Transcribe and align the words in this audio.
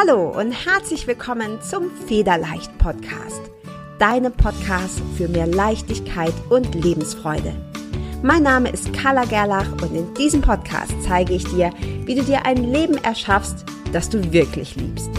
Hallo 0.00 0.30
und 0.30 0.52
herzlich 0.52 1.06
willkommen 1.06 1.60
zum 1.60 1.90
Federleicht 1.90 2.78
Podcast. 2.78 3.42
Deinem 3.98 4.32
Podcast 4.32 5.02
für 5.18 5.28
mehr 5.28 5.46
Leichtigkeit 5.46 6.32
und 6.48 6.74
Lebensfreude. 6.74 7.54
Mein 8.22 8.42
Name 8.42 8.70
ist 8.70 8.94
Carla 8.94 9.26
Gerlach 9.26 9.70
und 9.82 9.94
in 9.94 10.14
diesem 10.14 10.40
Podcast 10.40 10.94
zeige 11.02 11.34
ich 11.34 11.44
dir, 11.44 11.70
wie 12.06 12.14
du 12.14 12.22
dir 12.22 12.46
ein 12.46 12.72
Leben 12.72 12.96
erschaffst, 13.04 13.66
das 13.92 14.08
du 14.08 14.32
wirklich 14.32 14.74
liebst. 14.76 15.10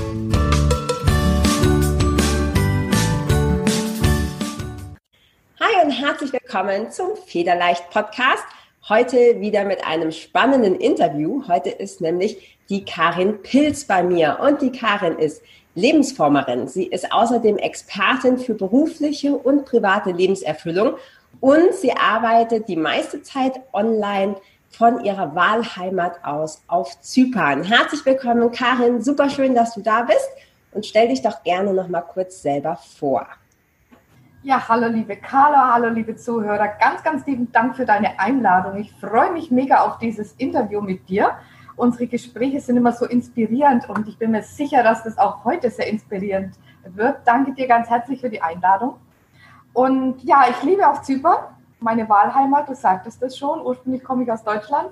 Hi 5.60 5.86
und 5.86 5.92
herzlich 5.92 6.34
willkommen 6.34 6.90
zum 6.90 7.16
Federleicht 7.28 7.88
Podcast. 7.92 8.46
Heute 8.92 9.40
wieder 9.40 9.64
mit 9.64 9.88
einem 9.88 10.12
spannenden 10.12 10.76
Interview. 10.76 11.44
Heute 11.48 11.70
ist 11.70 12.02
nämlich 12.02 12.60
die 12.68 12.84
Karin 12.84 13.42
Pilz 13.42 13.86
bei 13.86 14.04
mir 14.04 14.40
und 14.42 14.62
die 14.62 14.74
Karin 14.74 15.18
ist 15.18 15.42
Lebensformerin. 15.76 16.68
Sie 16.68 16.88
ist 16.88 17.10
außerdem 17.10 17.58
Expertin 17.58 18.38
für 18.38 18.54
berufliche 18.54 19.34
und 19.34 19.64
private 19.64 20.12
Lebenserfüllung 20.12 20.96
und 21.40 21.74
sie 21.74 21.94
arbeitet 21.94 22.68
die 22.68 22.76
meiste 22.76 23.24
Zeit 23.24 23.62
online 23.72 24.36
von 24.68 25.06
ihrer 25.06 25.34
Wahlheimat 25.36 26.26
aus 26.26 26.62
auf 26.68 27.00
Zypern. 27.00 27.64
Herzlich 27.64 28.06
willkommen, 28.06 28.52
Karin. 28.52 29.02
Super 29.02 29.30
schön, 29.30 29.56
dass 29.56 29.74
du 29.74 29.80
da 29.80 30.02
bist 30.02 30.30
und 30.74 30.86
stell 30.86 31.08
dich 31.08 31.22
doch 31.22 31.44
gerne 31.44 31.74
noch 31.74 31.88
mal 31.88 32.02
kurz 32.02 32.42
selber 32.42 32.78
vor. 33.00 33.26
Ja, 34.44 34.68
hallo 34.68 34.88
liebe 34.88 35.18
Carla, 35.18 35.72
hallo 35.72 35.90
liebe 35.90 36.16
Zuhörer. 36.16 36.70
Ganz, 36.80 37.04
ganz 37.04 37.28
lieben 37.28 37.52
Dank 37.52 37.76
für 37.76 37.86
deine 37.86 38.20
Einladung. 38.20 38.76
Ich 38.78 38.92
freue 38.94 39.32
mich 39.32 39.52
mega 39.52 39.82
auf 39.82 40.00
dieses 40.00 40.32
Interview 40.32 40.82
mit 40.82 41.08
dir. 41.08 41.38
Unsere 41.76 42.08
Gespräche 42.08 42.60
sind 42.60 42.76
immer 42.76 42.92
so 42.92 43.06
inspirierend 43.06 43.88
und 43.88 44.08
ich 44.08 44.18
bin 44.18 44.32
mir 44.32 44.42
sicher, 44.42 44.82
dass 44.82 45.04
das 45.04 45.20
auch 45.20 45.46
heute 45.46 45.70
sehr 45.70 45.88
inspirierend 45.88 46.56
wird. 46.86 47.20
Danke 47.24 47.54
dir 47.54 47.68
ganz 47.68 47.88
herzlich 47.88 48.20
für 48.20 48.32
die 48.32 48.42
Einladung. 48.42 48.96
Und 49.74 50.24
ja, 50.24 50.46
ich 50.50 50.64
liebe 50.64 50.90
auch 50.90 51.04
Zypern, 51.04 51.38
meine 51.80 52.10
Wahlheimat, 52.10 52.68
du 52.68 52.74
sagtest 52.74 53.22
das 53.22 53.38
schon. 53.38 53.62
Ursprünglich 53.62 54.04
komme 54.04 54.24
ich 54.24 54.32
aus 54.32 54.44
Deutschland 54.44 54.90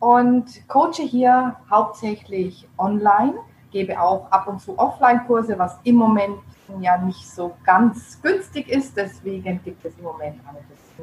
und 0.00 0.66
coache 0.66 1.04
hier 1.04 1.54
hauptsächlich 1.70 2.68
online, 2.76 3.34
gebe 3.70 4.00
auch 4.00 4.32
ab 4.32 4.48
und 4.48 4.60
zu 4.60 4.76
Offline-Kurse, 4.76 5.56
was 5.60 5.78
im 5.84 5.94
Moment 5.94 6.40
ja 6.80 6.98
nicht 6.98 7.28
so 7.28 7.56
ganz 7.64 8.20
günstig 8.22 8.68
ist. 8.68 8.96
Deswegen 8.96 9.60
gibt 9.64 9.84
es 9.84 9.96
im 9.98 10.04
Moment 10.04 10.36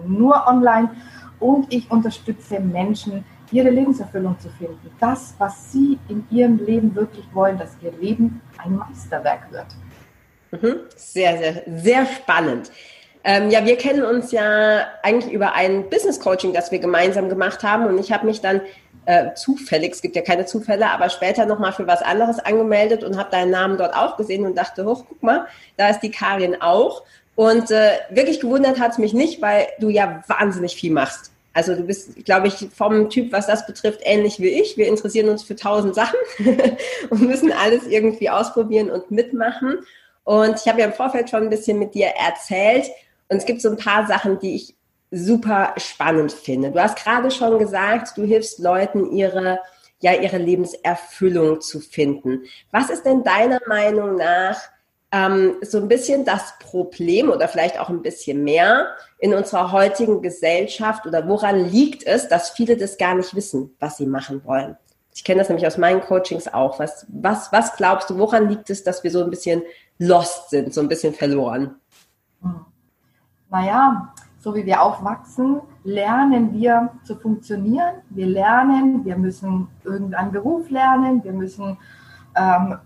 nur 0.05 0.47
online. 0.47 0.89
Und 1.39 1.71
ich 1.73 1.89
unterstütze 1.91 2.59
Menschen, 2.59 3.23
ihre 3.51 3.69
Lebenserfüllung 3.69 4.37
zu 4.39 4.49
finden. 4.49 4.91
Das, 4.99 5.35
was 5.37 5.71
sie 5.71 5.97
in 6.09 6.25
ihrem 6.29 6.57
Leben 6.57 6.95
wirklich 6.95 7.25
wollen, 7.33 7.57
dass 7.57 7.77
ihr 7.81 7.91
Leben 7.93 8.41
ein 8.57 8.75
Meisterwerk 8.75 9.51
wird. 9.51 9.67
Mhm. 10.51 10.79
Sehr, 10.95 11.37
sehr, 11.37 11.63
sehr 11.67 12.05
spannend. 12.05 12.71
Ähm, 13.23 13.49
ja, 13.49 13.65
wir 13.65 13.77
kennen 13.77 14.03
uns 14.03 14.31
ja 14.31 14.87
eigentlich 15.03 15.33
über 15.33 15.53
ein 15.53 15.89
Business 15.89 16.19
Coaching, 16.19 16.53
das 16.53 16.71
wir 16.71 16.79
gemeinsam 16.79 17.29
gemacht 17.29 17.63
haben. 17.63 17.85
Und 17.85 17.99
ich 17.99 18.11
habe 18.11 18.25
mich 18.25 18.41
dann 18.41 18.61
äh, 19.07 19.33
zufällig, 19.35 19.93
es 19.93 20.01
gibt 20.01 20.17
ja 20.17 20.21
keine 20.21 20.45
Zufälle, 20.45 20.89
aber 20.89 21.09
später 21.09 21.45
nochmal 21.45 21.71
für 21.71 21.87
was 21.87 22.01
anderes 22.01 22.39
angemeldet 22.39 23.05
und 23.05 23.17
habe 23.17 23.31
deinen 23.31 23.51
Namen 23.51 23.77
dort 23.77 23.95
auch 23.95 24.17
gesehen 24.17 24.45
und 24.45 24.57
dachte, 24.57 24.85
hoch, 24.85 25.05
guck 25.07 25.23
mal, 25.23 25.47
da 25.77 25.89
ist 25.89 26.01
die 26.01 26.11
Karin 26.11 26.61
auch. 26.61 27.03
Und 27.35 27.71
äh, 27.71 27.91
wirklich 28.09 28.41
gewundert 28.41 28.81
hat 28.81 28.91
es 28.91 28.97
mich 28.97 29.13
nicht, 29.13 29.41
weil 29.41 29.67
du 29.79 29.87
ja 29.87 30.23
wahnsinnig 30.27 30.75
viel 30.75 30.91
machst. 30.91 31.31
Also 31.53 31.73
du 31.73 31.83
bist, 31.83 32.25
glaube 32.25 32.49
ich, 32.49 32.67
vom 32.75 33.09
Typ, 33.09 33.31
was 33.31 33.47
das 33.47 33.65
betrifft, 33.65 34.01
ähnlich 34.03 34.41
wie 34.41 34.49
ich. 34.49 34.75
Wir 34.75 34.87
interessieren 34.87 35.29
uns 35.29 35.41
für 35.41 35.55
tausend 35.55 35.95
Sachen 35.95 36.19
und 37.09 37.21
müssen 37.21 37.53
alles 37.53 37.87
irgendwie 37.87 38.29
ausprobieren 38.29 38.91
und 38.91 39.09
mitmachen. 39.09 39.79
Und 40.25 40.59
ich 40.59 40.67
habe 40.67 40.81
ja 40.81 40.85
im 40.85 40.93
Vorfeld 40.93 41.29
schon 41.29 41.43
ein 41.43 41.49
bisschen 41.49 41.79
mit 41.79 41.95
dir 41.95 42.07
erzählt. 42.07 42.87
Und 43.29 43.37
es 43.37 43.45
gibt 43.45 43.61
so 43.61 43.69
ein 43.69 43.77
paar 43.77 44.05
Sachen, 44.05 44.37
die 44.39 44.55
ich 44.55 44.75
super 45.17 45.73
spannend 45.77 46.31
finde. 46.31 46.71
Du 46.71 46.81
hast 46.81 46.97
gerade 46.97 47.31
schon 47.31 47.59
gesagt, 47.59 48.17
du 48.17 48.23
hilfst 48.23 48.59
Leuten, 48.59 49.11
ihre, 49.11 49.59
ja, 49.99 50.13
ihre 50.13 50.37
Lebenserfüllung 50.37 51.61
zu 51.61 51.79
finden. 51.79 52.43
Was 52.71 52.89
ist 52.89 53.03
denn 53.03 53.23
deiner 53.23 53.59
Meinung 53.67 54.15
nach 54.15 54.57
ähm, 55.11 55.55
so 55.61 55.77
ein 55.77 55.87
bisschen 55.87 56.25
das 56.25 56.53
Problem 56.59 57.29
oder 57.29 57.47
vielleicht 57.47 57.79
auch 57.79 57.89
ein 57.89 58.01
bisschen 58.01 58.43
mehr 58.43 58.95
in 59.19 59.33
unserer 59.33 59.71
heutigen 59.71 60.21
Gesellschaft 60.21 61.05
oder 61.05 61.27
woran 61.27 61.65
liegt 61.65 62.05
es, 62.05 62.27
dass 62.27 62.51
viele 62.51 62.77
das 62.77 62.97
gar 62.97 63.15
nicht 63.15 63.35
wissen, 63.35 63.75
was 63.79 63.97
sie 63.97 64.05
machen 64.05 64.43
wollen? 64.45 64.77
Ich 65.15 65.23
kenne 65.23 65.39
das 65.39 65.49
nämlich 65.49 65.65
aus 65.65 65.77
meinen 65.77 66.01
Coachings 66.01 66.47
auch. 66.47 66.77
Was, 66.77 67.05
was, 67.09 67.51
was 67.51 67.75
glaubst 67.75 68.09
du, 68.09 68.19
woran 68.19 68.49
liegt 68.49 68.69
es, 68.69 68.83
dass 68.83 69.03
wir 69.03 69.09
so 69.09 69.23
ein 69.23 69.31
bisschen 69.31 69.63
lost 69.97 70.51
sind, 70.51 70.73
so 70.73 70.81
ein 70.81 70.87
bisschen 70.87 71.13
verloren? 71.13 71.79
Hm. 72.41 72.65
Naja, 73.49 74.13
so 74.47 74.55
wie 74.55 74.65
wir 74.65 74.81
aufwachsen, 74.81 75.59
lernen 75.83 76.53
wir 76.53 76.91
zu 77.03 77.17
funktionieren. 77.17 77.95
Wir 78.09 78.27
lernen, 78.27 79.03
wir 79.03 79.17
müssen 79.17 79.67
irgendeinen 79.83 80.31
Beruf 80.31 80.69
lernen, 80.69 81.21
wir 81.21 81.33
müssen 81.33 81.77
ähm, 82.33 82.77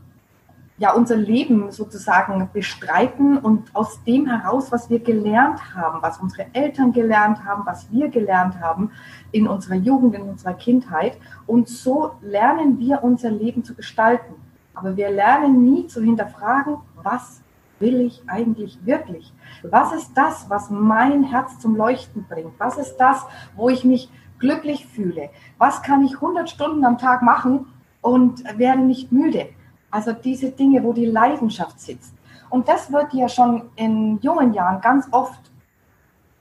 ja 0.80 0.92
unser 0.92 1.18
Leben 1.18 1.72
sozusagen 1.72 2.50
bestreiten 2.52 3.38
und 3.38 3.76
aus 3.76 4.04
dem 4.06 4.26
heraus, 4.26 4.72
was 4.72 4.90
wir 4.90 5.02
gelernt 5.02 5.76
haben, 5.76 6.02
was 6.02 6.18
unsere 6.18 6.48
Eltern 6.54 6.94
gelernt 6.94 7.46
haben, 7.46 7.62
was 7.64 7.92
wir 7.92 8.10
gelernt 8.10 8.60
haben 8.60 8.90
in 9.32 9.48
unserer 9.48 9.76
Jugend, 9.76 10.16
in 10.16 10.24
unserer 10.24 10.56
Kindheit. 10.56 11.20
Und 11.46 11.70
so 11.70 12.14
lernen 12.24 12.80
wir 12.80 13.04
unser 13.04 13.30
Leben 13.30 13.64
zu 13.64 13.76
gestalten. 13.76 14.34
Aber 14.74 14.98
wir 14.98 15.12
lernen 15.12 15.64
nie 15.64 15.86
zu 15.86 16.02
hinterfragen, 16.02 16.78
was 17.04 17.44
will 17.82 18.02
ich 18.02 18.22
eigentlich 18.28 18.78
wirklich? 18.86 19.34
Was 19.64 19.92
ist 19.92 20.14
das, 20.16 20.50
was 20.50 20.70
mein 20.70 21.24
Herz 21.24 21.60
zum 21.60 21.76
Leuchten 21.76 22.26
bringt? 22.30 22.54
Was 22.60 22.78
ist 22.78 22.98
das, 22.98 23.26
wo 23.56 23.70
ich 23.70 23.84
mich 23.84 24.10
glücklich 24.40 24.86
fühle? 24.86 25.30
Was 25.58 25.82
kann 25.82 26.06
ich 26.06 26.16
100 26.16 26.50
Stunden 26.50 26.86
am 26.86 26.98
Tag 26.98 27.22
machen 27.22 27.66
und 28.02 28.44
werde 28.58 28.82
nicht 28.82 29.12
müde? 29.12 29.50
Also 29.90 30.14
diese 30.14 30.52
Dinge, 30.52 30.84
wo 30.84 30.94
die 30.94 31.06
Leidenschaft 31.06 31.80
sitzt. 31.80 32.14
Und 32.50 32.68
das 32.68 32.92
wird 32.92 33.14
ja 33.14 33.28
schon 33.28 33.70
in 33.76 34.20
jungen 34.22 34.54
Jahren 34.54 34.82
ganz 34.82 35.08
oft 35.12 35.52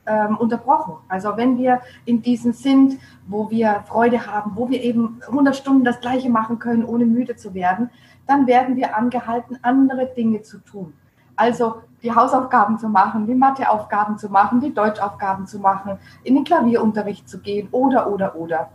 ähm, 0.06 0.36
unterbrochen. 0.38 0.96
Also 1.08 1.36
wenn 1.36 1.58
wir 1.58 1.80
in 2.04 2.22
diesen 2.22 2.52
sind, 2.52 2.98
wo 3.26 3.50
wir 3.50 3.84
Freude 3.86 4.26
haben, 4.26 4.52
wo 4.54 4.68
wir 4.68 4.82
eben 4.82 5.20
100 5.26 5.56
Stunden 5.56 5.84
das 5.84 6.00
Gleiche 6.00 6.30
machen 6.30 6.58
können, 6.58 6.84
ohne 6.84 7.06
müde 7.06 7.36
zu 7.36 7.54
werden, 7.54 7.90
dann 8.26 8.46
werden 8.46 8.76
wir 8.76 8.96
angehalten, 8.96 9.58
andere 9.62 10.06
Dinge 10.06 10.42
zu 10.42 10.58
tun. 10.58 10.94
Also 11.40 11.76
die 12.02 12.14
Hausaufgaben 12.14 12.78
zu 12.78 12.86
machen, 12.90 13.26
die 13.26 13.34
Matheaufgaben 13.34 14.18
zu 14.18 14.28
machen, 14.28 14.60
die 14.60 14.74
Deutschaufgaben 14.74 15.46
zu 15.46 15.58
machen, 15.58 15.98
in 16.22 16.34
den 16.34 16.44
Klavierunterricht 16.44 17.26
zu 17.26 17.38
gehen 17.40 17.68
oder, 17.72 18.12
oder, 18.12 18.36
oder. 18.36 18.68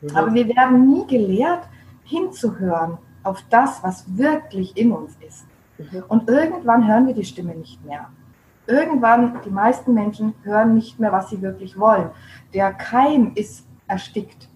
Mhm. 0.00 0.16
Aber 0.16 0.32
wir 0.32 0.48
werden 0.48 0.90
nie 0.90 1.06
gelehrt, 1.06 1.68
hinzuhören 2.04 2.96
auf 3.24 3.44
das, 3.50 3.82
was 3.82 4.06
wirklich 4.16 4.74
in 4.78 4.92
uns 4.92 5.18
ist. 5.20 5.44
Mhm. 5.76 6.04
Und 6.08 6.30
irgendwann 6.30 6.88
hören 6.88 7.06
wir 7.06 7.14
die 7.14 7.26
Stimme 7.26 7.54
nicht 7.54 7.84
mehr. 7.84 8.06
Irgendwann, 8.66 9.42
die 9.44 9.50
meisten 9.50 9.92
Menschen 9.92 10.32
hören 10.44 10.74
nicht 10.74 10.98
mehr, 10.98 11.12
was 11.12 11.28
sie 11.28 11.42
wirklich 11.42 11.78
wollen. 11.78 12.08
Der 12.54 12.72
Keim 12.72 13.32
ist 13.34 13.66
erstickt. 13.86 14.48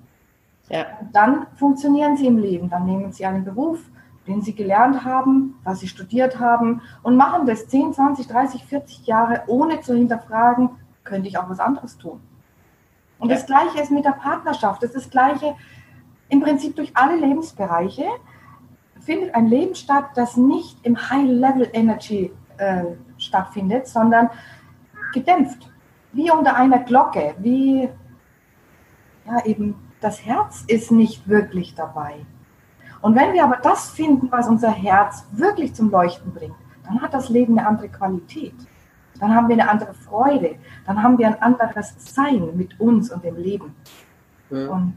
Ja. 0.69 0.87
dann 1.13 1.49
funktionieren 1.57 2.17
sie 2.17 2.27
im 2.27 2.39
Leben. 2.39 2.71
Dann 2.71 2.87
nehmen 2.87 3.13
sie 3.13 3.27
einen 3.27 3.45
Beruf, 3.45 3.81
den 4.27 4.43
sie 4.43 4.55
gelernt 4.55 5.05
haben, 5.05 5.57
was 5.65 5.81
sie 5.81 5.89
studiert 5.89 6.39
haben 6.39 6.81
und 7.03 7.17
machen 7.17 7.47
das 7.47 7.69
10, 7.69 7.93
20, 7.93 8.27
30, 8.29 8.65
40 8.65 9.07
Jahre, 9.07 9.43
ohne 9.47 9.81
zu 9.81 9.95
hinterfragen, 9.95 10.71
könnte 11.05 11.29
ich 11.29 11.39
auch 11.39 11.49
was 11.51 11.61
anderes 11.61 11.99
tun. 11.99 12.21
Und 13.19 13.31
ja. 13.31 13.37
das 13.37 13.47
Gleiche 13.47 13.81
ist 13.81 13.91
mit 13.91 14.05
der 14.05 14.13
Partnerschaft. 14.13 14.83
Das 14.83 14.91
ist 14.91 15.07
das 15.07 15.11
Gleiche 15.11 15.55
im 16.29 16.41
Prinzip 16.41 16.77
durch 16.77 16.97
alle 16.97 17.17
Lebensbereiche 17.17 18.05
findet 19.03 19.35
ein 19.35 19.47
Leben 19.47 19.75
statt, 19.75 20.11
das 20.15 20.37
nicht 20.37 20.79
im 20.85 21.11
High-Level-Energy 21.11 22.33
äh, 22.57 22.85
stattfindet, 23.19 23.87
sondern 23.87 24.31
gedämpft. 25.13 25.69
Wie 26.13 26.31
unter 26.31 26.57
einer 26.57 26.79
Glocke, 26.79 27.35
wie 27.39 27.89
ja 29.27 29.45
eben 29.45 29.75
das 30.01 30.25
Herz 30.25 30.65
ist 30.67 30.91
nicht 30.91 31.29
wirklich 31.29 31.75
dabei. 31.75 32.27
Und 33.03 33.17
wenn 33.17 33.33
wir 33.33 33.45
aber 33.45 33.59
das 33.63 33.91
finden, 33.91 34.31
was 34.31 34.49
unser 34.49 34.71
Herz 34.71 35.27
wirklich 35.33 35.75
zum 35.75 35.91
Leuchten 35.91 36.33
bringt, 36.33 36.55
dann 36.85 37.03
hat 37.03 37.13
das 37.13 37.29
Leben 37.29 37.59
eine 37.59 37.69
andere 37.69 37.89
Qualität. 37.89 38.55
Dann 39.21 39.35
haben 39.35 39.49
wir 39.49 39.55
eine 39.55 39.69
andere 39.69 39.93
Freude. 39.93 40.57
Dann 40.87 41.03
haben 41.03 41.19
wir 41.19 41.27
ein 41.27 41.43
anderes 41.43 41.95
Sein 41.99 42.57
mit 42.57 42.79
uns 42.81 43.11
und 43.11 43.25
dem 43.25 43.37
Leben. 43.37 43.75
Ja. 44.51 44.69
Und 44.69 44.97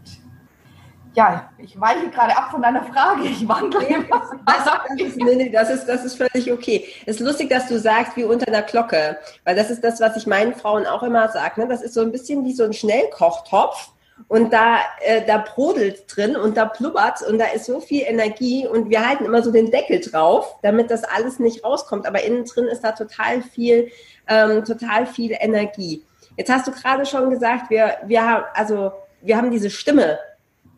ja, 1.15 1.49
ich 1.57 1.79
weiche 1.79 2.09
gerade 2.09 2.35
ab 2.35 2.51
von 2.51 2.61
deiner 2.61 2.83
Frage. 2.83 3.23
Ich 3.23 3.47
wandle 3.47 3.79
nee, 3.79 3.97
das, 4.09 4.29
das, 4.45 4.99
ist, 4.99 5.17
nee, 5.17 5.35
nee, 5.35 5.49
das, 5.49 5.69
ist, 5.69 5.85
das 5.85 6.03
ist 6.03 6.15
völlig 6.15 6.51
okay. 6.51 6.85
Es 7.05 7.17
ist 7.17 7.25
lustig, 7.25 7.49
dass 7.49 7.67
du 7.67 7.79
sagst, 7.79 8.17
wie 8.17 8.25
unter 8.25 8.51
der 8.51 8.63
Glocke. 8.63 9.17
Weil 9.45 9.55
das 9.55 9.69
ist 9.69 9.83
das, 9.83 10.01
was 10.01 10.17
ich 10.17 10.27
meinen 10.27 10.53
Frauen 10.53 10.85
auch 10.85 11.03
immer 11.03 11.29
sage. 11.29 11.61
Ne? 11.61 11.67
Das 11.67 11.81
ist 11.81 11.93
so 11.93 12.01
ein 12.01 12.11
bisschen 12.11 12.43
wie 12.43 12.53
so 12.53 12.65
ein 12.65 12.73
Schnellkochtopf 12.73 13.91
und 14.27 14.53
da, 14.53 14.79
äh, 15.01 15.25
da 15.25 15.37
brodelt 15.37 16.03
drin 16.07 16.35
und 16.35 16.57
da 16.57 16.65
blubbert 16.65 17.21
und 17.21 17.37
da 17.37 17.45
ist 17.47 17.65
so 17.65 17.79
viel 17.79 18.03
Energie 18.03 18.67
und 18.67 18.89
wir 18.89 19.07
halten 19.07 19.25
immer 19.25 19.43
so 19.43 19.51
den 19.51 19.71
Deckel 19.71 19.99
drauf, 19.99 20.55
damit 20.63 20.89
das 20.89 21.03
alles 21.03 21.39
nicht 21.39 21.63
rauskommt. 21.63 22.07
Aber 22.07 22.23
innen 22.23 22.45
drin 22.45 22.65
ist 22.65 22.81
da 22.81 22.93
total 22.93 23.41
viel, 23.41 23.91
ähm, 24.27 24.63
total 24.63 25.05
viel 25.05 25.35
Energie. 25.39 26.03
Jetzt 26.37 26.51
hast 26.51 26.67
du 26.67 26.71
gerade 26.71 27.05
schon 27.05 27.29
gesagt, 27.29 27.69
wir, 27.69 27.97
wir 28.05 28.23
haben, 28.23 28.45
also 28.53 28.91
wir 29.21 29.37
haben 29.37 29.51
diese 29.51 29.69
Stimme, 29.69 30.17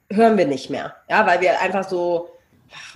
hören 0.10 0.38
wir 0.38 0.48
nicht 0.48 0.70
mehr, 0.70 0.96
ja, 1.10 1.26
weil 1.26 1.42
wir 1.42 1.62
einfach 1.62 1.88
so 1.88 2.30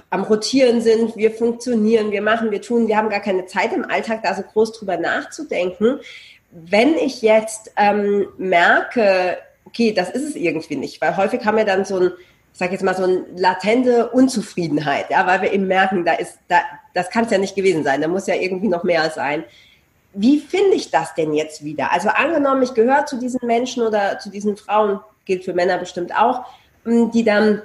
am 0.10 0.24
Rotieren 0.24 0.82
sind, 0.82 1.16
wir 1.16 1.32
funktionieren, 1.32 2.12
wir 2.12 2.22
machen, 2.22 2.52
wir 2.52 2.62
tun, 2.62 2.88
wir 2.88 2.98
haben 2.98 3.10
gar 3.10 3.22
keine 3.22 3.46
Zeit 3.46 3.74
im 3.74 3.90
Alltag, 3.90 4.22
da 4.24 4.34
so 4.36 4.42
groß 4.42 4.74
drüber 4.74 4.98
nachzudenken. 4.98 6.00
Wenn 6.52 6.96
ich 6.96 7.22
jetzt 7.22 7.72
ähm, 7.78 8.28
merke, 8.38 9.38
okay, 9.72 9.94
das 9.94 10.10
ist 10.10 10.24
es 10.24 10.36
irgendwie 10.36 10.76
nicht, 10.76 11.02
weil 11.02 11.16
häufig 11.18 11.46
haben 11.46 11.58
wir 11.58 11.66
dann 11.66 11.86
so 11.86 11.98
ein, 11.98 12.12
ich 12.54 12.60
sage 12.60 12.74
jetzt 12.74 12.84
mal 12.84 12.96
so 12.96 13.04
eine 13.04 13.26
latente 13.36 14.10
Unzufriedenheit, 14.10 15.10
ja, 15.10 15.26
weil 15.26 15.42
wir 15.42 15.54
eben 15.54 15.68
merken, 15.68 16.04
da 16.04 16.14
ist, 16.14 16.38
da, 16.50 16.60
das 16.94 17.10
kann 17.10 17.26
es 17.26 17.32
ja 17.32 17.38
nicht 17.38 17.56
gewesen 17.56 17.84
sein, 17.84 18.02
da 18.02 18.08
muss 18.08 18.28
ja 18.28 18.36
irgendwie 18.36 18.68
noch 18.68 18.84
mehr 18.84 19.10
sein. 19.10 19.44
Wie 20.14 20.40
finde 20.40 20.76
ich 20.76 20.92
das 20.92 21.16
denn 21.16 21.34
jetzt 21.34 21.64
wieder? 21.64 21.94
Also 21.94 22.10
angenommen, 22.10 22.64
ich 22.64 22.74
gehöre 22.74 23.06
zu 23.06 23.18
diesen 23.18 23.40
Menschen 23.48 23.84
oder 23.84 24.20
zu 24.20 24.30
diesen 24.30 24.58
Frauen, 24.58 25.00
gilt 25.26 25.46
für 25.46 25.54
Männer 25.54 25.78
bestimmt 25.78 26.14
auch, 26.14 26.46
die 26.84 27.24
dann 27.24 27.62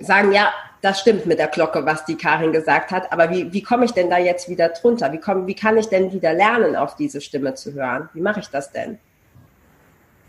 sagen, 0.00 0.32
ja, 0.32 0.52
das 0.82 1.00
stimmt 1.00 1.26
mit 1.26 1.38
der 1.38 1.46
Glocke, 1.46 1.86
was 1.86 2.04
die 2.04 2.16
Karin 2.16 2.52
gesagt 2.52 2.90
hat, 2.90 3.12
aber 3.12 3.30
wie, 3.30 3.52
wie 3.52 3.62
komme 3.62 3.84
ich 3.84 3.92
denn 3.92 4.10
da 4.10 4.18
jetzt 4.18 4.48
wieder 4.48 4.70
drunter? 4.70 5.12
Wie, 5.12 5.18
komm, 5.18 5.46
wie 5.46 5.54
kann 5.54 5.78
ich 5.78 5.86
denn 5.86 6.12
wieder 6.12 6.32
lernen, 6.32 6.74
auf 6.74 6.96
diese 6.96 7.20
Stimme 7.20 7.54
zu 7.54 7.72
hören? 7.72 8.08
Wie 8.14 8.20
mache 8.20 8.40
ich 8.40 8.48
das 8.48 8.72
denn? 8.72 8.98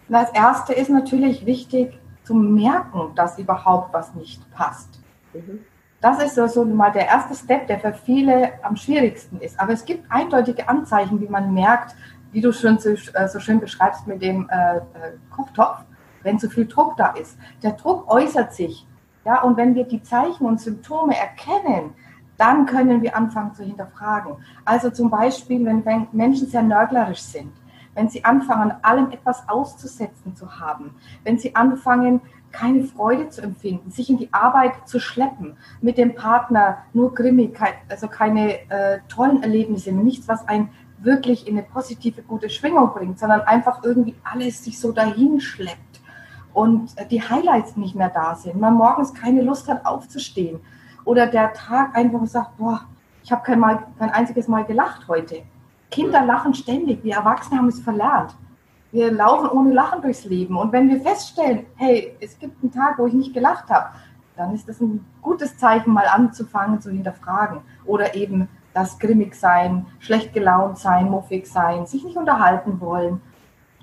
Das 0.10 0.32
Erste 0.32 0.74
ist 0.74 0.90
natürlich 0.90 1.46
wichtig 1.46 2.00
zu 2.24 2.34
merken, 2.34 3.14
dass 3.16 3.40
überhaupt 3.40 3.94
was 3.94 4.14
nicht 4.16 4.50
passt. 4.52 5.00
Mhm. 5.34 5.60
Das 6.00 6.24
ist 6.24 6.36
so, 6.36 6.48
so 6.48 6.64
mal 6.64 6.92
der 6.92 7.08
erste 7.08 7.34
Step, 7.36 7.68
der 7.68 7.80
für 7.80 7.94
viele 7.94 8.64
am 8.64 8.76
schwierigsten 8.76 9.40
ist. 9.40 9.60
Aber 9.60 9.74
es 9.74 9.84
gibt 9.84 10.10
eindeutige 10.12 10.70
Anzeichen, 10.70 11.20
wie 11.20 11.28
man 11.28 11.54
merkt, 11.54 11.96
wie 12.32 12.42
du 12.42 12.52
schon 12.52 12.78
so, 12.78 12.90
äh, 12.90 13.28
so 13.28 13.40
schön 13.40 13.60
beschreibst 13.60 14.06
mit 14.06 14.22
dem 14.22 14.48
äh, 14.50 14.78
äh, 14.78 14.82
Kochtopf, 15.36 15.80
wenn 16.24 16.38
zu 16.38 16.50
viel 16.50 16.68
Druck 16.68 16.96
da 16.98 17.12
ist. 17.12 17.38
Der 17.64 17.72
Druck 17.72 18.10
äußert 18.12 18.54
sich. 18.54 18.86
Ja, 19.26 19.42
und 19.42 19.58
wenn 19.58 19.76
wir 19.76 19.86
die 19.86 20.04
Zeichen 20.04 20.46
und 20.46 20.62
Symptome 20.62 21.18
erkennen, 21.18 21.94
dann 22.38 22.66
können 22.66 23.02
wir 23.02 23.16
anfangen 23.16 23.54
zu 23.56 23.64
hinterfragen. 23.64 24.36
Also 24.64 24.92
zum 24.92 25.10
Beispiel, 25.10 25.66
wenn 25.66 26.08
Menschen 26.12 26.48
sehr 26.48 26.62
nörglerisch 26.62 27.22
sind, 27.22 27.52
wenn 27.98 28.10
sie 28.10 28.24
anfangen, 28.24 28.74
allem 28.84 29.12
etwas 29.12 29.50
auszusetzen 29.50 30.36
zu 30.36 30.60
haben, 30.60 30.94
wenn 31.24 31.40
sie 31.40 31.56
anfangen, 31.56 32.22
keine 32.52 32.84
Freude 32.84 33.30
zu 33.30 33.42
empfinden, 33.42 33.90
sich 33.90 34.12
in 34.12 34.18
die 34.18 34.32
Arbeit 34.32 34.88
zu 34.88 35.00
schleppen, 35.00 35.58
mit 35.82 35.98
dem 35.98 36.14
Partner 36.14 36.78
nur 36.94 37.16
Grimmigkeit, 37.16 37.74
also 37.90 38.08
keine 38.08 38.70
äh, 38.70 39.00
tollen 39.10 39.42
Erlebnisse, 39.42 39.92
nichts, 39.92 40.28
was 40.28 40.48
einen 40.48 40.70
wirklich 41.00 41.48
in 41.48 41.58
eine 41.58 41.66
positive, 41.66 42.22
gute 42.22 42.52
Schwingung 42.52 42.94
bringt, 42.94 43.18
sondern 43.18 43.42
einfach 43.42 43.84
irgendwie 43.84 44.16
alles 44.24 44.64
sich 44.64 44.80
so 44.80 44.92
dahin 44.92 45.42
schleppt 45.42 46.00
und 46.54 46.92
die 47.10 47.22
Highlights 47.22 47.78
nicht 47.78 47.96
mehr 47.96 48.10
da 48.10 48.36
sind, 48.36 48.60
man 48.60 48.76
morgens 48.76 49.14
keine 49.16 49.42
Lust 49.42 49.68
hat 49.68 49.86
aufzustehen 49.88 50.60
oder 51.04 51.26
der 51.26 51.52
Tag 51.54 51.96
einfach 51.96 52.26
sagt, 52.28 52.58
boah, 52.58 52.82
ich 53.24 53.32
habe 53.32 53.44
kein, 53.44 53.60
kein 53.98 54.12
einziges 54.12 54.48
Mal 54.48 54.66
gelacht 54.66 55.08
heute. 55.08 55.42
Kinder 55.90 56.26
lachen 56.26 56.54
ständig, 56.54 57.04
wir 57.04 57.16
Erwachsene 57.16 57.58
haben 57.58 57.68
es 57.68 57.80
verlernt. 57.80 58.36
Wir 58.92 59.12
laufen 59.12 59.50
ohne 59.50 59.74
Lachen 59.74 60.02
durchs 60.02 60.26
Leben. 60.26 60.58
Und 60.58 60.72
wenn 60.72 60.90
wir 60.90 61.02
feststellen, 61.02 61.66
hey, 61.76 62.16
es 62.20 62.40
gibt 62.40 62.64
einen 62.64 62.72
Tag, 62.72 62.98
wo 62.98 63.06
ich 63.06 63.14
nicht 63.14 63.34
gelacht 63.34 63.70
habe, 63.70 63.90
dann 64.36 64.54
ist 64.54 64.70
das 64.70 64.80
ein 64.80 65.06
gutes 65.22 65.58
Zeichen, 65.58 65.94
mal 65.94 66.08
anzufangen 66.08 66.80
zu 66.80 66.92
hinterfragen. 66.92 67.60
Oder 67.86 68.16
eben 68.16 68.48
das 68.74 69.00
grimmig 69.00 69.36
sein, 69.36 69.88
schlecht 70.00 70.34
gelaunt 70.34 70.78
sein, 70.78 71.10
muffig 71.10 71.48
sein, 71.48 71.86
sich 71.86 72.04
nicht 72.04 72.18
unterhalten 72.18 72.80
wollen. 72.80 73.22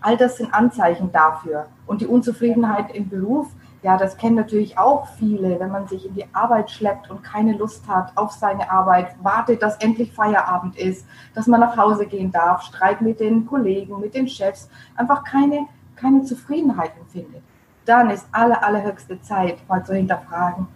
All 0.00 0.16
das 0.16 0.36
sind 0.36 0.54
Anzeichen 0.54 1.10
dafür. 1.12 1.66
Und 1.86 2.00
die 2.00 2.06
Unzufriedenheit 2.06 2.94
im 2.94 3.08
Beruf 3.08 3.48
ja, 3.84 3.98
das 3.98 4.16
kennen 4.16 4.36
natürlich 4.36 4.78
auch 4.78 5.06
viele, 5.19 5.60
wenn 5.60 5.70
man 5.70 5.86
sich 5.86 6.06
in 6.06 6.14
die 6.14 6.25
Arbeit 6.32 6.70
schleppt 6.70 7.10
und 7.10 7.22
keine 7.22 7.52
Lust 7.52 7.86
hat 7.86 8.16
auf 8.16 8.32
seine 8.32 8.70
Arbeit, 8.70 9.14
wartet, 9.22 9.62
dass 9.62 9.76
endlich 9.76 10.10
Feierabend 10.10 10.78
ist, 10.78 11.06
dass 11.34 11.46
man 11.46 11.60
nach 11.60 11.76
Hause 11.76 12.06
gehen 12.06 12.32
darf, 12.32 12.62
Streit 12.62 13.02
mit 13.02 13.20
den 13.20 13.44
Kollegen, 13.44 14.00
mit 14.00 14.14
den 14.14 14.26
Chefs, 14.26 14.70
einfach 14.96 15.22
keine, 15.22 15.66
keine 15.96 16.22
Zufriedenheit 16.22 16.92
empfindet. 16.98 17.42
Dann 17.84 18.08
ist 18.08 18.26
alle, 18.32 18.62
allerhöchste 18.62 19.20
Zeit, 19.20 19.58
mal 19.69 19.84
zu 19.84 19.94
hinterfragen, 19.94 20.66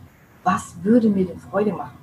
was 0.45 0.77
würde 0.83 1.09
mir 1.09 1.25
denn 1.25 1.39
Freude 1.39 1.73
machen? 1.73 1.97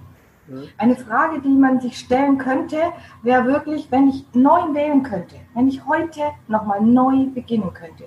Eine 0.80 0.96
Frage, 0.96 1.40
die 1.40 1.50
man 1.50 1.82
sich 1.82 2.00
stellen 2.00 2.40
könnte, 2.40 2.78
wäre 3.22 3.46
wirklich, 3.46 3.92
wenn 3.92 4.10
ich 4.10 4.26
neu 4.34 4.74
wählen 4.74 5.04
könnte, 5.04 5.36
wenn 5.54 5.68
ich 5.68 5.86
heute 5.86 6.22
nochmal 6.48 6.82
neu 6.82 7.28
beginnen 7.28 7.72
könnte, 7.74 8.06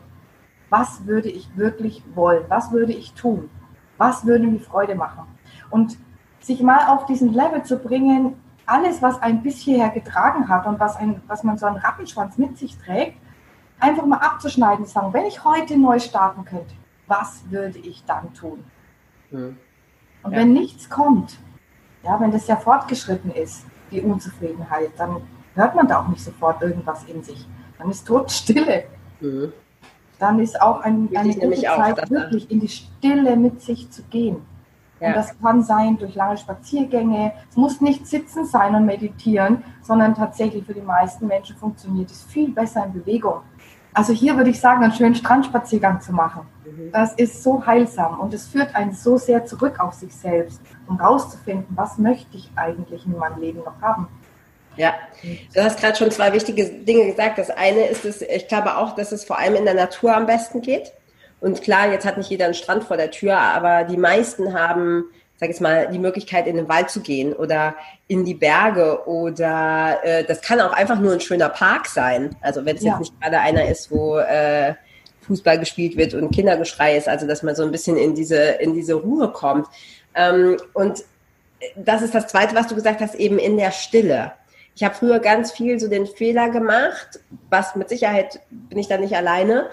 was 0.70 1.06
würde 1.06 1.28
ich 1.28 1.56
wirklich 1.56 2.02
wollen, 2.14 2.44
was 2.48 2.72
würde 2.72 2.92
ich 2.92 3.12
tun, 3.14 3.50
was 3.96 4.26
würde 4.26 4.46
mir 4.46 4.60
Freude 4.60 4.94
machen. 4.94 5.24
Und 5.70 5.98
sich 6.40 6.62
mal 6.62 6.88
auf 6.88 7.06
diesen 7.06 7.32
Level 7.32 7.62
zu 7.62 7.78
bringen, 7.78 8.36
alles, 8.66 9.00
was 9.00 9.20
ein 9.22 9.42
bis 9.42 9.58
hierher 9.58 9.88
getragen 9.90 10.48
hat 10.48 10.66
und 10.66 10.78
was, 10.78 10.96
ein, 10.96 11.22
was 11.26 11.42
man 11.42 11.56
so 11.56 11.66
einen 11.66 11.76
Rappenschwanz 11.76 12.36
mit 12.36 12.58
sich 12.58 12.76
trägt, 12.78 13.16
einfach 13.80 14.04
mal 14.04 14.18
abzuschneiden 14.18 14.84
und 14.84 14.90
sagen, 14.90 15.12
wenn 15.12 15.24
ich 15.24 15.44
heute 15.44 15.78
neu 15.78 15.98
starten 15.98 16.44
könnte, 16.44 16.74
was 17.06 17.42
würde 17.50 17.78
ich 17.78 18.04
dann 18.04 18.32
tun? 18.34 18.64
Mhm. 19.30 19.56
Und 20.22 20.32
ja. 20.32 20.38
wenn 20.38 20.52
nichts 20.52 20.90
kommt, 20.90 21.38
ja, 22.02 22.20
wenn 22.20 22.30
das 22.30 22.46
ja 22.46 22.56
fortgeschritten 22.56 23.30
ist, 23.30 23.64
die 23.90 24.02
Unzufriedenheit, 24.02 24.90
dann 24.98 25.22
hört 25.54 25.74
man 25.74 25.88
da 25.88 26.00
auch 26.00 26.08
nicht 26.08 26.22
sofort 26.22 26.60
irgendwas 26.60 27.04
in 27.04 27.22
sich. 27.22 27.48
Dann 27.78 27.90
ist 27.90 28.06
Todstille. 28.06 28.84
Mhm 29.20 29.52
dann 30.18 30.38
ist 30.40 30.60
auch 30.60 30.80
ein, 30.80 31.08
eine 31.14 31.34
gute 31.34 31.62
Zeit, 31.62 32.02
auch, 32.02 32.10
wirklich 32.10 32.50
in 32.50 32.60
die 32.60 32.68
Stille 32.68 33.36
mit 33.36 33.62
sich 33.62 33.90
zu 33.90 34.02
gehen. 34.04 34.36
Ja. 35.00 35.08
Und 35.08 35.16
das 35.16 35.38
kann 35.40 35.62
sein 35.62 35.96
durch 35.96 36.14
lange 36.14 36.36
Spaziergänge. 36.36 37.32
Es 37.48 37.56
muss 37.56 37.80
nicht 37.80 38.06
sitzen 38.06 38.44
sein 38.44 38.74
und 38.74 38.84
meditieren, 38.84 39.62
sondern 39.82 40.14
tatsächlich 40.14 40.64
für 40.64 40.74
die 40.74 40.80
meisten 40.80 41.26
Menschen 41.26 41.56
funktioniert 41.56 42.10
es 42.10 42.24
viel 42.24 42.50
besser 42.50 42.84
in 42.84 42.92
Bewegung. 42.92 43.40
Also 43.94 44.12
hier 44.12 44.36
würde 44.36 44.50
ich 44.50 44.60
sagen, 44.60 44.82
einen 44.82 44.92
schönen 44.92 45.14
Strandspaziergang 45.14 46.00
zu 46.00 46.12
machen. 46.12 46.42
Mhm. 46.64 46.92
Das 46.92 47.14
ist 47.14 47.42
so 47.42 47.64
heilsam 47.64 48.20
und 48.20 48.34
es 48.34 48.46
führt 48.46 48.74
einen 48.74 48.92
so 48.92 49.16
sehr 49.16 49.44
zurück 49.44 49.80
auf 49.80 49.94
sich 49.94 50.14
selbst, 50.14 50.60
um 50.86 50.96
rauszufinden, 50.96 51.76
was 51.76 51.98
möchte 51.98 52.36
ich 52.36 52.50
eigentlich 52.56 53.06
in 53.06 53.16
meinem 53.16 53.40
Leben 53.40 53.60
noch 53.60 53.80
haben. 53.80 54.08
Ja, 54.78 54.94
du 55.54 55.62
hast 55.62 55.80
gerade 55.80 55.96
schon 55.96 56.10
zwei 56.10 56.32
wichtige 56.32 56.64
Dinge 56.64 57.06
gesagt. 57.06 57.38
Das 57.38 57.50
eine 57.50 57.86
ist 57.86 58.04
es, 58.04 58.22
ich 58.22 58.48
glaube 58.48 58.76
auch, 58.76 58.94
dass 58.94 59.12
es 59.12 59.24
vor 59.24 59.38
allem 59.38 59.56
in 59.56 59.64
der 59.64 59.74
Natur 59.74 60.16
am 60.16 60.26
besten 60.26 60.62
geht. 60.62 60.92
Und 61.40 61.62
klar, 61.62 61.90
jetzt 61.90 62.06
hat 62.06 62.16
nicht 62.16 62.30
jeder 62.30 62.46
einen 62.46 62.54
Strand 62.54 62.84
vor 62.84 62.96
der 62.96 63.10
Tür, 63.10 63.36
aber 63.36 63.84
die 63.84 63.96
meisten 63.96 64.54
haben, 64.54 65.04
sag 65.36 65.50
ich 65.50 65.60
mal, 65.60 65.88
die 65.88 65.98
Möglichkeit, 65.98 66.46
in 66.46 66.56
den 66.56 66.68
Wald 66.68 66.90
zu 66.90 67.00
gehen 67.00 67.32
oder 67.32 67.74
in 68.06 68.24
die 68.24 68.34
Berge 68.34 69.06
oder 69.06 69.98
äh, 70.02 70.24
das 70.24 70.40
kann 70.40 70.60
auch 70.60 70.72
einfach 70.72 70.98
nur 70.98 71.12
ein 71.12 71.20
schöner 71.20 71.48
Park 71.48 71.86
sein. 71.86 72.36
Also 72.40 72.64
wenn 72.64 72.76
es 72.76 72.82
ja. 72.82 72.92
jetzt 72.92 73.00
nicht 73.00 73.20
gerade 73.20 73.40
einer 73.40 73.68
ist, 73.68 73.90
wo 73.90 74.18
äh, 74.18 74.74
Fußball 75.22 75.58
gespielt 75.58 75.96
wird 75.96 76.14
und 76.14 76.30
Kindergeschrei 76.30 76.96
ist, 76.96 77.08
also 77.08 77.26
dass 77.26 77.42
man 77.42 77.54
so 77.54 77.62
ein 77.62 77.70
bisschen 77.70 77.96
in 77.96 78.14
diese, 78.14 78.36
in 78.36 78.74
diese 78.74 78.94
Ruhe 78.94 79.30
kommt. 79.30 79.66
Ähm, 80.14 80.56
und 80.72 81.04
das 81.76 82.02
ist 82.02 82.14
das 82.14 82.26
Zweite, 82.26 82.54
was 82.54 82.68
du 82.68 82.74
gesagt 82.74 83.00
hast, 83.00 83.14
eben 83.14 83.38
in 83.38 83.56
der 83.56 83.70
Stille. 83.70 84.32
Ich 84.78 84.84
habe 84.84 84.94
früher 84.94 85.18
ganz 85.18 85.50
viel 85.50 85.80
so 85.80 85.88
den 85.88 86.06
Fehler 86.06 86.50
gemacht, 86.50 87.18
was 87.50 87.74
mit 87.74 87.88
Sicherheit 87.88 88.38
bin 88.48 88.78
ich 88.78 88.86
da 88.86 88.96
nicht 88.96 89.16
alleine, 89.16 89.66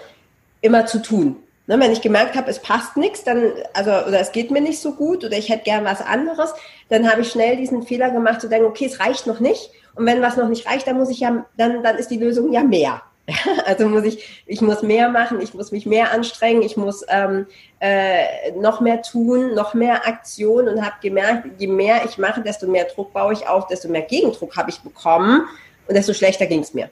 immer 0.62 0.88
zu 0.88 1.00
tun. 1.00 1.36
Ne, 1.68 1.80
wenn 1.80 1.92
ich 1.92 2.02
gemerkt 2.02 2.36
habe, 2.36 2.50
es 2.50 2.58
passt 2.58 2.98
nichts, 2.98 3.24
dann, 3.24 3.52
also, 3.76 3.92
oder 3.92 4.20
es 4.20 4.32
geht 4.32 4.50
mir 4.50 4.62
nicht 4.62 4.80
so 4.80 4.94
gut 4.94 5.24
oder 5.24 5.38
ich 5.38 5.50
hätte 5.50 5.64
gern 5.64 5.86
was 5.86 6.02
anderes, 6.02 6.56
dann 6.90 7.08
habe 7.08 7.22
ich 7.22 7.30
schnell 7.30 7.56
diesen 7.56 7.84
Fehler 7.84 8.10
gemacht, 8.10 8.42
zu 8.42 8.50
denken, 8.50 8.66
okay, 8.66 8.86
es 8.86 9.00
reicht 9.00 9.28
noch 9.28 9.40
nicht. 9.40 9.70
Und 9.94 10.08
wenn 10.08 10.24
was 10.24 10.38
noch 10.38 10.50
nicht 10.50 10.68
reicht, 10.68 10.88
dann 10.88 10.98
muss 10.98 11.12
ich 11.12 11.20
ja, 11.20 11.46
dann, 11.56 11.84
dann 11.84 11.98
ist 11.98 12.10
die 12.10 12.18
Lösung 12.18 12.52
ja 12.52 12.64
mehr. 12.64 13.04
Also 13.66 13.88
muss 13.88 14.04
ich, 14.04 14.44
ich 14.46 14.62
muss 14.62 14.82
mehr 14.84 15.10
machen, 15.10 15.42
ich 15.42 15.54
muss 15.54 15.72
mich 15.72 15.86
mehr 15.86 16.12
anstrengen, 16.12 16.62
ich 16.62 16.78
muss 16.78 17.04
ähm, 17.10 17.48
äh, 17.80 18.52
noch 18.52 18.82
mehr 18.82 19.02
tun, 19.02 19.54
noch 19.56 19.74
mehr 19.74 20.08
Aktion 20.08 20.68
und 20.68 20.86
habe 20.86 20.96
gemerkt, 21.02 21.48
je 21.58 21.68
mehr 21.68 22.06
ich 22.06 22.18
mache, 22.18 22.42
desto 22.42 22.68
mehr 22.68 22.86
Druck 22.86 23.14
baue 23.14 23.34
ich 23.34 23.48
auf, 23.48 23.68
desto 23.68 23.90
mehr 23.90 24.04
Gegendruck 24.04 24.56
habe 24.56 24.70
ich 24.70 24.80
bekommen 24.82 25.48
und 25.88 25.96
desto 25.96 26.14
schlechter 26.14 26.46
ging 26.46 26.62
es 26.62 26.74
mir. 26.74 26.90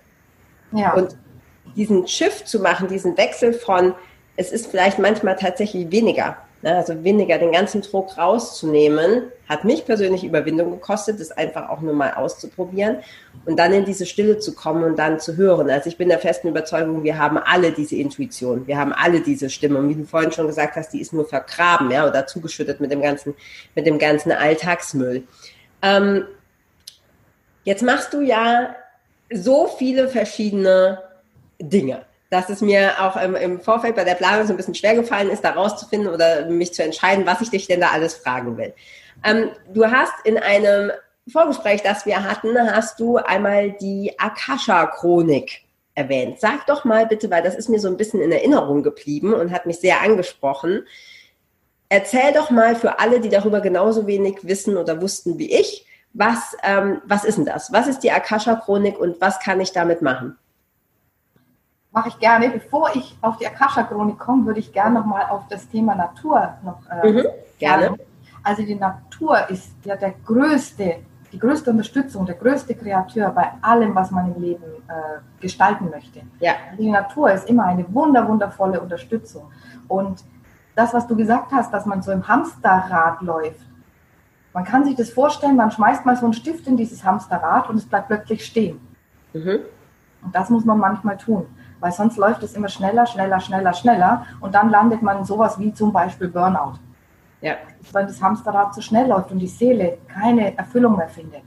Ja. 0.71 0.93
Und 0.93 1.15
diesen 1.75 2.07
Shift 2.07 2.47
zu 2.47 2.59
machen, 2.59 2.87
diesen 2.87 3.17
Wechsel 3.17 3.53
von, 3.53 3.93
es 4.35 4.51
ist 4.51 4.67
vielleicht 4.67 4.99
manchmal 4.99 5.35
tatsächlich 5.35 5.91
weniger. 5.91 6.37
Ne, 6.63 6.77
also 6.77 7.03
weniger 7.03 7.37
den 7.39 7.51
ganzen 7.51 7.81
Druck 7.81 8.17
rauszunehmen, 8.17 9.23
hat 9.49 9.65
mich 9.65 9.85
persönlich 9.85 10.23
Überwindung 10.23 10.71
gekostet, 10.71 11.19
das 11.19 11.33
einfach 11.33 11.67
auch 11.67 11.81
nur 11.81 11.93
mal 11.93 12.13
auszuprobieren 12.13 12.99
und 13.45 13.59
dann 13.59 13.73
in 13.73 13.83
diese 13.83 14.05
Stille 14.05 14.37
zu 14.37 14.55
kommen 14.55 14.85
und 14.85 14.97
dann 14.97 15.19
zu 15.19 15.35
hören. 15.35 15.69
Also 15.69 15.89
ich 15.89 15.97
bin 15.97 16.07
der 16.07 16.19
festen 16.19 16.47
Überzeugung, 16.47 17.03
wir 17.03 17.17
haben 17.17 17.37
alle 17.37 17.73
diese 17.73 17.97
Intuition, 17.97 18.65
wir 18.65 18.77
haben 18.77 18.93
alle 18.93 19.19
diese 19.19 19.49
Stimme. 19.49 19.77
Und 19.77 19.89
wie 19.89 19.95
du 19.95 20.05
vorhin 20.05 20.31
schon 20.31 20.47
gesagt 20.47 20.77
hast, 20.77 20.93
die 20.93 21.01
ist 21.01 21.11
nur 21.11 21.27
vergraben, 21.27 21.91
ja, 21.91 22.07
oder 22.07 22.27
zugeschüttet 22.27 22.79
mit 22.79 22.93
dem 22.93 23.01
ganzen, 23.01 23.33
mit 23.75 23.85
dem 23.85 23.99
ganzen 23.99 24.31
Alltagsmüll. 24.31 25.23
Ähm, 25.81 26.23
jetzt 27.65 27.83
machst 27.83 28.13
du 28.13 28.21
ja 28.21 28.73
so 29.29 29.67
viele 29.67 30.07
verschiedene 30.07 30.99
Dinge 31.59 32.05
dass 32.33 32.49
es 32.49 32.61
mir 32.61 32.93
auch 32.99 33.15
im, 33.15 33.35
im, 33.35 33.59
Vorfeld 33.61 33.95
bei 33.95 34.03
der 34.03 34.15
Planung 34.15 34.47
so 34.47 34.53
ein 34.53 34.57
bisschen 34.57 34.73
schwer 34.73 34.95
gefallen 34.95 35.29
ist, 35.29 35.43
da 35.43 35.51
rauszufinden 35.51 36.11
oder 36.11 36.47
mich 36.47 36.73
zu 36.73 36.83
entscheiden, 36.83 37.27
was 37.27 37.41
ich 37.41 37.51
dich 37.51 37.67
denn 37.67 37.79
da 37.79 37.89
alles 37.91 38.15
fragen 38.15 38.57
will. 38.57 38.73
Ähm, 39.23 39.51
du 39.71 39.85
hast 39.85 40.13
in 40.23 40.39
einem 40.39 40.91
Vorgespräch, 41.31 41.83
das 41.83 42.07
wir 42.07 42.23
hatten, 42.23 42.57
hast 42.57 42.99
du 42.99 43.17
einmal 43.17 43.71
die 43.73 44.13
Akasha-Chronik 44.17 45.61
erwähnt. 45.93 46.39
Sag 46.39 46.65
doch 46.65 46.85
mal 46.85 47.05
bitte, 47.05 47.29
weil 47.29 47.43
das 47.43 47.53
ist 47.53 47.69
mir 47.69 47.79
so 47.79 47.87
ein 47.87 47.97
bisschen 47.97 48.19
in 48.19 48.31
Erinnerung 48.31 48.81
geblieben 48.81 49.35
und 49.35 49.51
hat 49.51 49.67
mich 49.67 49.77
sehr 49.77 50.01
angesprochen. 50.01 50.87
Erzähl 51.87 52.33
doch 52.33 52.49
mal 52.49 52.75
für 52.75 52.99
alle, 52.99 53.19
die 53.19 53.29
darüber 53.29 53.61
genauso 53.61 54.07
wenig 54.07 54.39
wissen 54.41 54.75
oder 54.75 54.99
wussten 55.01 55.37
wie 55.37 55.53
ich, 55.53 55.85
was, 56.13 56.55
ähm, 56.63 56.99
was 57.05 57.25
ist 57.25 57.37
denn 57.37 57.45
das? 57.45 57.71
Was 57.71 57.87
ist 57.87 57.99
die 57.99 58.11
Akasha-Chronik 58.11 58.99
und 58.99 59.21
was 59.21 59.39
kann 59.39 59.61
ich 59.61 59.71
damit 59.71 60.01
machen? 60.01 60.37
Mache 61.93 62.09
ich 62.09 62.19
gerne. 62.19 62.49
Bevor 62.49 62.89
ich 62.95 63.15
auf 63.21 63.37
die 63.37 63.47
Akasha-Chronik 63.47 64.19
komme, 64.19 64.45
würde 64.45 64.59
ich 64.59 64.73
gerne 64.73 64.99
nochmal 64.99 65.27
auf 65.29 65.47
das 65.47 65.69
Thema 65.69 65.95
Natur 65.95 66.55
noch 66.63 66.79
äh, 66.89 67.11
mhm, 67.11 67.25
gerne. 67.59 67.95
Also 68.43 68.63
die 68.63 68.75
Natur 68.75 69.49
ist 69.49 69.71
ja 69.85 69.95
der 69.95 70.15
größte, 70.25 70.97
die 71.31 71.39
größte 71.39 71.69
Unterstützung, 71.69 72.25
der 72.25 72.35
größte 72.35 72.75
Kreateur 72.75 73.29
bei 73.29 73.51
allem, 73.61 73.95
was 73.95 74.11
man 74.11 74.33
im 74.35 74.41
Leben 74.41 74.63
äh, 74.87 75.21
gestalten 75.39 75.89
möchte. 75.89 76.21
Ja. 76.39 76.53
Die 76.77 76.89
Natur 76.89 77.31
ist 77.31 77.47
immer 77.47 77.65
eine 77.65 77.85
wunder, 77.93 78.27
wundervolle 78.27 78.81
Unterstützung. 78.81 79.49
Und 79.87 80.25
das, 80.75 80.93
was 80.93 81.07
du 81.07 81.15
gesagt 81.15 81.51
hast, 81.53 81.71
dass 81.71 81.85
man 81.85 82.01
so 82.01 82.11
im 82.11 82.27
Hamsterrad 82.27 83.21
läuft, 83.21 83.65
man 84.51 84.65
kann 84.65 84.83
sich 84.83 84.95
das 84.95 85.09
vorstellen, 85.09 85.55
man 85.55 85.71
schmeißt 85.71 86.05
mal 86.05 86.15
so 86.15 86.25
einen 86.25 86.33
Stift 86.33 86.67
in 86.67 86.77
dieses 86.77 87.03
Hamsterrad 87.03 87.69
und 87.69 87.77
es 87.77 87.85
bleibt 87.85 88.07
plötzlich 88.07 88.45
stehen. 88.45 88.79
Mhm. 89.33 89.59
Und 90.23 90.35
das 90.35 90.49
muss 90.49 90.65
man 90.65 90.77
manchmal 90.77 91.17
tun 91.17 91.47
weil 91.83 91.91
sonst 91.91 92.15
läuft 92.15 92.41
es 92.43 92.53
immer 92.53 92.69
schneller, 92.69 93.05
schneller, 93.05 93.41
schneller, 93.41 93.73
schneller 93.73 94.25
und 94.39 94.55
dann 94.55 94.69
landet 94.69 95.01
man 95.01 95.17
in 95.17 95.25
sowas 95.25 95.59
wie 95.59 95.73
zum 95.73 95.91
Beispiel 95.91 96.29
Burnout. 96.29 96.79
Ja. 97.41 97.57
Weil 97.91 98.05
das 98.05 98.21
Hamsterrad 98.21 98.73
zu 98.73 98.81
schnell 98.81 99.07
läuft 99.07 99.31
und 99.31 99.39
die 99.39 99.47
Seele 99.47 99.97
keine 100.07 100.57
Erfüllung 100.57 100.95
mehr 100.95 101.09
findet. 101.09 101.41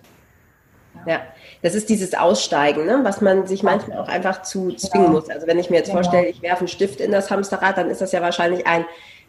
Ja. 1.07 1.15
ja. 1.15 1.21
das 1.63 1.75
ist 1.75 1.89
dieses 1.89 2.13
Aussteigen, 2.13 2.85
ne? 2.85 3.01
was 3.03 3.23
man 3.23 3.47
sich 3.47 3.63
manchmal 3.63 3.99
auch 3.99 4.09
einfach 4.09 4.43
zu 4.43 4.73
zwingen 4.73 5.07
genau. 5.07 5.21
muss. 5.21 5.31
Also 5.31 5.47
wenn 5.47 5.59
ich 5.59 5.71
mir 5.71 5.77
jetzt 5.77 5.87
genau. 5.87 6.03
vorstelle, 6.03 6.27
ich 6.27 6.43
werfe 6.43 6.61
einen 6.61 6.69
Stift 6.69 7.01
in 7.01 7.13
das 7.13 7.31
Hamsterrad, 7.31 7.79
dann 7.79 7.89
ist 7.89 8.03
das 8.03 8.13
ja 8.13 8.21
wahrscheinlich 8.21 8.67
ein 8.67 8.85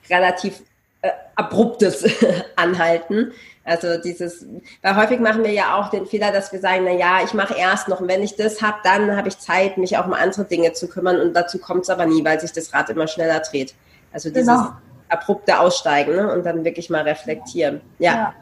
relativ 0.09 0.61
äh, 1.03 1.11
abruptes 1.37 2.05
Anhalten. 2.57 3.31
Also 3.67 4.01
dieses, 4.01 4.45
weil 4.81 4.95
häufig 4.95 5.19
machen 5.19 5.43
wir 5.43 5.51
ja 5.51 5.75
auch 5.75 5.89
den 5.89 6.05
Fehler, 6.05 6.31
dass 6.31 6.53
wir 6.53 6.61
sagen, 6.61 6.83
na 6.85 6.91
ja, 6.91 7.19
ich 7.25 7.33
mache 7.33 7.53
erst 7.53 7.89
noch 7.89 7.99
und 7.99 8.07
wenn 8.07 8.23
ich 8.23 8.37
das 8.37 8.61
habe, 8.61 8.77
dann 8.85 9.17
habe 9.17 9.27
ich 9.27 9.37
Zeit, 9.39 9.77
mich 9.77 9.97
auch 9.97 10.07
um 10.07 10.13
andere 10.13 10.45
Dinge 10.45 10.71
zu 10.71 10.87
kümmern 10.87 11.19
und 11.19 11.33
dazu 11.33 11.59
kommt 11.59 11.81
es 11.81 11.89
aber 11.89 12.05
nie, 12.05 12.23
weil 12.23 12.39
sich 12.39 12.53
das 12.53 12.73
Rad 12.73 12.89
immer 12.89 13.07
schneller 13.07 13.41
dreht. 13.41 13.75
Also 14.13 14.29
dieses 14.29 14.47
genau. 14.47 14.71
abrupte 15.09 15.59
Aussteigen 15.59 16.15
ne? 16.15 16.31
und 16.31 16.45
dann 16.45 16.63
wirklich 16.63 16.89
mal 16.89 17.01
reflektieren. 17.01 17.81
Ja, 17.99 18.13
ja. 18.13 18.33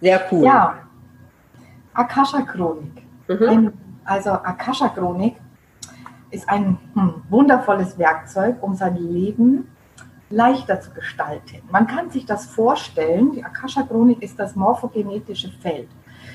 sehr 0.00 0.20
cool. 0.30 0.44
Ja, 0.44 0.78
Akasha-Chronik. 1.94 3.02
Mhm. 3.26 3.72
Also 4.04 4.30
Akasha-Chronik 4.30 5.34
ist 6.30 6.48
ein 6.48 6.78
hm, 6.94 7.22
wundervolles 7.28 7.98
Werkzeug, 7.98 8.54
um 8.60 8.76
sein 8.76 8.94
Leben 8.94 9.68
leichter 10.30 10.80
zu 10.80 10.90
gestalten. 10.92 11.60
Man 11.70 11.86
kann 11.86 12.10
sich 12.10 12.24
das 12.24 12.46
vorstellen, 12.46 13.32
die 13.32 13.44
Akasha-Chronik 13.44 14.22
ist 14.22 14.38
das 14.38 14.54
morphogenetische 14.54 15.50
Feld. 15.60 15.88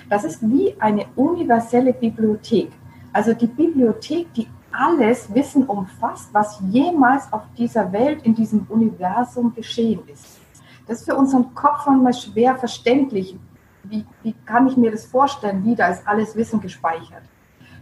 Das 0.10 0.24
ist 0.24 0.42
wie 0.42 0.76
eine 0.80 1.06
universelle 1.16 1.94
Bibliothek. 1.94 2.72
Also 3.14 3.34
die 3.34 3.48
Bibliothek, 3.48 4.34
die 4.34 4.48
alles 4.72 5.34
Wissen 5.34 5.66
umfasst, 5.66 6.34
was 6.34 6.60
jemals 6.70 7.32
auf 7.32 7.44
dieser 7.58 7.92
Welt, 7.94 8.24
in 8.24 8.36
diesem 8.36 8.66
Universum 8.68 9.54
geschehen 9.56 10.02
ist. 10.12 10.40
Das 10.86 11.00
ist 11.00 11.06
für 11.06 11.16
unseren 11.16 11.56
Kopf 11.56 11.86
manchmal 11.88 12.14
schwer 12.14 12.56
verständlich. 12.58 13.38
Wie, 13.84 14.06
wie 14.22 14.34
kann 14.46 14.68
ich 14.68 14.76
mir 14.76 14.92
das 14.92 15.06
vorstellen? 15.06 15.64
Wie, 15.64 15.76
da 15.76 15.88
ist 15.88 16.06
alles 16.06 16.36
Wissen 16.36 16.60
gespeichert. 16.60 17.24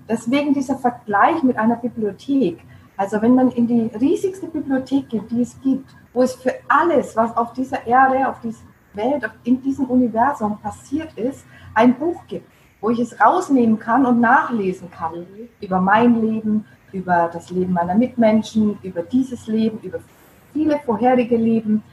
Deswegen 0.08 0.54
dieser 0.54 0.78
Vergleich 0.78 1.42
mit 1.44 1.58
einer 1.58 1.78
Bibliothek. 1.78 2.60
Also 3.04 3.22
wenn 3.22 3.36
man 3.36 3.52
in 3.52 3.68
die 3.68 3.92
riesigste 4.00 4.48
Bibliothek 4.48 5.10
geht, 5.10 5.30
die 5.30 5.42
es 5.42 5.60
gibt, 5.62 5.94
wo 6.14 6.22
es 6.22 6.36
für 6.36 6.54
alles, 6.70 7.14
was 7.18 7.36
auf 7.36 7.52
dieser 7.52 7.86
Erde, 7.86 8.30
auf 8.30 8.40
dieser 8.40 8.64
Welt, 8.94 9.30
in 9.44 9.62
diesem 9.62 9.88
Universum 9.88 10.58
passiert 10.60 11.12
ist, 11.18 11.44
ein 11.74 11.96
Buch 11.96 12.26
gibt, 12.30 12.48
wo 12.80 12.92
ich 12.92 13.00
es 13.00 13.20
rausnehmen 13.20 13.78
kann 13.78 14.06
und 14.06 14.22
nachlesen 14.22 14.90
kann 14.90 15.28
über 15.60 15.82
mein 15.82 16.22
Leben, 16.22 16.66
über 16.94 17.30
das 17.34 17.50
Leben 17.50 17.74
meiner 17.74 17.96
Mitmenschen, 17.96 18.80
über 18.84 19.02
dieses 19.02 19.48
Leben, 19.48 19.80
über 19.82 20.00
viele 20.54 20.80
vorherige 20.80 21.36
Leben. 21.36 21.84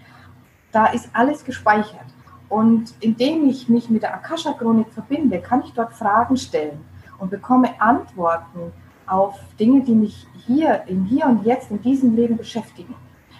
Da 0.70 0.86
ist 0.86 1.10
alles 1.12 1.44
gespeichert. 1.44 2.06
Und 2.48 2.94
indem 3.00 3.48
ich 3.48 3.68
mich 3.68 3.90
mit 3.90 4.04
der 4.04 4.14
Akasha-Chronik 4.14 4.92
verbinde, 4.92 5.40
kann 5.40 5.64
ich 5.64 5.72
dort 5.72 5.92
Fragen 5.92 6.36
stellen 6.36 6.84
und 7.18 7.32
bekomme 7.32 7.80
Antworten 7.80 8.72
auf 9.10 9.38
Dinge, 9.58 9.82
die 9.82 9.94
mich 9.94 10.26
hier, 10.46 10.82
im 10.86 11.04
Hier 11.04 11.26
und 11.26 11.44
Jetzt, 11.44 11.70
in 11.70 11.82
diesem 11.82 12.14
Leben 12.16 12.36
beschäftigen. 12.36 12.94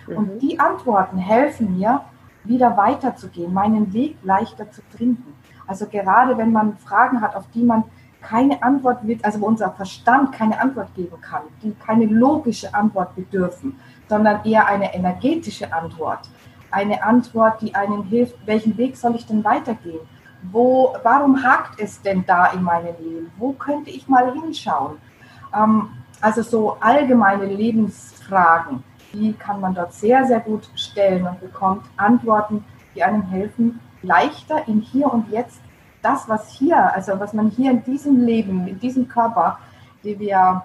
Und 0.07 0.35
mhm. 0.35 0.39
die 0.41 0.59
Antworten 0.59 1.19
helfen 1.19 1.79
mir, 1.79 2.03
wieder 2.45 2.77
weiterzugehen, 2.77 3.53
meinen 3.53 3.93
Weg 3.93 4.17
leichter 4.23 4.71
zu 4.71 4.81
finden. 4.97 5.35
Also 5.67 5.87
gerade 5.87 6.37
wenn 6.39 6.53
man 6.53 6.79
Fragen 6.79 7.21
hat, 7.21 7.37
auf 7.37 7.45
die 7.55 7.62
man 7.62 7.85
keine 8.23 8.62
Antwort 8.62 9.07
wird, 9.07 9.25
also 9.25 9.41
wo 9.41 9.47
unser 9.47 9.71
Verstand 9.71 10.33
keine 10.33 10.61
Antwort 10.61 10.95
geben 10.95 11.21
kann, 11.21 11.43
die 11.62 11.73
keine 11.75 12.07
logische 12.07 12.73
Antwort 12.75 13.15
bedürfen, 13.15 13.79
sondern 14.09 14.45
eher 14.45 14.67
eine 14.67 14.95
energetische 14.95 15.73
Antwort. 15.73 16.29
Eine 16.71 17.03
Antwort, 17.03 17.61
die 17.62 17.75
einem 17.75 18.05
hilft, 18.05 18.35
welchen 18.47 18.77
Weg 18.77 18.97
soll 18.97 19.15
ich 19.15 19.27
denn 19.27 19.43
weitergehen? 19.45 20.00
Wo, 20.50 20.95
warum 21.03 21.43
hakt 21.43 21.81
es 21.81 22.00
denn 22.00 22.25
da 22.27 22.47
in 22.53 22.62
meinem 22.62 22.95
Leben? 23.00 23.31
Wo 23.37 23.53
könnte 23.53 23.91
ich 23.91 24.09
mal 24.09 24.33
hinschauen? 24.33 24.99
Ähm, 25.54 25.90
also 26.21 26.42
so 26.42 26.76
allgemeine 26.80 27.47
Lebensfragen 27.47 28.85
die 29.12 29.33
kann 29.33 29.61
man 29.61 29.75
dort 29.75 29.92
sehr, 29.92 30.25
sehr 30.26 30.40
gut 30.40 30.69
stellen 30.76 31.26
und 31.26 31.40
bekommt 31.40 31.85
Antworten, 31.97 32.64
die 32.95 33.02
einem 33.02 33.23
helfen, 33.23 33.80
leichter 34.02 34.66
im 34.69 34.80
Hier 34.80 35.12
und 35.12 35.30
Jetzt 35.30 35.61
das, 36.02 36.28
was 36.28 36.50
hier, 36.50 36.95
also 36.95 37.19
was 37.21 37.33
man 37.35 37.50
hier 37.50 37.71
in 37.73 37.85
diesem 37.85 38.25
Leben, 38.25 38.66
in 38.66 38.78
diesem 38.78 39.09
Körper, 39.09 39.59
die 40.02 40.19
wir, 40.19 40.62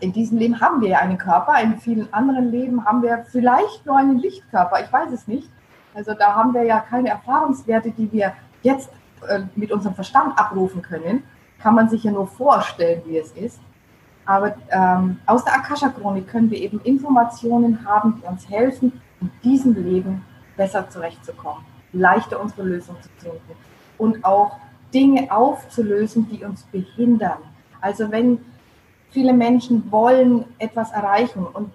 in 0.00 0.12
diesem 0.12 0.38
Leben 0.38 0.60
haben 0.60 0.80
wir 0.80 0.88
ja 0.88 0.98
einen 0.98 1.18
Körper, 1.18 1.60
in 1.60 1.78
vielen 1.78 2.12
anderen 2.14 2.50
Leben 2.50 2.84
haben 2.84 3.02
wir 3.02 3.26
vielleicht 3.30 3.84
nur 3.84 3.98
einen 3.98 4.18
Lichtkörper, 4.18 4.82
ich 4.82 4.92
weiß 4.92 5.12
es 5.12 5.28
nicht. 5.28 5.50
Also 5.92 6.14
da 6.14 6.34
haben 6.34 6.54
wir 6.54 6.64
ja 6.64 6.80
keine 6.80 7.10
Erfahrungswerte, 7.10 7.90
die 7.90 8.10
wir 8.10 8.32
jetzt 8.62 8.90
äh, 9.28 9.40
mit 9.54 9.70
unserem 9.70 9.94
Verstand 9.94 10.38
abrufen 10.38 10.80
können. 10.80 11.22
Kann 11.58 11.74
man 11.74 11.88
sich 11.88 12.04
ja 12.04 12.10
nur 12.10 12.26
vorstellen, 12.26 13.02
wie 13.04 13.18
es 13.18 13.32
ist. 13.32 13.60
Aber 14.26 14.54
ähm, 14.70 15.18
aus 15.26 15.44
der 15.44 15.54
Akasha-Chronik 15.54 16.28
können 16.28 16.50
wir 16.50 16.58
eben 16.58 16.80
Informationen 16.80 17.84
haben, 17.84 18.20
die 18.20 18.26
uns 18.26 18.48
helfen, 18.48 19.00
in 19.20 19.30
diesem 19.42 19.74
Leben 19.74 20.24
besser 20.56 20.88
zurechtzukommen, 20.88 21.64
leichter 21.92 22.40
unsere 22.40 22.62
Lösung 22.62 22.96
zu 23.02 23.08
finden 23.18 23.40
und 23.98 24.24
auch 24.24 24.56
Dinge 24.92 25.30
aufzulösen, 25.30 26.28
die 26.30 26.44
uns 26.44 26.62
behindern. 26.64 27.38
Also 27.80 28.10
wenn 28.10 28.38
viele 29.10 29.32
Menschen 29.32 29.90
wollen 29.90 30.44
etwas 30.58 30.92
erreichen 30.92 31.46
und 31.46 31.72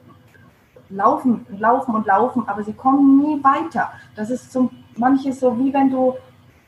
laufen, 0.90 1.46
laufen 1.58 1.94
und 1.96 2.08
laufen, 2.08 2.48
aber 2.48 2.64
sie 2.64 2.74
kommen 2.74 3.20
nie 3.20 3.44
weiter. 3.44 3.92
Das 4.16 4.30
ist 4.30 4.52
so 4.52 4.72
manches 4.98 5.40
so 5.40 5.58
wie 5.60 5.74
wenn 5.74 5.90
du 5.90 6.16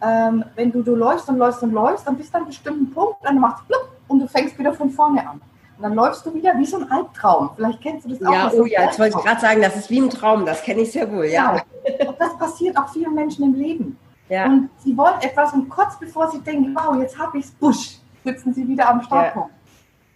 ähm, 0.01 0.43
wenn 0.55 0.71
du, 0.71 0.81
du 0.81 0.95
läufst 0.95 1.29
und 1.29 1.37
läufst 1.37 1.61
und 1.61 1.73
läufst, 1.73 2.07
dann 2.07 2.17
bist 2.17 2.33
du 2.33 2.37
an 2.37 2.41
einem 2.43 2.47
bestimmten 2.47 2.91
Punkt, 2.91 3.17
dann 3.23 3.39
machst 3.39 3.63
du 3.69 3.75
und 4.07 4.19
du 4.19 4.27
fängst 4.27 4.57
wieder 4.57 4.73
von 4.73 4.89
vorne 4.89 5.27
an. 5.27 5.39
Und 5.81 5.89
dann 5.89 5.95
läufst 5.95 6.23
du 6.23 6.31
wieder 6.31 6.55
wie 6.59 6.65
so 6.65 6.77
ein 6.77 6.91
Albtraum. 6.91 7.49
Vielleicht 7.55 7.81
kennst 7.81 8.05
du 8.05 8.09
das 8.09 8.21
auch. 8.21 8.31
Ja, 8.31 8.51
oh 8.53 8.65
ja, 8.65 8.83
jetzt 8.83 8.99
wollte 8.99 9.17
ich 9.17 9.25
gerade 9.25 9.41
sagen, 9.41 9.61
das 9.63 9.75
ist 9.75 9.89
wie 9.89 9.99
ein 9.99 10.11
Traum, 10.11 10.45
das 10.45 10.61
kenne 10.61 10.81
ich 10.81 10.91
sehr 10.91 11.11
wohl, 11.11 11.25
ja. 11.25 11.55
ja. 11.55 12.07
Und 12.07 12.21
das 12.21 12.37
passiert 12.37 12.77
auch 12.77 12.87
vielen 12.89 13.15
Menschen 13.15 13.45
im 13.45 13.55
Leben. 13.55 13.97
Ja. 14.29 14.45
Und 14.45 14.69
sie 14.77 14.95
wollen 14.95 15.19
etwas 15.21 15.53
und 15.53 15.69
kurz 15.69 15.97
bevor 15.97 16.29
sie 16.29 16.39
denken, 16.39 16.75
wow, 16.75 16.95
jetzt 17.01 17.17
habe 17.17 17.39
ich 17.39 17.45
es, 17.45 17.51
busch, 17.51 17.97
sitzen 18.23 18.53
sie 18.53 18.67
wieder 18.67 18.89
am 18.89 19.01
Startpunkt. 19.01 19.49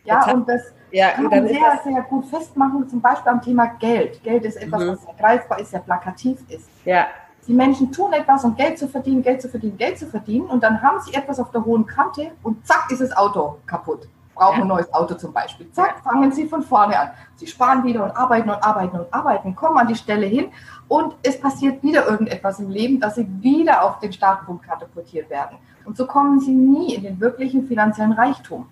Ja, 0.03 0.24
ja 0.27 0.34
und 0.36 0.48
das 0.48 0.62
ja, 0.91 1.10
kann 1.13 1.24
man 1.29 1.48
sehr, 1.48 1.81
sehr 1.84 2.01
gut 2.03 2.27
festmachen, 2.27 2.88
zum 2.88 3.01
Beispiel 3.01 3.31
am 3.31 3.41
Thema 3.41 3.65
Geld. 3.79 4.22
Geld 4.22 4.45
ist 4.45 4.57
etwas, 4.57 4.84
mhm. 4.84 4.89
was 4.89 5.01
sehr 5.01 5.15
greifbar 5.15 5.60
ist, 5.60 5.72
sehr 5.72 5.79
plakativ 5.79 6.38
ist. 6.48 6.69
Ja. 6.86 7.07
Die 7.48 7.53
Menschen 7.53 7.91
tun 7.91 8.13
etwas, 8.13 8.43
um 8.43 8.55
Geld 8.55 8.77
zu 8.77 8.88
verdienen, 8.88 9.24
Geld 9.24 9.41
zu 9.41 9.50
verdienen, 9.50 9.77
Geld 9.77 9.98
zu 9.98 10.05
verdienen 10.05 10.45
und 10.45 10.62
dann 10.62 10.79
haben 10.84 11.00
sie 11.01 11.15
etwas 11.15 11.39
auf 11.39 11.50
der 11.50 11.65
hohen 11.65 11.88
Kante 11.88 12.34
und 12.43 12.67
zack 12.67 12.91
ist 12.91 13.01
das 13.01 13.17
Auto 13.17 13.57
kaputt. 13.65 14.07
Brauchen 14.36 14.63
ein 14.63 14.68
neues 14.68 14.94
Auto 14.94 15.15
zum 15.15 15.32
Beispiel. 15.34 15.72
Zack, 15.72 16.01
fangen 16.04 16.32
sie 16.32 16.46
von 16.46 16.62
vorne 16.62 17.00
an. 17.00 17.10
Sie 17.38 17.48
sparen 17.48 17.84
wieder 17.84 18.04
und 18.04 18.12
arbeiten 18.12 18.50
und 18.50 18.62
arbeiten 18.62 19.00
und 19.00 19.13
arbeiten, 19.13 19.56
kommen 19.56 19.77
an 19.77 19.88
die 19.88 19.96
Stelle 19.96 20.25
hin 20.25 20.51
und 20.88 21.15
es 21.24 21.39
passiert 21.39 21.82
wieder 21.82 22.06
irgendetwas 22.08 22.60
im 22.60 22.70
Leben, 22.70 23.00
dass 23.00 23.15
sie 23.15 23.27
wieder 23.42 23.84
auf 23.84 24.00
den 24.00 24.12
Startpunkt 24.13 24.68
katapultiert 24.68 25.30
werden. 25.30 25.58
Und 25.86 25.98
so 25.98 26.06
kommen 26.06 26.39
sie 26.39 26.54
nie 26.54 26.96
in 26.96 27.04
den 27.04 27.20
wirklichen 27.20 27.68
finanziellen 27.68 28.12
Reichtum. 28.12 28.68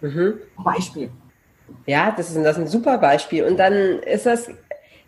Mhm. 0.00 0.34
Beispiel. 0.62 1.10
Ja, 1.86 2.10
das 2.10 2.30
ist, 2.30 2.44
das 2.44 2.56
ist 2.56 2.62
ein 2.64 2.68
super 2.68 2.98
Beispiel. 2.98 3.44
Und 3.44 3.58
dann 3.58 3.72
ist 3.72 4.26
das, 4.26 4.50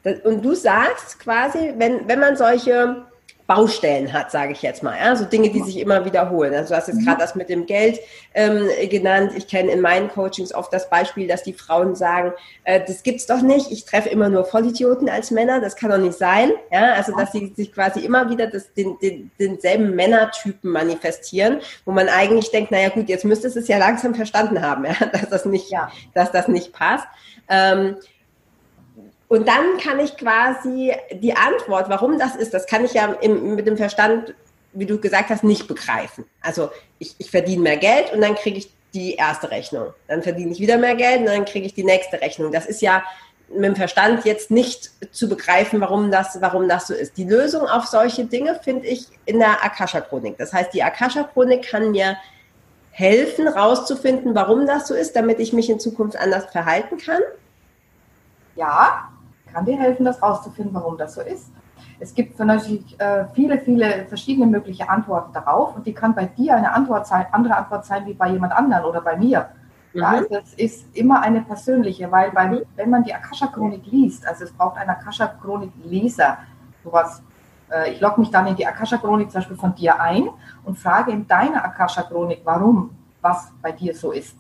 das 0.03 0.21
und 0.21 0.45
du 0.45 0.55
sagst 0.55 1.19
quasi, 1.19 1.75
wenn, 1.77 2.07
wenn 2.09 2.21
man 2.21 2.37
solche 2.37 3.08
Baustellen 3.49 4.13
hat, 4.13 4.31
sage 4.31 4.53
ich 4.53 4.61
jetzt 4.61 4.83
mal. 4.83 4.95
Ja? 4.95 5.17
So 5.17 5.25
Dinge, 5.25 5.49
die 5.49 5.63
sich 5.63 5.79
immer 5.79 6.05
wiederholen. 6.05 6.55
Also 6.55 6.69
du 6.69 6.77
hast 6.77 6.89
jetzt 6.89 7.01
mhm. 7.01 7.07
gerade 7.07 7.19
das 7.19 7.35
mit 7.35 7.49
dem 7.49 7.65
Geld 7.65 7.99
ähm, 8.35 8.69
genannt. 8.91 9.33
Ich 9.35 9.49
kenne 9.49 9.73
in 9.73 9.81
meinen 9.81 10.11
Coachings 10.11 10.53
oft 10.53 10.71
das 10.71 10.91
Beispiel, 10.91 11.27
dass 11.27 11.45
die 11.45 11.55
Frauen 11.55 11.97
sagen, 11.97 12.33
äh, 12.65 12.79
das 12.87 13.03
gibt's 13.03 13.25
doch 13.25 13.41
nicht. 13.41 13.73
Ich 13.73 13.87
treffe 13.87 14.11
immer 14.11 14.29
nur 14.29 14.45
Vollidioten 14.45 15.09
als 15.09 15.31
Männer. 15.31 15.63
Das 15.63 15.77
kann 15.77 15.91
doch 15.91 15.97
nicht 15.97 16.19
sein. 16.19 16.53
Ja? 16.71 16.93
Also 16.93 17.17
dass 17.17 17.33
sie 17.33 17.51
sich 17.57 17.73
quasi 17.73 18.01
immer 18.01 18.29
wieder 18.29 18.49
das, 18.49 18.75
den, 18.75 18.99
den, 19.01 19.31
denselben 19.41 19.97
Männertypen 19.97 20.71
manifestieren, 20.71 21.61
wo 21.87 21.93
man 21.93 22.11
eigentlich 22.11 22.51
denkt, 22.51 22.71
naja 22.71 22.91
gut, 22.91 23.09
jetzt 23.09 23.25
müsste 23.25 23.49
es 23.49 23.67
ja 23.67 23.79
langsam 23.79 24.15
verstanden 24.15 24.61
haben, 24.61 24.85
ja? 24.85 24.93
dass 25.07 25.31
das 25.31 25.47
nicht, 25.47 25.71
ja. 25.71 25.91
dass 26.13 26.31
das 26.33 26.49
nicht 26.49 26.75
passt. 26.75 27.07
Ähm, 27.49 27.97
und 29.29 29.47
dann 29.47 29.77
kann 29.79 30.01
ich 30.01 30.17
quasi 30.17 30.95
die 31.13 31.37
Antwort, 31.37 31.89
warum 31.89 32.19
das 32.19 32.35
ist, 32.35 32.55
das 32.55 32.67
kann 32.67 32.85
ich 32.85 32.95
ja 32.95 33.13
im, 33.21 33.55
mit 33.55 33.67
dem 33.67 33.77
Verstand, 33.77 34.35
wie 34.73 34.87
du 34.87 34.99
gesagt 34.99 35.29
hast, 35.29 35.45
nicht 35.45 35.69
begreifen. 35.69 36.25
Also 36.41 36.71
ich, 36.99 37.15
ich 37.19 37.31
verdiene 37.31 37.63
mehr 37.63 37.77
Geld 37.77 38.13
und 38.13 38.23
dann 38.23 38.35
kriege 38.35 38.59
ich 38.59 38.73
die 38.95 39.15
erste 39.15 39.51
Rechnung. 39.51 39.93
Dann 40.07 40.23
verdiene 40.23 40.53
ich 40.53 40.61
wieder 40.61 40.79
mehr 40.79 40.95
Geld 40.95 41.21
und 41.21 41.27
dann 41.27 41.45
kriege 41.45 41.67
ich 41.67 41.75
die 41.75 41.85
nächste 41.85 42.21
Rechnung. 42.21 42.53
Das 42.53 42.65
ist 42.65 42.81
ja 42.81 43.05
mit 43.51 43.65
dem 43.65 43.77
Verstand 43.77 44.25
jetzt 44.25 44.51
nicht 44.51 44.91
zu 45.15 45.29
begreifen, 45.29 45.81
warum 45.81 46.11
das, 46.11 46.41
warum 46.41 46.69
das 46.69 46.87
so 46.87 46.95
ist. 46.95 47.17
Die 47.19 47.25
Lösung 47.25 47.67
auf 47.67 47.87
solche 47.87 48.25
Dinge 48.25 48.59
finde 48.63 48.87
ich 48.87 49.07
in 49.27 49.39
der 49.39 49.63
Akasha-Chronik. 49.63 50.39
Das 50.39 50.55
heißt, 50.55 50.73
die 50.73 50.83
Akasha-Chronik 50.83 51.69
kann 51.69 51.91
mir 51.91 52.17
helfen, 52.91 53.47
rauszufinden, 53.47 54.35
warum 54.35 54.67
das 54.67 54.89
so 54.89 54.95
ist, 54.95 55.15
damit 55.17 55.39
ich 55.39 55.53
mich 55.53 55.71
in 55.71 55.81
Zukunft 55.81 56.17
anders 56.17 56.47
verhalten 56.47 56.99
kann. 56.99 57.21
Ja, 58.57 59.09
kann 59.53 59.65
dir 59.65 59.79
helfen, 59.79 60.05
das 60.05 60.23
rauszufinden, 60.23 60.75
warum 60.75 60.97
das 60.97 61.15
so 61.15 61.21
ist. 61.21 61.51
Es 62.01 62.15
gibt 62.15 62.39
natürlich 62.39 62.99
äh, 63.01 63.27
viele, 63.35 63.59
viele 63.59 64.07
verschiedene 64.07 64.47
mögliche 64.47 64.89
Antworten 64.89 65.33
darauf 65.33 65.75
und 65.77 65.87
die 65.87 65.93
kann 65.93 66.15
bei 66.15 66.27
dir 66.27 66.57
eine 66.57 66.73
Antwort 66.73 67.07
sein, 67.07 67.27
andere 67.33 67.57
Antwort 67.57 67.85
sein 67.85 68.07
wie 68.07 68.15
bei 68.15 68.31
jemand 68.31 68.53
anderen 68.53 68.85
oder 68.85 69.01
bei 69.01 69.17
mir. 69.17 69.49
Mhm. 69.93 70.01
Ja, 70.01 70.09
also 70.11 70.37
es 70.37 70.55
ist 70.55 70.97
immer 70.97 71.23
eine 71.23 71.41
persönliche, 71.43 72.11
weil 72.11 72.31
bei, 72.31 72.47
mhm. 72.47 72.61
wenn 72.77 72.91
man 72.91 73.03
die 73.03 73.15
Akasha-Chronik 73.15 73.85
liest, 73.87 74.27
also 74.27 74.45
es 74.45 74.53
braucht 74.53 74.77
einen 74.77 74.91
Akasha-Chronik-Leser, 74.91 76.39
sowas. 76.85 77.23
Äh, 77.71 77.93
ich 77.93 78.01
logge 78.01 78.21
mich 78.21 78.31
dann 78.31 78.47
in 78.47 78.55
die 78.55 78.67
Akasha-Chronik 78.67 79.31
zum 79.31 79.41
Beispiel 79.41 79.57
von 79.57 79.75
dir 79.75 80.01
ein 80.01 80.29
und 80.65 80.79
frage 80.79 81.11
in 81.11 81.27
deiner 81.27 81.65
Akasha-Chronik, 81.65 82.43
warum, 82.45 82.91
was 83.21 83.51
bei 83.61 83.73
dir 83.73 83.95
so 83.95 84.13
ist. 84.13 84.37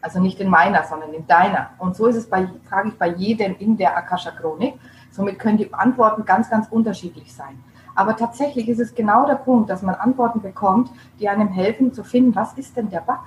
Also 0.00 0.20
nicht 0.20 0.40
in 0.40 0.48
meiner, 0.48 0.84
sondern 0.84 1.12
in 1.12 1.26
deiner. 1.26 1.70
Und 1.78 1.96
so 1.96 2.06
ist 2.06 2.16
es 2.16 2.28
bei, 2.28 2.48
frage 2.68 2.88
ich 2.88 2.98
bei 2.98 3.08
jedem 3.08 3.56
in 3.58 3.76
der 3.76 3.96
Akasha-Chronik. 3.96 4.74
Somit 5.10 5.38
können 5.38 5.58
die 5.58 5.72
Antworten 5.72 6.24
ganz, 6.24 6.48
ganz 6.48 6.68
unterschiedlich 6.68 7.34
sein. 7.34 7.62
Aber 7.94 8.16
tatsächlich 8.16 8.68
ist 8.68 8.78
es 8.78 8.94
genau 8.94 9.26
der 9.26 9.34
Punkt, 9.34 9.70
dass 9.70 9.82
man 9.82 9.96
Antworten 9.96 10.40
bekommt, 10.40 10.90
die 11.18 11.28
einem 11.28 11.48
helfen 11.48 11.92
zu 11.92 12.04
finden, 12.04 12.36
was 12.36 12.52
ist 12.52 12.76
denn 12.76 12.90
der 12.90 13.00
Bug? 13.00 13.18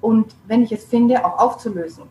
Und 0.00 0.34
wenn 0.46 0.62
ich 0.62 0.72
es 0.72 0.84
finde, 0.86 1.24
auch 1.24 1.38
aufzulösen. 1.38 2.04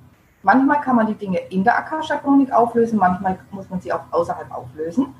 Manchmal 0.43 0.79
kann 0.79 0.95
man 0.95 1.07
die 1.07 1.15
Dinge 1.15 1.37
in 1.49 1.65
der 1.65 1.77
Akasha-Chronik 1.77 2.53
auflösen, 2.53 2.97
manchmal 2.97 3.37
muss 3.51 3.69
man 3.69 3.81
sie 3.81 3.91
auch 3.91 4.03
außerhalb 4.11 4.49
auflösen. 4.51 5.13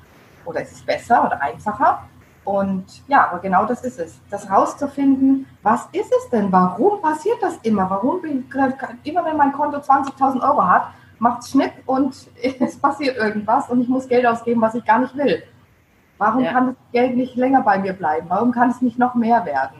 Oder 0.46 0.62
ist 0.62 0.72
es 0.72 0.82
besser 0.82 1.24
oder 1.26 1.40
einfacher? 1.42 2.04
Und 2.44 2.84
ja, 3.06 3.28
aber 3.28 3.38
genau 3.38 3.64
das 3.66 3.84
ist 3.84 3.98
es. 4.00 4.20
Das 4.30 4.50
rauszufinden, 4.50 5.46
was 5.62 5.86
ist 5.92 6.12
es 6.12 6.30
denn? 6.30 6.50
Warum 6.50 7.00
passiert 7.00 7.38
das 7.40 7.56
immer? 7.62 7.88
Warum 7.88 8.20
bin 8.20 8.44
ich, 8.48 9.10
immer 9.10 9.24
wenn 9.24 9.36
mein 9.36 9.52
Konto 9.52 9.78
20.000 9.78 10.42
Euro 10.42 10.66
hat, 10.66 10.88
macht 11.18 11.42
es 11.42 11.50
Schnitt 11.50 11.72
und 11.86 12.16
es 12.60 12.76
passiert 12.78 13.16
irgendwas 13.16 13.70
und 13.70 13.80
ich 13.80 13.88
muss 13.88 14.08
Geld 14.08 14.26
ausgeben, 14.26 14.60
was 14.60 14.74
ich 14.74 14.84
gar 14.84 14.98
nicht 14.98 15.16
will. 15.16 15.42
Warum 16.18 16.44
ja. 16.44 16.52
kann 16.52 16.66
das 16.66 16.76
Geld 16.92 17.16
nicht 17.16 17.36
länger 17.36 17.62
bei 17.62 17.78
mir 17.78 17.92
bleiben? 17.92 18.26
Warum 18.28 18.52
kann 18.52 18.70
es 18.70 18.82
nicht 18.82 18.98
noch 18.98 19.14
mehr 19.14 19.44
werden? 19.44 19.76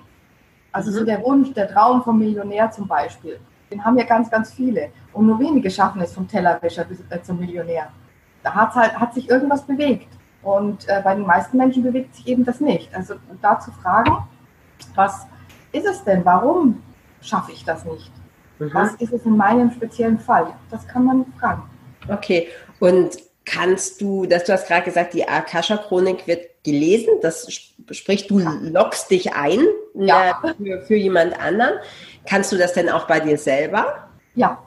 Also 0.70 0.90
mhm. 0.90 0.94
so 0.94 1.04
der 1.04 1.22
Wunsch, 1.22 1.52
der 1.52 1.68
Traum 1.68 2.02
vom 2.02 2.18
Millionär 2.18 2.70
zum 2.70 2.86
Beispiel, 2.86 3.38
den 3.70 3.84
haben 3.84 3.98
ja 3.98 4.04
ganz, 4.04 4.30
ganz 4.30 4.52
viele. 4.52 4.90
Und 5.12 5.26
nur 5.26 5.38
wenige 5.38 5.70
schaffen 5.70 6.00
es 6.00 6.14
vom 6.14 6.28
Tellerwäscher 6.28 6.84
bis 6.84 7.00
äh, 7.10 7.22
zum 7.22 7.38
Millionär. 7.38 7.88
Da 8.42 8.54
halt, 8.54 8.98
hat 8.98 9.14
sich 9.14 9.28
irgendwas 9.28 9.62
bewegt. 9.62 10.08
Und 10.42 10.88
äh, 10.88 11.00
bei 11.02 11.14
den 11.14 11.26
meisten 11.26 11.56
Menschen 11.56 11.82
bewegt 11.82 12.16
sich 12.16 12.26
eben 12.26 12.44
das 12.44 12.60
nicht. 12.60 12.92
Also 12.94 13.14
da 13.40 13.60
zu 13.60 13.70
fragen, 13.70 14.16
was 14.94 15.26
ist 15.72 15.86
es 15.86 16.04
denn? 16.04 16.24
Warum 16.24 16.82
schaffe 17.20 17.52
ich 17.52 17.64
das 17.64 17.84
nicht? 17.84 18.10
Mhm. 18.58 18.74
Was 18.74 18.94
ist 18.94 19.12
es 19.12 19.24
in 19.24 19.36
meinem 19.36 19.70
speziellen 19.70 20.18
Fall? 20.18 20.48
Das 20.70 20.86
kann 20.86 21.04
man 21.04 21.26
fragen. 21.38 21.62
Okay, 22.08 22.48
und 22.80 23.16
kannst 23.44 24.00
du, 24.00 24.26
dass 24.26 24.44
du 24.44 24.52
hast 24.52 24.66
gerade 24.66 24.84
gesagt, 24.84 25.14
die 25.14 25.26
Akasha-Chronik 25.26 26.26
wird 26.26 26.48
gelesen, 26.64 27.14
das 27.22 27.48
sprich, 27.90 28.26
du 28.26 28.38
ja. 28.38 28.52
lockst 28.60 29.10
dich 29.10 29.34
ein 29.34 29.60
ja. 29.94 30.40
äh, 30.42 30.54
für, 30.54 30.82
für 30.82 30.96
jemand 30.96 31.38
anderen. 31.40 31.74
Kannst 32.26 32.52
du 32.52 32.56
das 32.56 32.72
denn 32.72 32.88
auch 32.88 33.06
bei 33.06 33.20
dir 33.20 33.38
selber? 33.38 34.08
Ja. 34.34 34.62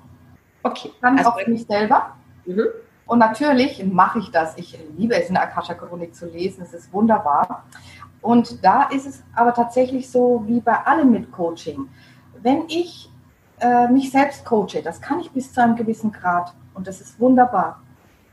Okay. 0.63 0.91
Kann 1.01 1.17
also, 1.17 1.29
auch 1.29 1.39
für 1.39 1.49
mich 1.49 1.65
selber. 1.65 2.15
Mhm. 2.45 2.67
Und 3.06 3.20
natürlich 3.20 3.84
mache 3.86 4.20
ich 4.20 4.32
das. 4.32 4.58
Ich 4.58 4.78
liebe 4.98 5.15
es, 5.15 5.28
in 5.28 5.36
der 5.36 5.44
Akasha-Chronik 5.44 6.15
zu 6.15 6.26
lesen. 6.28 6.63
Es 6.63 6.74
ist 6.74 6.91
wunderbar. 6.91 7.65
Und 8.22 8.63
da 8.63 8.84
ist 8.84 9.06
es 9.06 9.24
aber 9.36 9.54
tatsächlich 9.54 10.10
so 10.10 10.44
wie 10.48 10.60
bei 10.60 10.86
allem 10.86 11.12
mit 11.12 11.32
Coaching. 11.32 11.88
Wenn 12.41 12.63
ich 12.68 13.12
äh, 13.60 13.88
mich 13.88 14.12
selbst 14.12 14.46
coache, 14.46 14.82
das 14.84 15.00
kann 15.00 15.20
ich 15.20 15.32
bis 15.32 15.54
zu 15.54 15.62
einem 15.62 15.76
gewissen 15.76 16.12
Grad 16.12 16.54
und 16.74 16.88
das 16.88 17.02
ist 17.02 17.20
wunderbar. 17.20 17.82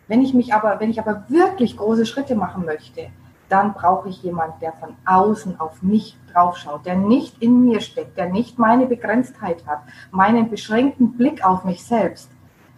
Wenn 0.08 0.22
ich 0.22 0.34
mich 0.34 0.54
aber, 0.54 0.80
wenn 0.80 0.90
ich 0.90 0.98
aber 0.98 1.24
wirklich 1.28 1.76
große 1.76 2.06
Schritte 2.06 2.34
machen 2.34 2.64
möchte, 2.64 3.08
dann 3.48 3.74
brauche 3.74 4.08
ich 4.08 4.22
jemanden, 4.22 4.58
der 4.60 4.72
von 4.72 4.96
außen 5.04 5.60
auf 5.60 5.82
mich 5.82 6.16
draufschaut, 6.32 6.86
der 6.86 6.96
nicht 6.96 7.42
in 7.42 7.64
mir 7.64 7.80
steckt, 7.82 8.16
der 8.16 8.30
nicht 8.30 8.58
meine 8.58 8.86
Begrenztheit 8.86 9.66
hat, 9.66 9.82
meinen 10.10 10.48
beschränkten 10.48 11.18
Blick 11.18 11.44
auf 11.44 11.64
mich 11.64 11.84
selbst, 11.84 12.30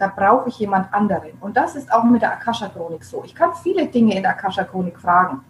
da 0.05 0.13
brauche 0.15 0.51
ich 0.51 0.59
jemand 0.59 0.93
anderen. 0.93 1.31
Und 1.41 1.57
das 1.57 1.77
ist 1.77 1.91
auch 1.91 2.05
mit 2.05 2.21
der 2.21 2.33
Akasha-Chronik 2.33 3.03
so. 3.03 3.25
Ich 3.25 3.35
kann 3.35 3.55
viele 3.55 3.87
Dinge 3.87 4.15
in 4.15 4.23
der 4.23 4.33
Akasha-Chronik 4.33 5.01
fragen 5.01 5.43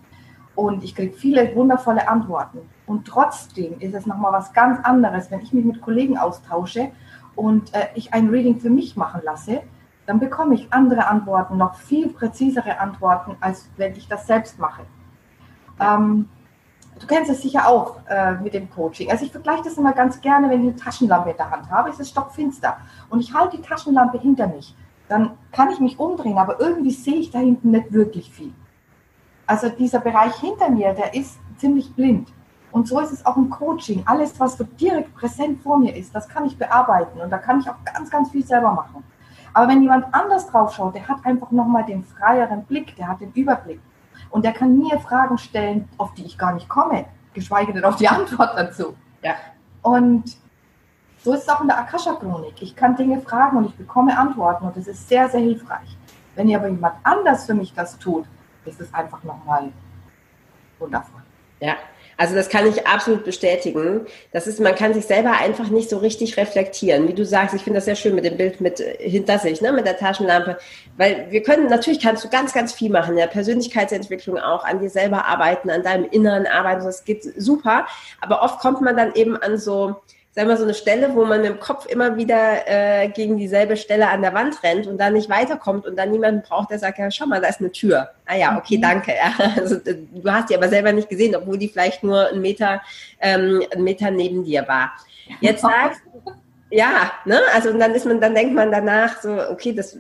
und 0.55 0.85
ich 0.85 0.95
kriege 0.95 1.13
viele 1.13 1.57
wundervolle 1.57 2.07
Antworten. 2.07 2.61
Und 2.87 3.05
trotzdem 3.05 3.81
ist 3.81 3.95
es 3.95 4.07
nochmal 4.07 4.33
was 4.33 4.53
ganz 4.53 4.79
anderes, 4.85 5.29
wenn 5.33 5.41
ich 5.41 5.53
mich 5.53 5.65
mit 5.65 5.81
Kollegen 5.81 6.17
austausche 6.17 6.93
und 7.35 7.75
äh, 7.75 7.89
ich 7.97 8.15
ein 8.15 8.29
Reading 8.29 8.61
für 8.61 8.71
mich 8.71 8.97
machen 8.97 9.23
lasse, 9.25 9.63
dann 10.07 10.21
bekomme 10.21 10.55
ich 10.55 10.73
andere 10.73 11.09
Antworten, 11.09 11.57
noch 11.57 11.75
viel 11.75 12.11
präzisere 12.11 12.79
Antworten, 12.79 13.37
als 13.41 13.69
wenn 13.77 13.95
ich 13.97 14.07
das 14.07 14.29
selbst 14.29 14.61
mache. 14.61 14.83
Ähm, 15.81 16.29
Du 17.05 17.15
kennst 17.15 17.31
es 17.31 17.43
sicher 17.43 17.69
auch 17.69 17.99
äh, 18.09 18.33
mit 18.37 18.55
dem 18.55 18.71
Coaching. 18.71 19.11
Also 19.11 19.27
ich 19.27 19.31
vergleiche 19.31 19.65
das 19.65 19.77
immer 19.77 19.93
ganz 19.93 20.23
gerne, 20.23 20.49
wenn 20.49 20.63
ich 20.63 20.69
eine 20.69 20.77
Taschenlampe 20.77 21.33
in 21.33 21.37
der 21.37 21.51
Hand 21.51 21.71
habe, 21.71 21.91
ist 21.91 22.01
es 22.01 22.09
stockfinster 22.09 22.79
und 23.11 23.21
ich 23.21 23.35
halte 23.35 23.59
die 23.59 23.63
Taschenlampe 23.63 24.19
hinter 24.19 24.47
mich. 24.47 24.75
Dann 25.07 25.33
kann 25.53 25.71
ich 25.71 25.81
mich 25.81 25.99
umdrehen, 25.99 26.39
aber 26.39 26.59
irgendwie 26.59 26.93
sehe 26.93 27.17
ich 27.17 27.31
da 27.31 27.41
hinten 27.41 27.73
nicht 27.73 27.93
wirklich 27.93 28.33
viel. 28.33 28.55
Also 29.47 29.69
dieser 29.69 30.01
Bereich 30.01 30.35
hinter 30.37 30.71
mir, 30.71 30.95
der 30.95 31.13
ist 31.13 31.39
ziemlich 31.59 31.95
blind. 31.95 32.33
Und 32.73 32.89
so 32.89 32.99
ist 33.01 33.13
es 33.13 33.27
auch 33.27 33.37
im 33.37 33.51
Coaching. 33.51 34.03
Alles, 34.07 34.41
was 34.41 34.57
so 34.57 34.65
direkt 34.65 35.15
präsent 35.15 35.61
vor 35.63 35.77
mir 35.77 35.95
ist, 35.95 36.15
das 36.15 36.27
kann 36.27 36.47
ich 36.47 36.57
bearbeiten 36.57 37.21
und 37.21 37.29
da 37.29 37.37
kann 37.37 37.61
ich 37.61 37.69
auch 37.69 37.85
ganz, 37.85 38.09
ganz 38.09 38.31
viel 38.31 38.47
selber 38.47 38.73
machen. 38.73 39.05
Aber 39.53 39.69
wenn 39.69 39.83
jemand 39.83 40.07
anders 40.15 40.47
drauf 40.47 40.75
schaut, 40.75 40.95
der 40.95 41.07
hat 41.07 41.19
einfach 41.25 41.51
nochmal 41.51 41.85
den 41.85 42.03
freieren 42.03 42.65
Blick, 42.65 42.97
der 42.97 43.09
hat 43.09 43.21
den 43.21 43.33
Überblick. 43.33 43.83
Und 44.31 44.45
der 44.45 44.53
kann 44.53 44.79
mir 44.79 44.99
Fragen 44.99 45.39
stellen, 45.39 45.89
auf 45.99 46.15
die 46.15 46.25
ich 46.25 46.37
gar 46.39 46.53
nicht 46.55 46.69
komme, 46.69 47.07
geschweige 47.33 47.73
denn 47.73 47.85
auf 47.85 47.97
die 47.97 48.09
Antwort 48.21 48.57
dazu. 48.57 48.97
Ja. 49.23 49.35
Und 49.83 50.37
so 51.23 51.33
ist 51.33 51.43
es 51.43 51.49
auch 51.49 51.61
in 51.61 51.69
der 51.69 51.79
Akasha-Chronik. 51.79 52.61
Ich 52.61 52.77
kann 52.77 52.97
Dinge 52.97 53.21
fragen 53.21 53.57
und 53.57 53.67
ich 53.67 53.75
bekomme 53.75 54.17
Antworten 54.17 54.67
und 54.67 54.77
das 54.77 54.87
ist 54.87 55.09
sehr, 55.09 55.29
sehr 55.29 55.41
hilfreich. 55.41 55.97
Wenn 56.35 56.49
ihr 56.49 56.59
aber 56.59 56.69
jemand 56.69 56.97
anders 57.03 57.47
für 57.47 57.55
mich 57.55 57.73
das 57.73 57.99
tut, 57.99 58.27
ist 58.65 58.81
es 58.81 58.93
einfach 58.93 59.23
nochmal 59.23 59.73
wundervoll. 60.79 61.23
Ja, 61.61 61.77
Also 62.17 62.35
das 62.35 62.49
kann 62.49 62.67
ich 62.67 62.87
absolut 62.87 63.25
bestätigen. 63.25 64.07
Das 64.33 64.47
ist, 64.47 64.61
man 64.61 64.75
kann 64.75 64.95
sich 64.95 65.07
selber 65.07 65.33
einfach 65.33 65.69
nicht 65.69 65.91
so 65.91 65.99
richtig 65.99 66.37
reflektieren. 66.37 67.09
Wie 67.09 67.15
du 67.15 67.25
sagst, 67.25 67.55
ich 67.55 67.63
finde 67.63 67.79
das 67.79 67.85
sehr 67.85 67.97
schön 67.97 68.15
mit 68.15 68.25
dem 68.25 68.37
Bild 68.37 68.61
mit 68.61 68.81
äh, 68.81 68.97
hinter 68.99 69.39
sich, 69.39 69.61
ne, 69.61 69.73
mit 69.73 69.87
der 69.87 69.97
Taschenlampe. 69.97 70.59
Weil 70.97 71.27
wir 71.31 71.43
können, 71.43 71.69
natürlich 71.69 72.01
kannst 72.01 72.25
du 72.25 72.29
ganz, 72.29 72.53
ganz 72.53 72.73
viel 72.73 72.91
machen, 72.91 73.17
ja, 73.19 73.27
Persönlichkeitsentwicklung 73.27 74.39
auch, 74.39 74.65
an 74.65 74.81
dir 74.81 74.91
selber 74.91 75.27
arbeiten, 75.27 75.71
an 75.71 75.83
deinem 75.83 76.05
Inneren 76.11 76.47
arbeiten, 76.47 76.85
das 76.85 77.05
geht 77.05 77.25
super. 77.37 77.87
Aber 78.21 78.43
oft 78.43 78.61
kommt 78.61 78.81
man 78.81 78.97
dann 78.97 79.15
eben 79.15 79.37
an 79.37 79.59
so, 79.59 79.97
sagen 80.35 80.49
wir 80.49 80.57
so 80.57 80.65
eine 80.65 80.75
Stelle, 80.75 81.15
wo 81.15 81.25
man 81.25 81.43
dem 81.43 81.61
Kopf 81.61 81.87
immer 81.87 82.17
wieder 82.17 82.67
äh, 82.67 83.09
gegen 83.09 83.37
dieselbe 83.37 83.77
Stelle 83.77 84.09
an 84.09 84.23
der 84.23 84.35
Wand 84.35 84.63
rennt 84.63 84.87
und 84.87 84.99
dann 84.99 85.13
nicht 85.13 85.29
weiterkommt 85.29 85.87
und 85.87 85.97
dann 85.97 86.11
niemanden 86.11 86.43
braucht, 86.43 86.71
der 86.71 86.79
sagt, 86.79 86.99
ja, 86.99 87.11
schau 87.11 87.27
mal, 87.27 87.41
da 87.41 87.49
ist 87.49 87.61
eine 87.61 87.71
Tür. 87.71 88.11
Ah 88.27 88.37
ja, 88.37 88.59
okay, 88.59 88.79
mhm. 88.79 88.83
danke. 88.83 89.13
Ja. 89.13 89.33
Also, 89.57 89.77
du 89.77 90.31
hast 90.31 90.51
die 90.51 90.57
aber 90.57 90.69
selber 90.69 90.93
nicht 90.93 91.09
gesehen, 91.09 91.37
obwohl 91.37 91.59
die 91.59 91.69
vielleicht 91.69 92.03
nur 92.03 92.29
einen 92.29 92.41
Meter, 92.41 92.83
ähm, 93.21 93.63
einen 93.73 93.85
Meter 93.85 94.11
neben 94.11 94.45
dir 94.45 94.67
war. 94.67 94.93
Jetzt 95.41 95.61
sagst 95.63 96.03
ja, 96.75 97.13
ne? 97.25 97.41
Also 97.55 97.71
und 97.71 97.79
dann 97.79 97.95
ist 97.95 98.05
man, 98.05 98.21
dann 98.21 98.35
denkt 98.35 98.55
man 98.55 98.73
danach 98.73 99.21
so, 99.23 99.31
okay, 99.51 99.73
das, 99.73 99.97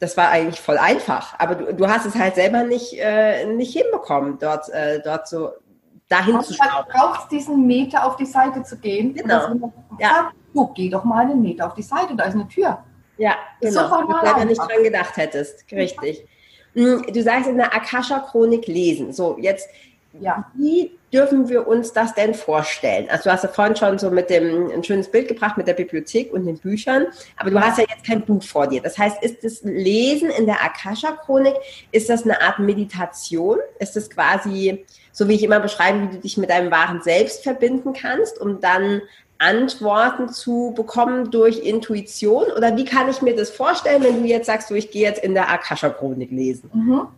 das 0.00 0.16
war 0.16 0.30
eigentlich 0.30 0.60
voll 0.60 0.78
einfach, 0.78 1.38
aber 1.38 1.54
du, 1.54 1.74
du 1.74 1.88
hast 1.88 2.04
es 2.04 2.16
halt 2.16 2.34
selber 2.34 2.64
nicht, 2.64 2.94
äh, 2.98 3.44
nicht 3.44 3.72
hinbekommen, 3.72 4.38
dort, 4.40 4.68
äh, 4.70 5.00
dort 5.00 5.28
so 5.28 5.52
dahin 6.10 6.34
Aber 6.34 6.44
zu 6.44 6.54
schauen. 6.54 6.84
Du 6.86 6.92
brauchst 6.92 7.32
diesen 7.32 7.66
Meter 7.66 8.04
auf 8.04 8.16
die 8.16 8.26
Seite 8.26 8.62
zu 8.62 8.76
gehen. 8.76 9.14
Genau. 9.14 9.72
Ja. 9.98 10.30
Du, 10.52 10.66
geh 10.74 10.90
doch 10.90 11.04
mal 11.04 11.24
einen 11.24 11.40
Meter 11.40 11.66
auf 11.66 11.74
die 11.74 11.82
Seite, 11.82 12.14
da 12.16 12.24
ist 12.24 12.34
eine 12.34 12.48
Tür. 12.48 12.82
Ja, 13.16 13.36
genau. 13.60 13.88
So 13.88 14.06
du 14.06 14.12
leider 14.22 14.44
nicht 14.44 14.58
dran 14.58 14.82
gedacht 14.82 15.16
hättest. 15.16 15.64
Richtig. 15.70 16.26
Hm, 16.74 17.04
du 17.12 17.22
sagst 17.22 17.48
in 17.48 17.56
der 17.56 17.74
Akasha-Chronik 17.74 18.66
lesen. 18.66 19.12
So, 19.12 19.36
jetzt, 19.38 19.68
ja. 20.18 20.50
wie 20.54 20.98
dürfen 21.12 21.48
wir 21.48 21.68
uns 21.68 21.92
das 21.92 22.14
denn 22.14 22.34
vorstellen? 22.34 23.08
Also 23.10 23.24
du 23.24 23.32
hast 23.32 23.44
ja 23.44 23.50
vorhin 23.50 23.76
schon 23.76 23.98
so 23.98 24.10
mit 24.10 24.30
dem 24.30 24.70
ein 24.70 24.82
schönes 24.82 25.10
Bild 25.10 25.28
gebracht 25.28 25.56
mit 25.56 25.68
der 25.68 25.74
Bibliothek 25.74 26.32
und 26.32 26.46
den 26.46 26.58
Büchern, 26.58 27.06
aber 27.36 27.50
du 27.50 27.60
hast 27.60 27.78
ja 27.78 27.84
jetzt 27.88 28.06
kein 28.06 28.22
Buch 28.22 28.42
vor 28.42 28.66
dir. 28.66 28.80
Das 28.80 28.96
heißt, 28.96 29.22
ist 29.22 29.44
das 29.44 29.62
Lesen 29.62 30.30
in 30.30 30.46
der 30.46 30.62
Akasha-Chronik, 30.64 31.54
ist 31.92 32.08
das 32.08 32.24
eine 32.24 32.40
Art 32.40 32.58
Meditation? 32.58 33.58
Ist 33.78 33.96
das 33.96 34.08
quasi 34.08 34.84
so 35.12 35.28
wie 35.28 35.34
ich 35.34 35.42
immer 35.42 35.60
beschreibe, 35.60 36.02
wie 36.02 36.16
du 36.16 36.18
dich 36.18 36.36
mit 36.36 36.50
deinem 36.50 36.70
wahren 36.70 37.02
Selbst 37.02 37.42
verbinden 37.42 37.92
kannst, 37.92 38.40
um 38.40 38.60
dann 38.60 39.02
Antworten 39.40 40.28
zu 40.28 40.72
bekommen 40.76 41.30
durch 41.30 41.58
Intuition? 41.58 42.44
Oder 42.56 42.76
wie 42.76 42.84
kann 42.84 43.08
ich 43.08 43.22
mir 43.22 43.34
das 43.34 43.50
vorstellen, 43.50 44.02
wenn 44.02 44.22
du 44.22 44.28
jetzt 44.28 44.46
sagst, 44.46 44.68
so, 44.68 44.74
ich 44.74 44.90
gehe 44.90 45.02
jetzt 45.02 45.24
in 45.24 45.34
der 45.34 45.50
Akasha-Chronik 45.50 46.30
lesen? 46.30 46.70
Mhm. 46.72 47.08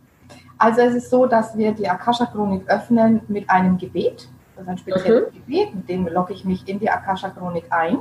Also 0.57 0.81
es 0.83 0.94
ist 0.94 1.11
so, 1.11 1.26
dass 1.26 1.59
wir 1.59 1.72
die 1.72 1.88
Akasha-Chronik 1.88 2.68
öffnen 2.68 3.22
mit 3.26 3.50
einem 3.50 3.76
Gebet. 3.76 4.28
Das 4.55 4.62
ist 4.64 4.70
ein 4.70 4.78
spezielles 4.78 5.33
mhm. 5.33 5.35
Gebet, 5.35 5.74
mit 5.74 5.88
dem 5.88 6.07
logge 6.07 6.33
ich 6.33 6.44
mich 6.44 6.66
in 6.68 6.78
die 6.78 6.88
Akasha-Chronik 6.88 7.64
ein. 7.70 7.98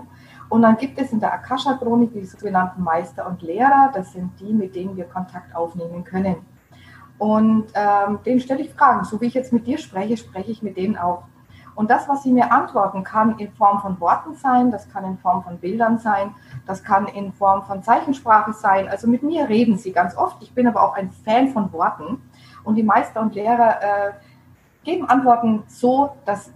Und 0.50 0.62
dann 0.62 0.78
gibt 0.78 1.00
es 1.00 1.12
in 1.12 1.20
der 1.20 1.34
Akasha-Chronik 1.34 2.14
die 2.14 2.26
sogenannten 2.26 2.84
Meister 2.84 3.26
und 3.26 3.42
Lehrer. 3.42 3.92
Das 3.96 4.12
sind 4.12 4.32
die, 4.40 4.54
mit 4.54 4.76
denen 4.76 4.96
wir 4.96 5.06
Kontakt 5.06 5.56
aufnehmen 5.56 6.04
können. 6.04 6.36
Und 7.22 7.68
ähm, 7.76 8.18
denen 8.26 8.40
stelle 8.40 8.62
ich 8.62 8.74
Fragen. 8.74 9.04
So 9.04 9.22
wie 9.22 9.28
ich 9.28 9.36
jetzt 9.36 9.54
mit 9.54 9.68
dir 9.68 9.78
spreche, 9.78 10.18
spreche 10.18 10.50
ich 10.50 10.64
mit 10.64 10.76
denen 10.76 10.98
auch. 10.98 11.22
Und 11.76 11.92
das, 11.92 12.10
was 12.10 12.24
sie 12.24 12.32
mir 12.32 12.52
antworten, 12.52 13.04
kann 13.04 13.38
in 13.38 13.52
Form 13.52 13.80
von 13.80 14.00
Worten 14.00 14.34
sein, 14.34 14.72
das 14.72 14.90
kann 14.90 15.06
in 15.06 15.20
Form 15.20 15.44
von 15.44 15.60
Bildern 15.60 16.00
sein, 16.00 16.34
das 16.66 16.84
kann 16.84 17.06
in 17.06 17.32
Form 17.32 17.64
von 17.66 17.84
Zeichensprache 17.84 18.54
sein. 18.54 18.90
Also 18.90 19.08
mit 19.08 19.22
mir 19.22 19.48
reden 19.48 19.78
sie 19.78 19.92
ganz 19.92 20.18
oft. 20.18 20.42
Ich 20.42 20.52
bin 20.56 20.66
aber 20.66 20.82
auch 20.82 20.96
ein 20.96 21.12
Fan 21.12 21.50
von 21.50 21.72
Worten. 21.74 22.24
Und 22.64 22.74
die 22.74 22.82
Meister 22.82 23.22
und 23.22 23.36
Lehrer 23.36 23.84
äh, 23.84 24.12
geben 24.84 25.08
Antworten 25.08 25.62
so, 25.68 26.16
dass 26.26 26.52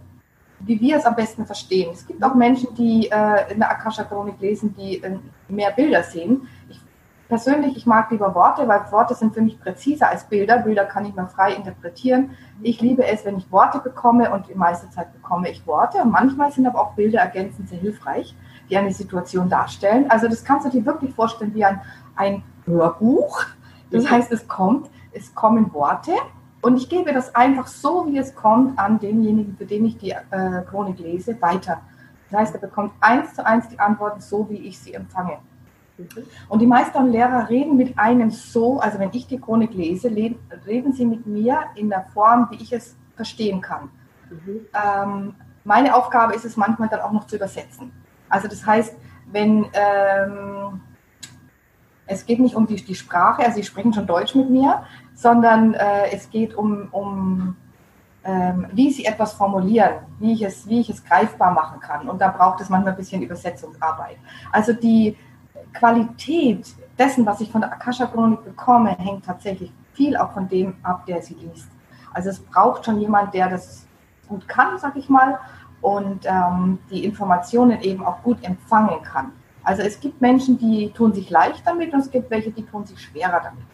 wie 0.62 0.82
wir 0.82 0.98
es 0.98 1.06
am 1.06 1.16
besten 1.16 1.46
verstehen. 1.46 1.92
Es 1.94 2.08
gibt 2.08 2.24
auch 2.24 2.34
Menschen, 2.34 2.74
die 2.74 3.08
äh, 3.12 3.54
in 3.54 3.60
der 3.60 3.70
Akasha-Chronik 3.70 4.40
lesen, 4.40 4.74
die 4.76 5.04
äh, 5.04 5.20
mehr 5.48 5.70
Bilder 5.70 6.02
sehen. 6.02 6.48
Ich 6.70 6.82
persönlich, 7.28 7.78
ich 7.78 7.86
mag 7.86 8.12
lieber 8.12 8.34
Worte, 8.36 8.68
weil 8.68 8.82
Worte 8.92 9.16
sind 9.16 9.34
für 9.34 9.42
mich 9.42 9.60
präziser 9.60 10.10
als 10.10 10.26
Bilder. 10.26 10.60
Bilder 10.60 10.86
kann 10.86 11.06
ich 11.06 11.16
mal 11.16 11.28
frei 11.28 11.54
interpretieren. 11.54 12.32
Ich 12.62 12.82
liebe 12.82 13.06
es, 13.06 13.26
wenn 13.26 13.38
ich 13.38 13.52
Worte 13.52 13.80
bekomme 13.80 14.32
und 14.32 14.48
die 14.48 14.56
meiste 14.56 14.90
Zeit 14.90 15.12
bekomme 15.14 15.50
ich 15.50 15.66
Worte. 15.66 16.00
Und 16.00 16.12
manchmal 16.12 16.52
sind 16.52 16.68
aber 16.68 16.80
auch 16.82 16.94
Bilder 16.94 17.20
ergänzend 17.20 17.70
sehr 17.70 17.80
hilfreich, 17.80 18.36
die 18.70 18.78
eine 18.78 18.94
Situation 18.94 19.50
darstellen. 19.50 20.10
Also 20.10 20.28
das 20.28 20.44
kannst 20.44 20.66
du 20.66 20.70
dir 20.72 20.86
wirklich 20.86 21.14
vorstellen 21.14 21.54
wie 21.54 21.66
ein, 21.66 21.82
ein 22.16 22.44
Hörbuch. 22.66 23.46
Das 23.92 24.10
heißt, 24.10 24.32
es 24.32 24.48
kommt, 24.48 24.90
es 25.14 25.34
kommen 25.34 25.74
Worte 25.74 26.12
und 26.62 26.78
ich 26.78 26.90
gebe 26.90 27.14
das 27.14 27.36
einfach 27.36 27.68
so, 27.68 28.08
wie 28.08 28.18
es 28.18 28.34
kommt, 28.34 28.80
an 28.80 29.00
denjenigen, 29.00 29.56
für 29.56 29.66
den 29.66 29.86
ich 29.86 29.98
die 29.98 30.12
äh, 30.12 30.64
Chronik 30.68 30.98
lese, 31.00 31.40
weiter. 31.40 31.82
Das 32.30 32.40
heißt, 32.40 32.56
er 32.56 32.62
bekommt 32.62 32.94
eins 33.02 33.36
zu 33.36 33.46
eins 33.46 33.68
die 33.70 33.80
Antworten 33.80 34.20
so, 34.20 34.50
wie 34.50 34.58
ich 34.58 34.80
sie 34.80 34.96
empfange. 34.96 35.38
Und 36.50 36.62
die 36.62 36.68
Meister 36.68 37.00
und 37.00 37.12
Lehrer 37.12 37.50
reden 37.50 37.78
mit 37.78 37.98
einem 37.98 38.30
so, 38.30 38.80
also 38.80 39.00
wenn 39.00 39.12
ich 39.14 39.28
die 39.28 39.40
Chronik 39.40 39.74
lese, 39.74 40.10
reden 40.10 40.94
sie 40.94 41.06
mit 41.06 41.26
mir 41.26 41.60
in 41.76 41.90
der 41.90 42.06
Form, 42.14 42.48
wie 42.52 42.56
ich 42.56 42.74
es 42.74 42.96
verstehen 43.16 43.62
kann. 43.62 43.90
Mhm. 44.30 44.62
Ähm, 44.74 45.36
meine 45.64 45.96
Aufgabe 45.96 46.34
ist 46.34 46.46
es 46.46 46.58
manchmal 46.58 46.90
dann 46.90 47.02
auch 47.02 47.12
noch 47.12 47.28
zu 47.28 47.38
übersetzen. 47.38 47.92
Also 48.30 48.48
das 48.48 48.66
heißt, 48.66 48.96
wenn 49.32 49.66
ähm, 49.74 50.82
es 52.08 52.26
geht 52.26 52.40
nicht 52.40 52.56
um 52.56 52.68
die, 52.68 52.76
die 52.76 52.96
Sprache, 52.96 53.44
also 53.44 53.56
sie 53.56 53.64
sprechen 53.64 53.94
schon 53.94 54.06
Deutsch 54.06 54.36
mit 54.36 54.50
mir, 54.50 54.84
sondern 55.14 55.74
äh, 55.74 56.12
es 56.12 56.30
geht 56.30 56.54
um, 56.56 56.90
um 56.92 57.56
ähm, 58.24 58.68
wie 58.74 58.92
sie 58.92 59.06
etwas 59.06 59.34
formulieren, 59.34 59.94
wie 60.20 60.34
ich, 60.34 60.42
es, 60.42 60.68
wie 60.68 60.82
ich 60.82 60.90
es 60.90 61.04
greifbar 61.04 61.52
machen 61.52 61.80
kann. 61.80 62.10
Und 62.10 62.20
da 62.20 62.30
braucht 62.30 62.60
es 62.62 62.70
manchmal 62.70 62.94
ein 62.94 62.98
bisschen 62.98 63.22
Übersetzungsarbeit. 63.22 64.18
Also 64.52 64.74
die, 64.74 65.16
Qualität 65.76 66.74
dessen, 66.98 67.26
was 67.26 67.42
ich 67.42 67.52
von 67.52 67.62
der 67.62 67.72
Akasha-Chronik 67.72 68.44
bekomme, 68.44 68.92
hängt 68.98 69.26
tatsächlich 69.26 69.72
viel 69.94 70.18
auch 70.18 70.32
von 70.32 70.48
dem 70.48 70.76
ab, 70.84 71.06
der 71.06 71.22
sie 71.22 71.36
liest. 71.36 71.70
Also 72.14 72.30
es 72.30 72.40
braucht 72.40 72.86
schon 72.86 73.00
jemand, 73.00 73.34
der 73.34 73.50
das 73.50 73.86
gut 74.28 74.48
kann, 74.48 74.78
sag 74.80 74.96
ich 74.96 75.10
mal, 75.10 75.40
und 75.82 76.26
ähm, 76.26 76.80
die 76.90 77.06
Informationen 77.06 77.82
eben 77.82 78.04
auch 78.04 78.24
gut 78.24 78.44
empfangen 78.44 79.02
kann. 79.04 79.32
Also 79.64 79.82
es 79.82 80.00
gibt 80.00 80.22
Menschen, 80.22 80.58
die 80.58 80.92
tun 80.92 81.14
sich 81.14 81.30
leicht 81.30 81.66
damit 81.66 81.94
und 81.94 82.00
es 82.00 82.12
gibt 82.12 82.30
welche, 82.32 82.52
die 82.52 82.66
tun 82.66 82.86
sich 82.86 83.00
schwerer 83.00 83.42
damit. 83.44 83.66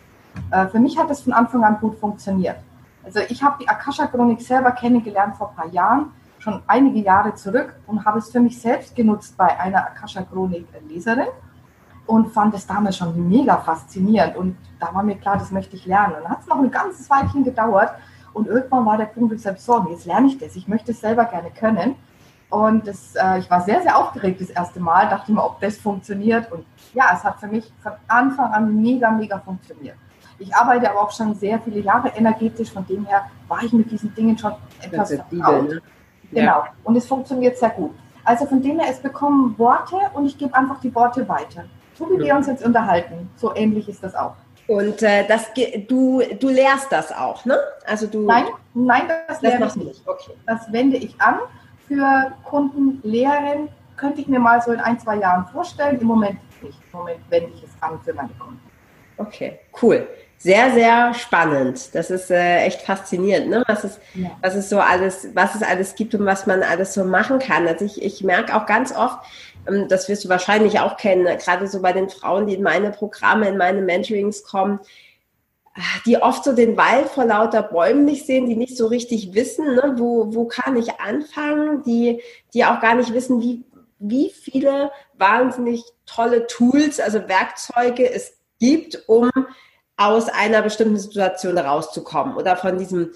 Äh, 0.51 0.71
für 0.71 0.79
mich 0.79 0.97
hat 0.97 1.09
es 1.09 1.21
von 1.21 1.33
Anfang 1.33 1.63
an 1.63 1.77
gut 1.79 1.97
funktioniert. 1.99 2.57
Also 3.03 3.19
ich 3.29 3.41
habe 3.43 3.57
die 3.61 3.67
Akasha-Chronik 3.67 4.41
selber 4.41 4.71
kennengelernt 4.71 5.35
vor 5.35 5.49
ein 5.49 5.55
paar 5.55 5.67
Jahren, 5.67 6.11
schon 6.39 6.61
einige 6.67 6.99
Jahre 6.99 7.35
zurück 7.35 7.75
und 7.87 8.05
habe 8.05 8.19
es 8.19 8.31
für 8.31 8.39
mich 8.39 8.59
selbst 8.59 8.95
genutzt 8.95 9.37
bei 9.37 9.59
einer 9.59 9.85
Akasha-Chronik-Leserin 9.85 11.27
und 12.11 12.33
fand 12.33 12.53
es 12.53 12.67
damals 12.67 12.97
schon 12.97 13.29
mega 13.29 13.55
faszinierend. 13.55 14.35
Und 14.35 14.57
da 14.81 14.93
war 14.93 15.01
mir 15.01 15.15
klar, 15.15 15.37
das 15.37 15.49
möchte 15.49 15.77
ich 15.77 15.85
lernen. 15.85 16.15
Und 16.15 16.23
dann 16.23 16.31
hat 16.31 16.41
es 16.41 16.47
noch 16.47 16.57
ein 16.57 16.69
ganzes 16.69 17.09
Weilchen 17.09 17.45
gedauert. 17.45 17.91
Und 18.33 18.47
irgendwann 18.47 18.85
war 18.85 18.97
der 18.97 19.05
Punkt, 19.05 19.33
ich 19.33 19.41
sagte, 19.41 19.61
so, 19.61 19.87
jetzt 19.89 20.05
lerne 20.05 20.27
ich 20.27 20.37
das. 20.37 20.57
Ich 20.57 20.67
möchte 20.67 20.91
es 20.91 20.99
selber 20.99 21.23
gerne 21.23 21.51
können. 21.51 21.95
Und 22.49 22.85
das, 22.85 23.15
äh, 23.15 23.39
ich 23.39 23.49
war 23.49 23.61
sehr, 23.61 23.81
sehr 23.81 23.97
aufgeregt 23.97 24.41
das 24.41 24.49
erste 24.49 24.81
Mal, 24.81 25.07
dachte 25.07 25.31
mir, 25.31 25.41
ob 25.41 25.61
das 25.61 25.77
funktioniert. 25.77 26.51
Und 26.51 26.65
ja, 26.93 27.05
es 27.13 27.23
hat 27.23 27.39
für 27.39 27.47
mich 27.47 27.71
von 27.81 27.93
Anfang 28.09 28.51
an 28.51 28.81
mega, 28.81 29.09
mega 29.09 29.39
funktioniert. 29.39 29.95
Ich 30.37 30.53
arbeite 30.53 30.91
aber 30.91 31.03
auch 31.03 31.11
schon 31.11 31.33
sehr 31.35 31.61
viele 31.61 31.79
Jahre 31.79 32.09
energetisch, 32.09 32.73
von 32.73 32.85
dem 32.87 33.05
her 33.05 33.23
war 33.47 33.63
ich 33.63 33.71
mit 33.71 33.89
diesen 33.89 34.13
Dingen 34.13 34.37
schon 34.37 34.51
etwas 34.81 35.13
vertraut. 35.13 35.69
Ne? 35.69 35.81
Genau. 36.29 36.41
Ja. 36.41 36.63
Und 36.83 36.97
es 36.97 37.07
funktioniert 37.07 37.57
sehr 37.57 37.69
gut. 37.69 37.95
Also 38.25 38.45
von 38.47 38.61
dem 38.61 38.79
her, 38.81 38.89
es 38.91 38.99
bekommen 38.99 39.57
Worte 39.57 39.95
und 40.13 40.25
ich 40.25 40.37
gebe 40.37 40.53
einfach 40.53 40.81
die 40.81 40.93
Worte 40.93 41.29
weiter. 41.29 41.63
So 42.01 42.09
wie 42.09 42.23
wir 42.23 42.35
uns 42.35 42.47
jetzt 42.47 42.65
unterhalten, 42.65 43.29
so 43.35 43.55
ähnlich 43.55 43.87
ist 43.87 44.03
das 44.03 44.15
auch. 44.15 44.33
Und 44.65 45.03
äh, 45.03 45.27
das, 45.27 45.49
du, 45.87 46.23
du 46.39 46.49
lehrst 46.49 46.91
das 46.91 47.11
auch, 47.11 47.45
ne? 47.45 47.59
Also 47.85 48.07
du. 48.07 48.25
Nein, 48.25 48.45
nein, 48.73 49.03
das, 49.07 49.39
das 49.39 49.41
lehre 49.41 49.67
ich 49.67 49.75
nicht. 49.75 50.07
Okay. 50.07 50.31
Das 50.47 50.71
wende 50.71 50.97
ich 50.97 51.13
an 51.21 51.35
für 51.87 52.31
Kunden, 52.43 52.99
Lehren. 53.03 53.69
Könnte 53.97 54.21
ich 54.21 54.27
mir 54.27 54.39
mal 54.39 54.59
so 54.63 54.71
in 54.71 54.79
ein, 54.79 54.99
zwei 54.99 55.17
Jahren 55.17 55.45
vorstellen. 55.45 55.99
Im 55.99 56.07
Moment 56.07 56.39
nicht. 56.63 56.79
Im 56.91 56.99
Moment 56.99 57.19
wende 57.29 57.51
ich 57.53 57.63
es 57.63 57.69
an 57.81 57.99
für 58.03 58.13
meine 58.13 58.31
Kunden. 58.39 58.59
Okay, 59.17 59.59
cool. 59.83 60.07
Sehr, 60.39 60.71
sehr 60.71 61.13
spannend. 61.13 61.93
Das 61.93 62.09
ist 62.09 62.31
äh, 62.31 62.61
echt 62.63 62.81
faszinierend, 62.81 63.49
ne? 63.49 63.63
was, 63.67 63.83
es, 63.83 63.99
ja. 64.15 64.31
was 64.41 64.55
es 64.55 64.69
so 64.69 64.79
alles, 64.79 65.27
was 65.35 65.53
es 65.53 65.61
alles 65.61 65.93
gibt 65.93 66.15
und 66.15 66.25
was 66.25 66.47
man 66.47 66.63
alles 66.63 66.95
so 66.95 67.03
machen 67.03 67.37
kann. 67.37 67.67
Also 67.67 67.85
ich, 67.85 68.01
ich 68.01 68.23
merke 68.23 68.55
auch 68.55 68.65
ganz 68.65 68.91
oft, 68.91 69.19
das 69.87 70.09
wirst 70.09 70.25
du 70.25 70.29
wahrscheinlich 70.29 70.79
auch 70.79 70.97
kennen, 70.97 71.25
gerade 71.37 71.67
so 71.67 71.81
bei 71.81 71.93
den 71.93 72.09
Frauen, 72.09 72.47
die 72.47 72.55
in 72.55 72.63
meine 72.63 72.91
Programme, 72.91 73.47
in 73.47 73.57
meine 73.57 73.81
Mentorings 73.81 74.43
kommen, 74.43 74.79
die 76.05 76.17
oft 76.17 76.43
so 76.43 76.53
den 76.53 76.75
Wald 76.75 77.07
vor 77.07 77.25
lauter 77.25 77.63
Bäumen 77.63 78.05
nicht 78.05 78.25
sehen, 78.25 78.47
die 78.47 78.55
nicht 78.55 78.75
so 78.75 78.87
richtig 78.87 79.33
wissen, 79.33 79.75
ne, 79.75 79.95
wo, 79.97 80.33
wo 80.33 80.45
kann 80.45 80.75
ich 80.75 80.99
anfangen, 80.99 81.83
die, 81.83 82.21
die 82.53 82.65
auch 82.65 82.81
gar 82.81 82.95
nicht 82.95 83.13
wissen, 83.13 83.41
wie, 83.41 83.63
wie 83.99 84.29
viele 84.29 84.91
wahnsinnig 85.17 85.83
tolle 86.05 86.47
Tools, 86.47 86.99
also 86.99 87.27
Werkzeuge 87.29 88.11
es 88.11 88.37
gibt, 88.59 89.07
um 89.07 89.29
aus 89.95 90.27
einer 90.29 90.61
bestimmten 90.61 90.97
Situation 90.97 91.57
rauszukommen 91.57 92.35
oder 92.35 92.57
von 92.57 92.77
diesem 92.77 93.11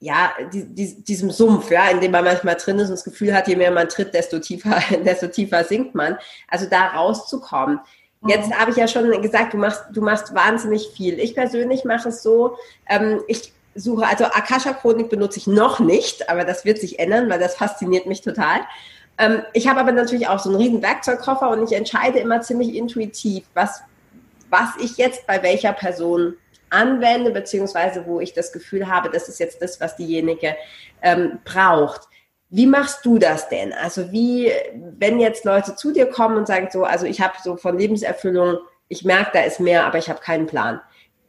ja, 0.00 0.30
die, 0.52 0.64
die, 0.64 1.02
diesem 1.02 1.30
Sumpf, 1.30 1.70
ja, 1.70 1.88
in 1.88 2.00
dem 2.00 2.12
man 2.12 2.24
manchmal 2.24 2.54
drin 2.54 2.78
ist 2.78 2.88
und 2.88 2.94
das 2.94 3.04
Gefühl 3.04 3.34
hat, 3.34 3.48
je 3.48 3.56
mehr 3.56 3.72
man 3.72 3.88
tritt, 3.88 4.14
desto 4.14 4.38
tiefer, 4.38 4.80
desto 5.04 5.28
tiefer 5.28 5.64
sinkt 5.64 5.94
man. 5.94 6.16
Also 6.48 6.66
da 6.66 6.88
rauszukommen. 6.88 7.80
Jetzt 8.26 8.48
mhm. 8.48 8.54
habe 8.54 8.70
ich 8.70 8.76
ja 8.76 8.88
schon 8.88 9.10
gesagt, 9.22 9.54
du 9.54 9.58
machst, 9.58 9.84
du 9.92 10.00
machst 10.02 10.34
wahnsinnig 10.34 10.90
viel. 10.96 11.18
Ich 11.18 11.34
persönlich 11.34 11.84
mache 11.84 12.08
es 12.08 12.22
so, 12.22 12.56
ähm, 12.88 13.20
ich 13.28 13.52
suche, 13.74 14.06
also 14.06 14.24
Akasha-Chronik 14.24 15.08
benutze 15.08 15.38
ich 15.38 15.46
noch 15.46 15.78
nicht, 15.78 16.28
aber 16.28 16.44
das 16.44 16.64
wird 16.64 16.78
sich 16.78 16.98
ändern, 16.98 17.30
weil 17.30 17.38
das 17.38 17.56
fasziniert 17.56 18.06
mich 18.06 18.22
total. 18.22 18.60
Ähm, 19.18 19.42
ich 19.52 19.68
habe 19.68 19.80
aber 19.80 19.92
natürlich 19.92 20.28
auch 20.28 20.38
so 20.38 20.48
einen 20.48 20.58
riesen 20.58 20.82
Werkzeugkoffer 20.82 21.50
und 21.50 21.64
ich 21.64 21.76
entscheide 21.76 22.18
immer 22.18 22.40
ziemlich 22.40 22.74
intuitiv, 22.74 23.44
was, 23.54 23.82
was 24.50 24.70
ich 24.80 24.96
jetzt 24.96 25.26
bei 25.26 25.42
welcher 25.42 25.72
Person 25.72 26.34
anwende, 26.70 27.30
beziehungsweise 27.30 28.06
wo 28.06 28.20
ich 28.20 28.32
das 28.34 28.52
Gefühl 28.52 28.88
habe, 28.88 29.10
das 29.10 29.28
ist 29.28 29.40
jetzt 29.40 29.62
das, 29.62 29.80
was 29.80 29.96
diejenige 29.96 30.56
ähm, 31.02 31.38
braucht. 31.44 32.02
Wie 32.50 32.66
machst 32.66 33.04
du 33.04 33.18
das 33.18 33.48
denn? 33.48 33.72
Also 33.74 34.10
wie, 34.10 34.50
wenn 34.98 35.20
jetzt 35.20 35.44
Leute 35.44 35.76
zu 35.76 35.92
dir 35.92 36.06
kommen 36.06 36.36
und 36.36 36.46
sagen 36.46 36.68
so, 36.72 36.84
also 36.84 37.04
ich 37.04 37.20
habe 37.20 37.34
so 37.42 37.56
von 37.56 37.78
Lebenserfüllung, 37.78 38.58
ich 38.88 39.04
merke, 39.04 39.32
da 39.34 39.40
ist 39.42 39.60
mehr, 39.60 39.84
aber 39.84 39.98
ich 39.98 40.08
habe 40.08 40.20
keinen 40.20 40.46
Plan. 40.46 40.80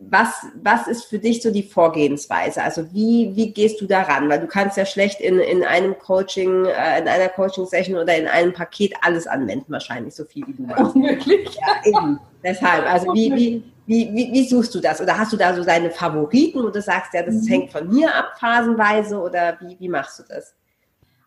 Was, 0.02 0.46
was 0.64 0.88
ist 0.88 1.04
für 1.04 1.20
dich 1.20 1.42
so 1.42 1.52
die 1.52 1.64
Vorgehensweise? 1.64 2.64
Also 2.64 2.94
wie, 2.94 3.36
wie 3.36 3.52
gehst 3.52 3.82
du 3.82 3.86
daran? 3.86 4.30
Weil 4.30 4.40
du 4.40 4.48
kannst 4.48 4.78
ja 4.78 4.86
schlecht 4.86 5.20
in, 5.20 5.40
in 5.40 5.62
einem 5.62 6.00
Coaching, 6.00 6.64
äh, 6.64 7.02
in 7.02 7.08
einer 7.10 7.28
Coaching-Session 7.28 7.98
oder 7.98 8.16
in 8.16 8.26
einem 8.26 8.54
Paket 8.54 8.94
alles 9.02 9.28
anwenden, 9.28 9.74
wahrscheinlich 9.74 10.16
so 10.16 10.24
viel 10.24 10.48
wie 10.48 10.54
du 10.54 10.64
machst. 10.64 10.80
Unmöglich. 10.96 11.54
Ja, 11.54 11.82
eben. 11.84 12.18
Deshalb, 12.42 12.90
also 12.90 13.14
wie, 13.14 13.36
wie, 13.36 13.64
wie, 13.90 14.08
wie, 14.14 14.32
wie 14.32 14.48
suchst 14.48 14.76
du 14.76 14.80
das? 14.80 15.02
Oder 15.02 15.18
hast 15.18 15.34
du 15.34 15.38
da 15.38 15.52
so 15.52 15.64
deine 15.64 15.90
Favoriten, 15.90 16.62
wo 16.62 16.70
du 16.70 16.80
sagst, 16.80 17.12
ja, 17.12 17.24
das 17.24 17.34
mhm. 17.34 17.48
hängt 17.48 17.72
von 17.72 17.90
mir 17.90 18.16
ab, 18.16 18.34
phasenweise, 18.40 19.20
oder 19.20 19.58
wie, 19.62 19.76
wie 19.80 19.90
machst 19.90 20.20
du 20.20 20.24
das? 20.30 20.54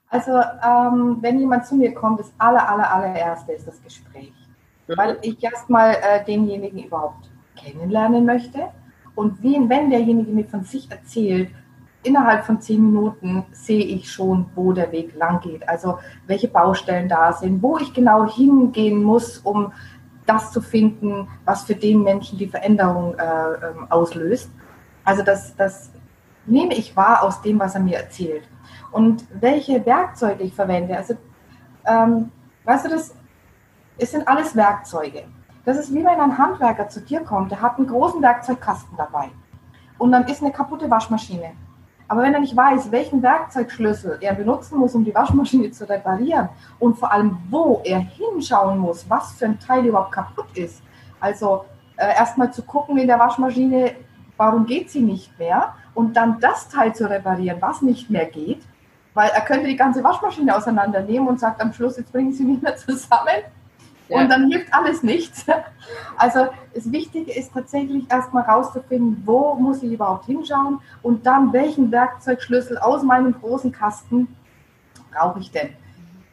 Also, 0.08 0.30
ähm, 0.30 1.18
wenn 1.20 1.40
jemand 1.40 1.66
zu 1.66 1.74
mir 1.74 1.92
kommt, 1.92 2.20
das 2.20 2.32
aller, 2.38 2.68
aller, 2.68 2.88
allererste 2.88 3.50
ist 3.50 3.66
das 3.66 3.82
Gespräch. 3.82 4.32
Mhm. 4.86 4.96
Weil 4.96 5.18
ich 5.22 5.42
erstmal 5.42 5.94
äh, 5.94 6.24
denjenigen 6.24 6.84
überhaupt 6.84 7.28
kennenlernen 7.56 8.24
möchte. 8.24 8.68
Und 9.16 9.42
wie, 9.42 9.56
wenn 9.68 9.90
derjenige 9.90 10.30
mir 10.30 10.44
von 10.44 10.62
sich 10.62 10.88
erzählt, 10.88 11.50
innerhalb 12.04 12.44
von 12.44 12.60
zehn 12.60 12.92
Minuten 12.92 13.44
sehe 13.50 13.84
ich 13.84 14.08
schon, 14.08 14.46
wo 14.54 14.72
der 14.72 14.92
Weg 14.92 15.16
lang 15.16 15.40
geht. 15.40 15.68
Also 15.68 15.98
welche 16.28 16.46
Baustellen 16.46 17.08
da 17.08 17.32
sind, 17.32 17.60
wo 17.60 17.78
ich 17.78 17.92
genau 17.92 18.32
hingehen 18.32 19.02
muss, 19.02 19.38
um 19.38 19.72
das 20.26 20.52
zu 20.52 20.60
finden, 20.60 21.28
was 21.44 21.64
für 21.64 21.74
den 21.74 22.02
Menschen 22.02 22.38
die 22.38 22.46
Veränderung 22.46 23.14
äh, 23.18 23.24
ähm, 23.24 23.86
auslöst. 23.90 24.50
Also 25.04 25.22
das, 25.22 25.56
das 25.56 25.90
nehme 26.46 26.74
ich 26.74 26.96
wahr 26.96 27.22
aus 27.22 27.42
dem, 27.42 27.58
was 27.58 27.74
er 27.74 27.80
mir 27.80 27.98
erzählt. 27.98 28.48
Und 28.90 29.24
welche 29.40 29.84
Werkzeuge 29.84 30.44
ich 30.44 30.54
verwende, 30.54 30.96
also 30.96 31.14
ähm, 31.86 32.30
weißt 32.64 32.86
du, 32.86 32.90
das 32.90 33.14
es 33.98 34.10
sind 34.10 34.26
alles 34.26 34.56
Werkzeuge. 34.56 35.24
Das 35.64 35.78
ist 35.78 35.92
wie 35.92 36.04
wenn 36.04 36.20
ein 36.20 36.36
Handwerker 36.36 36.88
zu 36.88 37.00
dir 37.00 37.20
kommt, 37.20 37.52
der 37.52 37.60
hat 37.60 37.78
einen 37.78 37.86
großen 37.86 38.20
Werkzeugkasten 38.20 38.96
dabei 38.96 39.30
und 39.98 40.10
dann 40.10 40.26
ist 40.26 40.42
eine 40.42 40.50
kaputte 40.50 40.90
Waschmaschine. 40.90 41.52
Aber 42.12 42.24
wenn 42.24 42.34
er 42.34 42.40
nicht 42.40 42.54
weiß, 42.54 42.92
welchen 42.92 43.22
Werkzeugschlüssel 43.22 44.18
er 44.20 44.34
benutzen 44.34 44.78
muss, 44.78 44.94
um 44.94 45.02
die 45.02 45.14
Waschmaschine 45.14 45.70
zu 45.70 45.88
reparieren 45.88 46.50
und 46.78 46.98
vor 46.98 47.10
allem, 47.10 47.38
wo 47.48 47.80
er 47.84 48.00
hinschauen 48.00 48.78
muss, 48.78 49.08
was 49.08 49.32
für 49.32 49.46
ein 49.46 49.58
Teil 49.58 49.86
überhaupt 49.86 50.12
kaputt 50.12 50.54
ist, 50.54 50.82
also 51.20 51.64
äh, 51.96 52.14
erstmal 52.14 52.52
zu 52.52 52.64
gucken 52.64 52.98
in 52.98 53.06
der 53.06 53.18
Waschmaschine, 53.18 53.92
warum 54.36 54.66
geht 54.66 54.90
sie 54.90 55.00
nicht 55.00 55.38
mehr? 55.38 55.74
Und 55.94 56.14
dann 56.14 56.38
das 56.38 56.68
Teil 56.68 56.94
zu 56.94 57.08
reparieren, 57.08 57.62
was 57.62 57.80
nicht 57.80 58.10
mehr 58.10 58.26
geht, 58.26 58.60
weil 59.14 59.30
er 59.30 59.40
könnte 59.40 59.68
die 59.68 59.76
ganze 59.76 60.04
Waschmaschine 60.04 60.54
auseinandernehmen 60.54 61.26
und 61.26 61.40
sagt 61.40 61.62
am 61.62 61.72
Schluss, 61.72 61.96
jetzt 61.96 62.12
bringen 62.12 62.34
sie 62.34 62.44
nicht 62.44 62.62
mehr 62.62 62.76
zusammen 62.76 63.40
und 64.12 64.28
dann 64.28 64.50
hilft 64.50 64.72
alles 64.72 65.02
nichts. 65.02 65.46
Also 66.16 66.46
das 66.74 66.92
Wichtige 66.92 67.32
ist 67.32 67.52
tatsächlich 67.52 68.08
erstmal 68.10 68.44
rauszufinden, 68.44 69.22
wo 69.24 69.54
muss 69.54 69.82
ich 69.82 69.92
überhaupt 69.92 70.26
hinschauen 70.26 70.78
und 71.02 71.26
dann 71.26 71.52
welchen 71.52 71.90
Werkzeugschlüssel 71.90 72.78
aus 72.78 73.02
meinem 73.02 73.32
großen 73.32 73.72
Kasten 73.72 74.28
brauche 75.12 75.40
ich 75.40 75.50
denn. 75.50 75.70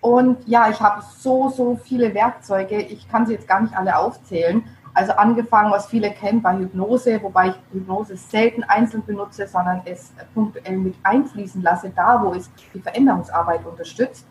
Und 0.02 0.48
ja, 0.48 0.70
ich 0.70 0.80
habe 0.80 1.02
so, 1.18 1.50
so 1.50 1.80
viele 1.84 2.14
Werkzeuge, 2.14 2.82
ich 2.82 3.10
kann 3.10 3.26
sie 3.26 3.34
jetzt 3.34 3.48
gar 3.48 3.62
nicht 3.62 3.76
alle 3.76 3.98
aufzählen. 3.98 4.64
Also 4.94 5.14
angefangen, 5.14 5.72
was 5.72 5.88
viele 5.88 6.12
kennen 6.12 6.42
bei 6.42 6.58
Hypnose, 6.58 7.22
wobei 7.24 7.50
ich 7.50 7.56
Hypnose 7.72 8.16
selten 8.18 8.64
einzeln 8.64 9.04
benutze, 9.06 9.48
sondern 9.48 9.82
es 9.86 10.14
punktuell 10.34 10.78
mit 10.78 10.96
einfließen 11.04 11.62
lasse, 11.62 11.92
da 11.96 12.22
wo 12.24 12.34
es 12.34 12.50
die 12.74 12.80
Veränderungsarbeit 12.80 13.66
unterstützt 13.66 14.26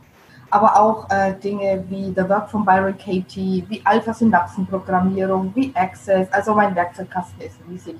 aber 0.51 0.81
auch 0.81 1.11
äh, 1.11 1.35
Dinge 1.35 1.85
wie 1.89 2.07
The 2.17 2.29
Work 2.29 2.51
von 2.51 2.65
Byron 2.65 2.97
Katie, 2.97 3.65
wie 3.69 3.83
Alpha-Synapsen-Programmierung, 3.85 5.53
wie 5.55 5.75
Access. 5.75 6.33
Also 6.33 6.55
mein 6.55 6.75
Werkzeugkasten 6.75 7.41
ist 7.41 7.57
riesig. 7.69 7.97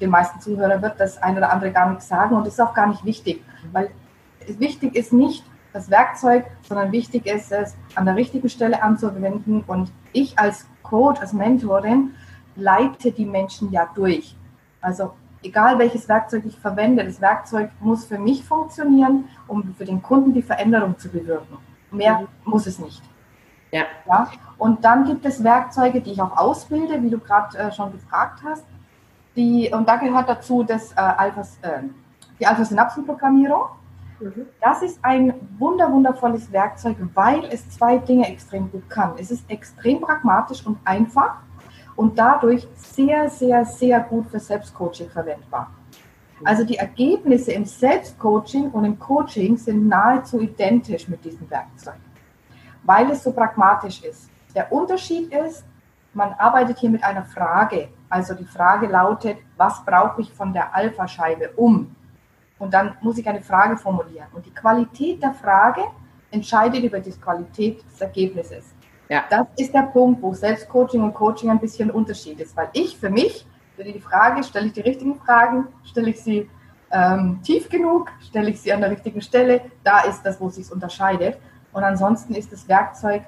Den 0.00 0.10
meisten 0.10 0.40
Zuhörern 0.40 0.80
wird 0.82 0.98
das 1.00 1.22
eine 1.22 1.38
oder 1.38 1.52
andere 1.52 1.72
gar 1.72 1.90
nichts 1.90 2.08
sagen 2.08 2.34
und 2.36 2.46
ist 2.46 2.60
auch 2.60 2.74
gar 2.74 2.86
nicht 2.86 3.04
wichtig, 3.04 3.42
weil 3.72 3.90
wichtig 4.58 4.94
ist 4.94 5.12
nicht 5.12 5.44
das 5.72 5.90
Werkzeug, 5.90 6.46
sondern 6.62 6.92
wichtig 6.92 7.26
ist 7.26 7.52
es, 7.52 7.76
an 7.94 8.06
der 8.06 8.16
richtigen 8.16 8.48
Stelle 8.48 8.82
anzuwenden 8.82 9.62
und 9.66 9.92
ich 10.12 10.38
als 10.38 10.66
Coach, 10.82 11.20
als 11.20 11.32
Mentorin 11.32 12.14
leite 12.54 13.12
die 13.12 13.26
Menschen 13.26 13.70
ja 13.72 13.88
durch. 13.94 14.36
Also 14.80 15.12
egal 15.42 15.78
welches 15.78 16.08
Werkzeug 16.08 16.44
ich 16.46 16.58
verwende, 16.58 17.04
das 17.04 17.20
Werkzeug 17.20 17.70
muss 17.80 18.04
für 18.04 18.18
mich 18.18 18.44
funktionieren, 18.44 19.28
um 19.46 19.74
für 19.74 19.84
den 19.84 20.02
Kunden 20.02 20.32
die 20.32 20.42
Veränderung 20.42 20.98
zu 20.98 21.08
bewirken. 21.08 21.58
Mehr 21.90 22.20
mhm. 22.20 22.28
muss 22.44 22.66
es 22.66 22.78
nicht. 22.78 23.02
Ja. 23.70 23.84
ja. 24.06 24.28
Und 24.58 24.84
dann 24.84 25.04
gibt 25.04 25.24
es 25.24 25.42
Werkzeuge, 25.42 26.00
die 26.00 26.12
ich 26.12 26.22
auch 26.22 26.36
ausbilde, 26.36 27.02
wie 27.02 27.10
du 27.10 27.18
gerade 27.18 27.56
äh, 27.58 27.72
schon 27.72 27.92
gefragt 27.92 28.40
hast. 28.44 28.64
Die, 29.34 29.70
und 29.72 29.86
da 29.86 29.96
gehört 29.96 30.28
dazu 30.28 30.62
das, 30.62 30.92
äh, 30.92 30.96
Alphas, 30.96 31.58
äh, 31.62 31.82
die 32.40 32.46
Alpha-Synapsen-Programmierung. 32.46 33.64
Mhm. 34.20 34.46
Das 34.60 34.82
ist 34.82 34.98
ein 35.02 35.34
wunder, 35.58 35.92
wundervolles 35.92 36.50
Werkzeug, 36.50 36.96
weil 37.14 37.44
es 37.46 37.68
zwei 37.70 37.98
Dinge 37.98 38.28
extrem 38.28 38.70
gut 38.70 38.88
kann. 38.88 39.12
Es 39.18 39.30
ist 39.30 39.50
extrem 39.50 40.00
pragmatisch 40.00 40.64
und 40.64 40.78
einfach 40.84 41.36
und 41.96 42.18
dadurch 42.18 42.66
sehr, 42.76 43.28
sehr, 43.28 43.64
sehr 43.64 44.00
gut 44.00 44.28
für 44.30 44.38
Selbstcoaching 44.38 45.10
verwendbar. 45.10 45.70
Also 46.44 46.64
die 46.64 46.76
Ergebnisse 46.76 47.52
im 47.52 47.64
Selbstcoaching 47.64 48.70
und 48.70 48.84
im 48.84 48.98
Coaching 48.98 49.56
sind 49.56 49.88
nahezu 49.88 50.40
identisch 50.40 51.08
mit 51.08 51.24
diesem 51.24 51.48
Werkzeug, 51.50 51.96
weil 52.82 53.10
es 53.10 53.22
so 53.22 53.32
pragmatisch 53.32 54.02
ist. 54.02 54.28
Der 54.54 54.70
Unterschied 54.72 55.32
ist, 55.32 55.64
man 56.12 56.32
arbeitet 56.34 56.78
hier 56.78 56.90
mit 56.90 57.02
einer 57.04 57.24
Frage. 57.24 57.88
Also 58.08 58.34
die 58.34 58.44
Frage 58.44 58.86
lautet, 58.86 59.38
was 59.56 59.84
brauche 59.84 60.22
ich 60.22 60.32
von 60.32 60.52
der 60.52 60.74
Alpha-Scheibe 60.74 61.50
um? 61.56 61.94
Und 62.58 62.72
dann 62.72 62.96
muss 63.02 63.18
ich 63.18 63.28
eine 63.28 63.42
Frage 63.42 63.76
formulieren. 63.76 64.28
Und 64.32 64.46
die 64.46 64.54
Qualität 64.54 65.22
der 65.22 65.34
Frage 65.34 65.82
entscheidet 66.30 66.82
über 66.82 67.00
die 67.00 67.10
Qualität 67.12 67.84
des 67.84 68.00
Ergebnisses. 68.00 68.74
Ja. 69.08 69.24
Das 69.28 69.46
ist 69.56 69.74
der 69.74 69.82
Punkt, 69.82 70.22
wo 70.22 70.32
Selbstcoaching 70.32 71.02
und 71.02 71.14
Coaching 71.14 71.50
ein 71.50 71.60
bisschen 71.60 71.90
Unterschied 71.90 72.40
ist, 72.40 72.56
weil 72.56 72.68
ich 72.72 72.96
für 72.96 73.10
mich 73.10 73.46
stelle 73.76 73.92
die 73.92 74.00
Frage, 74.00 74.42
stelle 74.42 74.66
ich 74.66 74.72
die 74.72 74.80
richtigen 74.80 75.16
Fragen, 75.16 75.68
stelle 75.84 76.08
ich 76.08 76.22
sie 76.22 76.48
ähm, 76.90 77.40
tief 77.42 77.68
genug, 77.68 78.10
stelle 78.26 78.48
ich 78.48 78.60
sie 78.60 78.72
an 78.72 78.80
der 78.80 78.90
richtigen 78.90 79.20
Stelle, 79.20 79.60
da 79.84 80.00
ist 80.00 80.22
das, 80.22 80.40
wo 80.40 80.48
es 80.48 80.54
sich 80.54 80.72
unterscheidet. 80.72 81.36
Und 81.72 81.84
ansonsten 81.84 82.34
ist 82.34 82.50
das 82.50 82.66
Werkzeug 82.68 83.22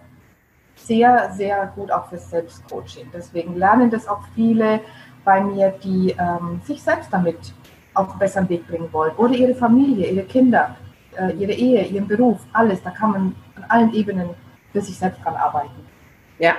sehr, 0.74 1.30
sehr 1.32 1.70
gut 1.76 1.90
auch 1.90 2.08
fürs 2.08 2.30
Selbstcoaching. 2.30 3.10
Deswegen 3.12 3.56
lernen 3.56 3.90
das 3.90 4.08
auch 4.08 4.22
viele 4.34 4.80
bei 5.22 5.42
mir, 5.42 5.74
die 5.84 6.16
ähm, 6.18 6.62
sich 6.64 6.82
selbst 6.82 7.12
damit 7.12 7.52
auf 7.92 8.08
einen 8.10 8.18
besseren 8.18 8.48
Weg 8.48 8.66
bringen 8.66 8.90
wollen. 8.90 9.14
Oder 9.16 9.34
ihre 9.34 9.54
Familie, 9.54 10.10
ihre 10.10 10.24
Kinder, 10.24 10.76
äh, 11.18 11.32
ihre 11.32 11.52
Ehe, 11.52 11.84
ihren 11.84 12.08
Beruf, 12.08 12.40
alles. 12.54 12.82
Da 12.82 12.90
kann 12.90 13.10
man 13.10 13.36
an 13.56 13.64
allen 13.68 13.92
Ebenen 13.92 14.30
für 14.72 14.80
sich 14.80 14.96
selbst 14.98 15.22
dran 15.22 15.34
arbeiten. 15.34 15.84
Ja, 16.38 16.54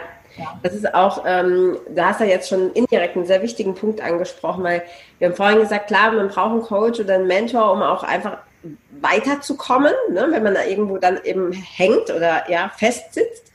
das 0.63 0.73
ist 0.73 0.93
auch, 0.93 1.23
ähm, 1.25 1.77
da 1.89 2.09
hast 2.09 2.19
du 2.19 2.25
ja 2.25 2.31
jetzt 2.31 2.49
schon 2.49 2.71
indirekt 2.73 3.15
einen 3.15 3.25
sehr 3.25 3.41
wichtigen 3.41 3.75
Punkt 3.75 4.01
angesprochen, 4.01 4.63
weil 4.63 4.83
wir 5.17 5.29
haben 5.29 5.35
vorhin 5.35 5.59
gesagt, 5.59 5.87
klar, 5.87 6.11
man 6.11 6.29
braucht 6.29 6.51
einen 6.51 6.61
Coach 6.61 6.99
oder 6.99 7.15
einen 7.15 7.27
Mentor, 7.27 7.71
um 7.71 7.81
auch 7.81 8.03
einfach 8.03 8.37
weiterzukommen, 9.01 9.93
ne, 10.11 10.27
wenn 10.31 10.43
man 10.43 10.53
da 10.53 10.63
irgendwo 10.63 10.97
dann 10.97 11.19
eben 11.23 11.51
hängt 11.51 12.09
oder 12.09 12.49
ja 12.49 12.71
festsitzt. 12.75 13.51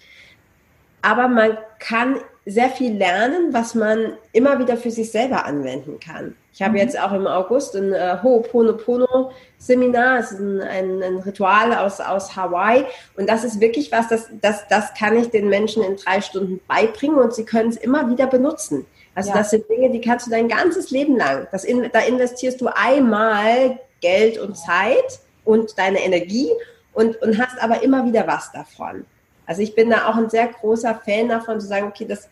Aber 1.03 1.29
man 1.29 1.59
kann 1.79 2.21
sehr 2.47 2.69
viel 2.69 2.97
lernen, 2.97 3.53
was 3.53 3.75
man 3.75 4.19
immer 4.33 4.59
wieder 4.59 4.77
für 4.77 4.91
sich 4.91 5.11
selber 5.11 5.47
anwenden 5.47 5.99
kann. 5.99 6.37
Ich 6.53 6.61
habe 6.63 6.73
mhm. 6.73 6.79
jetzt 6.79 7.01
auch 7.01 7.13
im 7.13 7.27
August 7.27 7.75
ein 7.75 7.93
äh, 7.93 8.19
Ho'oponopono-Seminar, 8.23 10.19
es 10.19 10.33
ist 10.33 10.41
ein, 10.41 10.61
ein, 10.61 11.03
ein, 11.03 11.19
Ritual 11.19 11.75
aus, 11.75 12.01
aus 12.01 12.37
Hawaii 12.37 12.85
und 13.17 13.29
das 13.29 13.45
ist 13.45 13.61
wirklich 13.61 13.91
was, 13.91 14.09
das, 14.09 14.29
das, 14.43 14.69
das 14.69 14.93
kann 14.95 15.17
ich 15.17 15.31
den 15.31 15.49
Menschen 15.49 15.83
in 15.83 15.97
drei 15.97 16.21
Stunden 16.21 16.61
beibringen 16.69 17.19
und 17.19 17.35
sie 17.35 17.45
können 17.45 17.71
es 17.71 17.77
immer 17.77 18.11
wieder 18.11 18.27
benutzen. 18.27 18.85
Also 19.15 19.31
ja. 19.31 19.39
das 19.39 19.51
sind 19.51 19.69
Dinge, 19.69 19.91
die 19.91 20.01
kannst 20.01 20.27
du 20.27 20.31
dein 20.31 20.49
ganzes 20.49 20.91
Leben 20.91 21.17
lang, 21.17 21.49
das 21.51 21.65
in, 21.65 21.89
da 21.93 22.01
investierst 22.01 22.61
du 22.61 22.69
einmal 22.69 23.81
Geld 24.01 24.39
und 24.39 24.55
Zeit 24.57 25.21
und 25.45 25.79
deine 25.79 26.05
Energie 26.05 26.51
und, 26.93 27.21
und 27.23 27.39
hast 27.39 27.61
aber 27.63 27.83
immer 27.83 28.05
wieder 28.05 28.27
was 28.27 28.53
davon. 28.53 29.07
Also 29.47 29.63
ich 29.63 29.75
bin 29.75 29.91
da 29.91 30.09
auch 30.09 30.17
ein 30.17 30.31
sehr 30.31 30.49
großer 30.49 31.01
Fan 31.05 31.29
davon, 31.29 31.61
zu 31.61 31.67
sagen, 31.67 31.87
okay, 31.89 32.07
das 32.07 32.29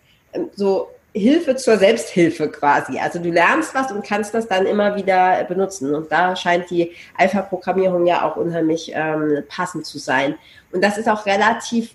so 0.55 0.89
Hilfe 1.15 1.57
zur 1.57 1.77
Selbsthilfe 1.77 2.49
quasi. 2.49 2.99
Also 2.99 3.19
du 3.19 3.31
lernst 3.31 3.75
was 3.75 3.93
und 3.93 4.05
kannst 4.05 4.33
das 4.33 4.49
dann 4.49 4.67
immer 4.67 4.97
wieder 4.97 5.45
benutzen. 5.45 5.95
Und 5.95 6.11
da 6.11 6.35
scheint 6.35 6.71
die 6.71 6.93
Alpha-Programmierung 7.19 8.07
ja 8.07 8.27
auch 8.27 8.37
unheimlich 8.37 8.93
ähm, 8.95 9.43
passend 9.49 9.85
zu 9.85 9.99
sein. 9.99 10.37
Und 10.73 10.83
das 10.83 10.97
ist 10.97 11.09
auch 11.09 11.27
relativ 11.27 11.95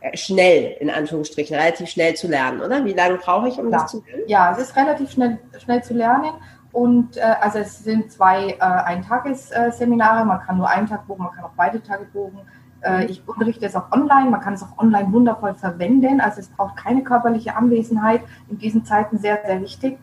äh, 0.00 0.14
schnell, 0.16 0.76
in 0.80 0.90
Anführungsstrichen, 0.90 1.56
relativ 1.56 1.88
schnell 1.88 2.14
zu 2.14 2.28
lernen, 2.28 2.60
oder? 2.60 2.84
Wie 2.84 2.92
lange 2.92 3.16
brauche 3.16 3.48
ich, 3.48 3.58
um 3.58 3.70
ja. 3.70 3.78
das 3.78 3.90
zu 3.90 4.02
lernen? 4.06 4.24
Ja, 4.26 4.52
es 4.52 4.58
ist 4.58 4.76
relativ 4.76 5.10
schnell, 5.10 5.38
schnell 5.58 5.82
zu 5.82 5.94
lernen. 5.94 6.32
Und 6.72 7.16
äh, 7.16 7.20
also 7.40 7.58
es 7.58 7.84
sind 7.84 8.12
zwei 8.12 8.50
äh, 8.50 8.58
Eintagesseminare, 8.58 10.24
man 10.26 10.40
kann 10.40 10.58
nur 10.58 10.68
einen 10.68 10.86
Tag 10.86 11.06
buchen, 11.06 11.24
man 11.24 11.32
kann 11.32 11.44
auch 11.44 11.56
beide 11.56 11.82
Tage 11.82 12.04
buchen. 12.04 12.40
Äh, 12.82 13.06
ich 13.06 13.26
unterrichte 13.26 13.66
es 13.66 13.76
auch 13.76 13.90
online, 13.92 14.30
man 14.30 14.40
kann 14.40 14.54
es 14.54 14.62
auch 14.62 14.78
online 14.78 15.12
wundervoll 15.12 15.54
verwenden, 15.54 16.20
also 16.20 16.40
es 16.40 16.48
braucht 16.48 16.76
keine 16.76 17.02
körperliche 17.02 17.56
Anwesenheit, 17.56 18.22
in 18.48 18.58
diesen 18.58 18.84
Zeiten 18.84 19.18
sehr, 19.18 19.38
sehr 19.44 19.60
wichtig. 19.60 19.98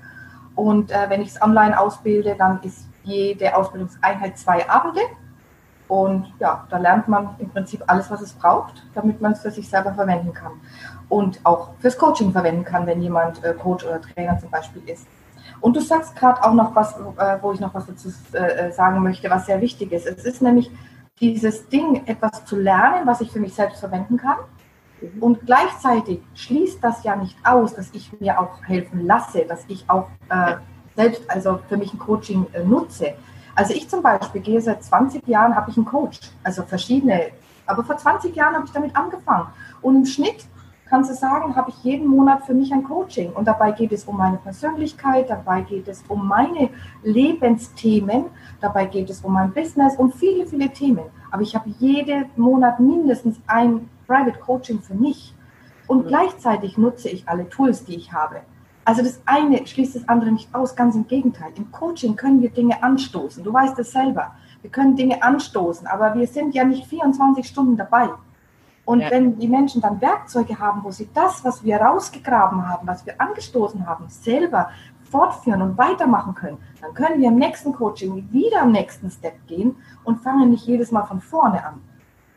Und 0.55 0.91
äh, 0.91 1.09
wenn 1.09 1.21
ich 1.21 1.29
es 1.29 1.41
online 1.41 1.79
ausbilde, 1.79 2.35
dann 2.37 2.61
ist 2.63 2.87
jede 3.03 3.55
Ausbildungseinheit 3.55 4.37
zwei 4.37 4.69
Abende. 4.69 5.01
Und 5.87 6.31
ja, 6.39 6.67
da 6.69 6.77
lernt 6.77 7.07
man 7.07 7.35
im 7.39 7.49
Prinzip 7.49 7.83
alles, 7.87 8.11
was 8.11 8.21
es 8.21 8.33
braucht, 8.33 8.85
damit 8.93 9.21
man 9.21 9.31
es 9.31 9.41
für 9.41 9.49
sich 9.49 9.67
selber 9.67 9.93
verwenden 9.93 10.33
kann. 10.33 10.51
Und 11.07 11.39
auch 11.43 11.71
fürs 11.79 11.97
Coaching 11.97 12.31
verwenden 12.31 12.63
kann, 12.63 12.85
wenn 12.85 13.01
jemand 13.01 13.43
äh, 13.43 13.53
Coach 13.53 13.85
oder 13.85 13.99
Trainer 13.99 14.37
zum 14.37 14.51
Beispiel 14.51 14.83
ist. 14.87 15.07
Und 15.61 15.75
du 15.75 15.81
sagst 15.81 16.15
gerade 16.15 16.43
auch 16.43 16.53
noch 16.53 16.75
was, 16.75 16.95
äh, 16.95 17.37
wo 17.41 17.51
ich 17.51 17.59
noch 17.59 17.73
was 17.73 17.87
dazu 17.87 18.09
äh, 18.33 18.71
sagen 18.71 19.01
möchte, 19.01 19.29
was 19.29 19.47
sehr 19.47 19.61
wichtig 19.61 19.91
ist. 19.91 20.05
Es 20.05 20.25
ist 20.25 20.41
nämlich 20.41 20.71
dieses 21.19 21.67
Ding, 21.69 22.03
etwas 22.05 22.45
zu 22.45 22.55
lernen, 22.55 23.05
was 23.05 23.21
ich 23.21 23.31
für 23.31 23.39
mich 23.39 23.53
selbst 23.53 23.79
verwenden 23.79 24.17
kann. 24.17 24.37
Mhm. 25.01 25.23
Und 25.23 25.45
gleichzeitig 25.45 26.21
schließt 26.35 26.83
das 26.83 27.03
ja 27.03 27.15
nicht 27.15 27.37
aus, 27.43 27.75
dass 27.75 27.89
ich 27.93 28.11
mir 28.19 28.39
auch 28.39 28.63
helfen 28.65 29.05
lasse, 29.05 29.45
dass 29.45 29.65
ich 29.67 29.89
auch 29.89 30.07
äh, 30.29 30.55
selbst 30.95 31.29
also 31.29 31.59
für 31.67 31.77
mich 31.77 31.93
ein 31.93 31.99
Coaching 31.99 32.45
äh, 32.53 32.63
nutze. 32.63 33.13
Also 33.55 33.73
ich 33.73 33.89
zum 33.89 34.01
Beispiel 34.01 34.41
gehe 34.41 34.61
seit 34.61 34.83
20 34.83 35.27
Jahren, 35.27 35.55
habe 35.55 35.69
ich 35.71 35.77
einen 35.77 35.85
Coach, 35.85 36.19
also 36.43 36.63
verschiedene, 36.63 37.31
aber 37.65 37.83
vor 37.83 37.97
20 37.97 38.35
Jahren 38.35 38.55
habe 38.55 38.65
ich 38.65 38.71
damit 38.71 38.95
angefangen. 38.95 39.47
Und 39.81 39.95
im 39.95 40.05
Schnitt 40.05 40.45
kannst 40.89 41.11
du 41.11 41.13
sagen, 41.13 41.55
habe 41.55 41.69
ich 41.69 41.83
jeden 41.83 42.07
Monat 42.07 42.45
für 42.45 42.53
mich 42.53 42.73
ein 42.73 42.83
Coaching. 42.83 43.31
Und 43.31 43.45
dabei 43.47 43.71
geht 43.71 43.91
es 43.91 44.05
um 44.05 44.17
meine 44.17 44.37
Persönlichkeit, 44.37 45.29
dabei 45.29 45.61
geht 45.61 45.87
es 45.87 46.03
um 46.07 46.27
meine 46.27 46.69
Lebensthemen, 47.03 48.25
dabei 48.61 48.85
geht 48.85 49.09
es 49.09 49.21
um 49.21 49.33
mein 49.33 49.53
Business, 49.53 49.95
um 49.95 50.11
viele, 50.11 50.47
viele 50.47 50.69
Themen. 50.69 51.05
Aber 51.31 51.41
ich 51.41 51.55
habe 51.55 51.69
jeden 51.79 52.25
Monat 52.35 52.79
mindestens 52.79 53.39
ein 53.47 53.89
Private 54.07 54.39
Coaching 54.39 54.81
für 54.81 54.95
mich. 54.95 55.33
Und 55.87 56.07
gleichzeitig 56.07 56.77
nutze 56.77 57.09
ich 57.09 57.27
alle 57.27 57.49
Tools, 57.49 57.85
die 57.85 57.95
ich 57.95 58.11
habe. 58.13 58.41
Also 58.85 59.03
das 59.03 59.21
eine 59.25 59.65
schließt 59.65 59.95
das 59.95 60.07
andere 60.07 60.31
nicht 60.31 60.53
aus, 60.53 60.75
ganz 60.75 60.95
im 60.95 61.07
Gegenteil. 61.07 61.51
Im 61.55 61.71
Coaching 61.71 62.15
können 62.15 62.41
wir 62.41 62.49
Dinge 62.49 62.81
anstoßen. 62.81 63.43
Du 63.43 63.53
weißt 63.53 63.77
es 63.79 63.91
selber. 63.91 64.35
Wir 64.61 64.71
können 64.71 64.95
Dinge 64.95 65.21
anstoßen, 65.21 65.87
aber 65.87 66.15
wir 66.15 66.27
sind 66.27 66.53
ja 66.55 66.63
nicht 66.63 66.87
24 66.87 67.47
Stunden 67.47 67.77
dabei. 67.77 68.09
Und 68.85 69.01
ja. 69.01 69.11
wenn 69.11 69.37
die 69.37 69.47
Menschen 69.47 69.81
dann 69.81 70.01
Werkzeuge 70.01 70.57
haben, 70.57 70.83
wo 70.83 70.89
sie 70.89 71.07
das, 71.13 71.45
was 71.45 71.63
wir 71.63 71.77
rausgegraben 71.77 72.67
haben, 72.67 72.87
was 72.87 73.05
wir 73.05 73.21
angestoßen 73.21 73.85
haben, 73.85 74.05
selber 74.09 74.71
fortführen 75.09 75.61
und 75.61 75.77
weitermachen 75.77 76.35
können, 76.35 76.57
dann 76.81 76.93
können 76.93 77.21
wir 77.21 77.29
im 77.29 77.35
nächsten 77.35 77.73
Coaching 77.73 78.27
wieder 78.31 78.61
am 78.61 78.71
nächsten 78.71 79.09
Step 79.09 79.35
gehen 79.47 79.75
und 80.03 80.21
fangen 80.21 80.49
nicht 80.49 80.65
jedes 80.65 80.91
Mal 80.91 81.05
von 81.05 81.21
vorne 81.21 81.65
an. 81.65 81.81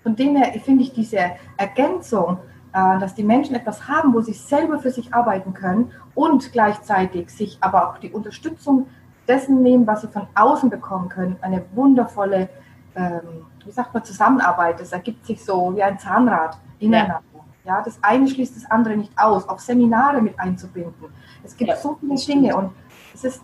Von 0.02 0.16
dem 0.16 0.36
her 0.36 0.52
finde 0.60 0.82
ich 0.82 0.92
diese 0.92 1.18
Ergänzung, 1.56 2.38
äh, 2.72 2.98
dass 2.98 3.14
die 3.14 3.24
Menschen 3.24 3.54
etwas 3.54 3.86
haben, 3.88 4.14
wo 4.14 4.20
sie 4.20 4.32
selber 4.32 4.78
für 4.78 4.90
sich 4.90 5.14
arbeiten 5.14 5.54
können 5.54 5.92
und 6.14 6.52
gleichzeitig 6.52 7.30
sich 7.30 7.58
aber 7.60 7.88
auch 7.88 7.98
die 7.98 8.10
Unterstützung 8.10 8.86
dessen 9.28 9.62
nehmen, 9.62 9.86
was 9.86 10.00
sie 10.00 10.08
von 10.08 10.26
außen 10.34 10.68
bekommen 10.70 11.08
können, 11.08 11.36
eine 11.40 11.64
wundervolle 11.74 12.48
ähm, 12.94 13.46
wie 13.64 13.70
sagt 13.70 13.94
man, 13.94 14.04
Zusammenarbeit. 14.04 14.80
Das 14.80 14.92
ergibt 14.92 15.26
sich 15.26 15.44
so 15.44 15.74
wie 15.74 15.82
ein 15.82 15.98
Zahnrad 15.98 16.58
ineinander. 16.78 17.22
Ja. 17.64 17.76
ja. 17.76 17.82
das 17.82 17.98
eine 18.02 18.28
schließt 18.28 18.56
das 18.56 18.70
andere 18.70 18.96
nicht 18.96 19.12
aus, 19.16 19.48
auch 19.48 19.58
Seminare 19.58 20.20
mit 20.20 20.38
einzubinden. 20.38 21.12
Es 21.44 21.56
gibt 21.56 21.70
ja, 21.70 21.76
so 21.76 21.96
viele 22.00 22.16
Dinge 22.16 22.56
und 22.56 22.70
es 23.14 23.24
ist, 23.24 23.42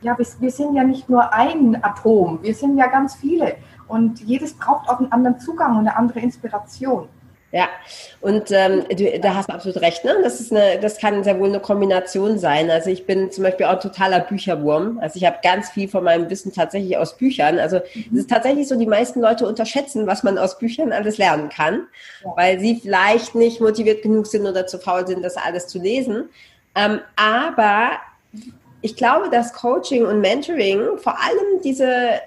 ja, 0.00 0.16
wir, 0.16 0.26
wir 0.38 0.50
sind 0.50 0.74
ja 0.74 0.84
nicht 0.84 1.08
nur 1.08 1.32
ein 1.32 1.82
Atom, 1.82 2.38
wir 2.42 2.54
sind 2.54 2.76
ja 2.76 2.86
ganz 2.86 3.16
viele 3.16 3.56
und 3.88 4.20
jedes 4.20 4.54
braucht 4.54 4.88
auch 4.88 4.98
einen 4.98 5.12
anderen 5.12 5.40
Zugang 5.40 5.72
und 5.72 5.88
eine 5.88 5.96
andere 5.96 6.20
Inspiration. 6.20 7.08
Ja, 7.50 7.66
und 8.20 8.50
ähm, 8.50 8.84
du, 8.94 9.18
da 9.20 9.34
hast 9.34 9.48
du 9.48 9.54
absolut 9.54 9.80
recht, 9.80 10.04
ne? 10.04 10.16
Das 10.22 10.38
ist 10.38 10.52
eine, 10.52 10.78
das 10.80 10.98
kann 10.98 11.24
sehr 11.24 11.40
wohl 11.40 11.48
eine 11.48 11.60
Kombination 11.60 12.38
sein. 12.38 12.70
Also 12.70 12.90
ich 12.90 13.06
bin 13.06 13.30
zum 13.30 13.42
Beispiel 13.42 13.64
auch 13.64 13.72
ein 13.72 13.80
totaler 13.80 14.20
Bücherwurm. 14.20 14.98
Also 15.00 15.16
ich 15.16 15.24
habe 15.24 15.38
ganz 15.42 15.70
viel 15.70 15.88
von 15.88 16.04
meinem 16.04 16.28
Wissen 16.28 16.52
tatsächlich 16.52 16.98
aus 16.98 17.16
Büchern. 17.16 17.58
Also 17.58 17.78
mhm. 17.78 18.04
es 18.12 18.18
ist 18.20 18.30
tatsächlich 18.30 18.68
so, 18.68 18.78
die 18.78 18.86
meisten 18.86 19.20
Leute 19.22 19.46
unterschätzen, 19.46 20.06
was 20.06 20.22
man 20.22 20.36
aus 20.36 20.58
Büchern 20.58 20.92
alles 20.92 21.16
lernen 21.16 21.48
kann, 21.48 21.86
ja. 22.22 22.32
weil 22.36 22.60
sie 22.60 22.80
vielleicht 22.82 23.34
nicht 23.34 23.62
motiviert 23.62 24.02
genug 24.02 24.26
sind 24.26 24.46
oder 24.46 24.66
zu 24.66 24.78
faul 24.78 25.06
sind, 25.06 25.22
das 25.22 25.38
alles 25.38 25.68
zu 25.68 25.78
lesen. 25.78 26.28
Ähm, 26.74 27.00
aber 27.16 27.92
ich 28.80 28.96
glaube, 28.96 29.30
dass 29.30 29.52
Coaching 29.52 30.06
und 30.06 30.20
Mentoring 30.20 30.98
vor 30.98 31.18
allem 31.18 31.62
diese 31.64 32.20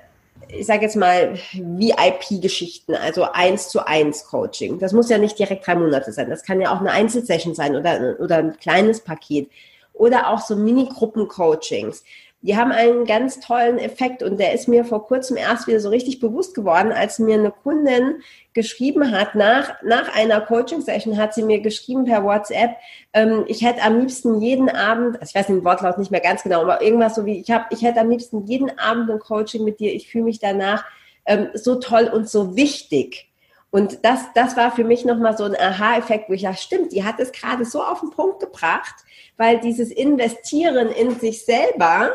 ich 0.53 0.65
sage 0.65 0.81
jetzt 0.81 0.95
mal, 0.95 1.37
VIP-Geschichten, 1.53 2.95
also 2.95 3.23
eins 3.31 3.69
zu 3.69 3.85
eins 3.85 4.25
Coaching. 4.25 4.79
Das 4.79 4.93
muss 4.93 5.09
ja 5.09 5.17
nicht 5.17 5.39
direkt 5.39 5.65
drei 5.65 5.75
Monate 5.75 6.11
sein. 6.11 6.29
Das 6.29 6.43
kann 6.43 6.61
ja 6.61 6.73
auch 6.73 6.79
eine 6.79 6.91
Einzelsession 6.91 7.55
sein 7.55 7.75
oder, 7.75 8.17
oder 8.19 8.37
ein 8.37 8.57
kleines 8.57 9.01
Paket. 9.01 9.49
Oder 9.93 10.29
auch 10.29 10.39
so 10.39 10.55
Mini-Gruppen-Coachings 10.55 12.03
die 12.41 12.57
haben 12.57 12.71
einen 12.71 13.05
ganz 13.05 13.39
tollen 13.39 13.77
Effekt 13.77 14.23
und 14.23 14.39
der 14.39 14.53
ist 14.53 14.67
mir 14.67 14.83
vor 14.83 15.05
kurzem 15.05 15.37
erst 15.37 15.67
wieder 15.67 15.79
so 15.79 15.89
richtig 15.89 16.19
bewusst 16.19 16.55
geworden, 16.55 16.91
als 16.91 17.19
mir 17.19 17.35
eine 17.35 17.51
Kundin 17.51 18.21
geschrieben 18.53 19.11
hat, 19.11 19.35
nach, 19.35 19.81
nach 19.83 20.15
einer 20.15 20.41
Coaching-Session 20.41 21.17
hat 21.17 21.33
sie 21.33 21.43
mir 21.43 21.61
geschrieben 21.61 22.05
per 22.05 22.23
WhatsApp, 22.23 22.71
ähm, 23.13 23.45
ich 23.47 23.63
hätte 23.63 23.83
am 23.83 23.99
liebsten 23.99 24.41
jeden 24.41 24.69
Abend, 24.69 25.21
also 25.21 25.29
ich 25.29 25.35
weiß 25.35 25.47
den 25.47 25.63
Wortlaut 25.63 25.99
nicht 25.99 26.11
mehr 26.11 26.19
ganz 26.19 26.43
genau, 26.43 26.61
aber 26.61 26.81
irgendwas 26.81 27.15
so 27.15 27.25
wie, 27.25 27.39
ich 27.39 27.51
habe, 27.51 27.65
ich 27.69 27.83
hätte 27.83 27.99
am 27.99 28.09
liebsten 28.09 28.47
jeden 28.47 28.77
Abend 28.79 29.09
ein 29.09 29.19
Coaching 29.19 29.63
mit 29.63 29.79
dir, 29.79 29.93
ich 29.93 30.09
fühle 30.09 30.25
mich 30.25 30.39
danach 30.39 30.83
ähm, 31.25 31.49
so 31.53 31.75
toll 31.75 32.09
und 32.11 32.27
so 32.27 32.55
wichtig. 32.55 33.27
Und 33.69 34.03
das, 34.03 34.19
das 34.35 34.57
war 34.57 34.71
für 34.71 34.83
mich 34.83 35.05
nochmal 35.05 35.37
so 35.37 35.45
ein 35.45 35.55
Aha-Effekt, 35.55 36.27
wo 36.27 36.33
ich 36.33 36.41
dachte, 36.41 36.61
stimmt, 36.61 36.91
die 36.91 37.05
hat 37.05 37.19
es 37.19 37.31
gerade 37.31 37.63
so 37.63 37.81
auf 37.81 38.01
den 38.01 38.09
Punkt 38.09 38.41
gebracht, 38.41 38.95
weil 39.37 39.59
dieses 39.59 39.91
Investieren 39.91 40.89
in 40.89 41.17
sich 41.17 41.45
selber, 41.45 42.11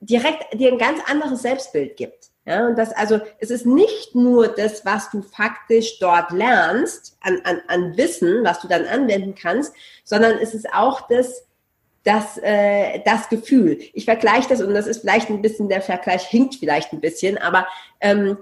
direkt 0.00 0.58
dir 0.58 0.72
ein 0.72 0.78
ganz 0.78 1.00
anderes 1.06 1.42
Selbstbild 1.42 1.96
gibt. 1.96 2.30
Ja, 2.44 2.66
und 2.66 2.78
das, 2.78 2.92
also, 2.92 3.20
es 3.40 3.50
ist 3.50 3.66
nicht 3.66 4.14
nur 4.14 4.48
das, 4.48 4.86
was 4.86 5.10
du 5.10 5.20
faktisch 5.20 5.98
dort 5.98 6.30
lernst, 6.30 7.18
an, 7.20 7.40
an, 7.44 7.60
an 7.68 7.96
Wissen, 7.98 8.42
was 8.42 8.60
du 8.60 8.68
dann 8.68 8.86
anwenden 8.86 9.34
kannst, 9.34 9.74
sondern 10.02 10.38
es 10.38 10.54
ist 10.54 10.72
auch 10.72 11.02
das, 11.08 11.44
das, 12.04 12.38
äh, 12.38 13.00
das 13.04 13.28
Gefühl. 13.28 13.78
Ich 13.92 14.06
vergleiche 14.06 14.48
das, 14.48 14.62
und 14.62 14.72
das 14.72 14.86
ist 14.86 15.00
vielleicht 15.00 15.28
ein 15.28 15.42
bisschen, 15.42 15.68
der 15.68 15.82
Vergleich 15.82 16.26
hinkt 16.26 16.54
vielleicht 16.54 16.94
ein 16.94 17.02
bisschen, 17.02 17.36
aber 17.36 17.66
ähm, 18.00 18.38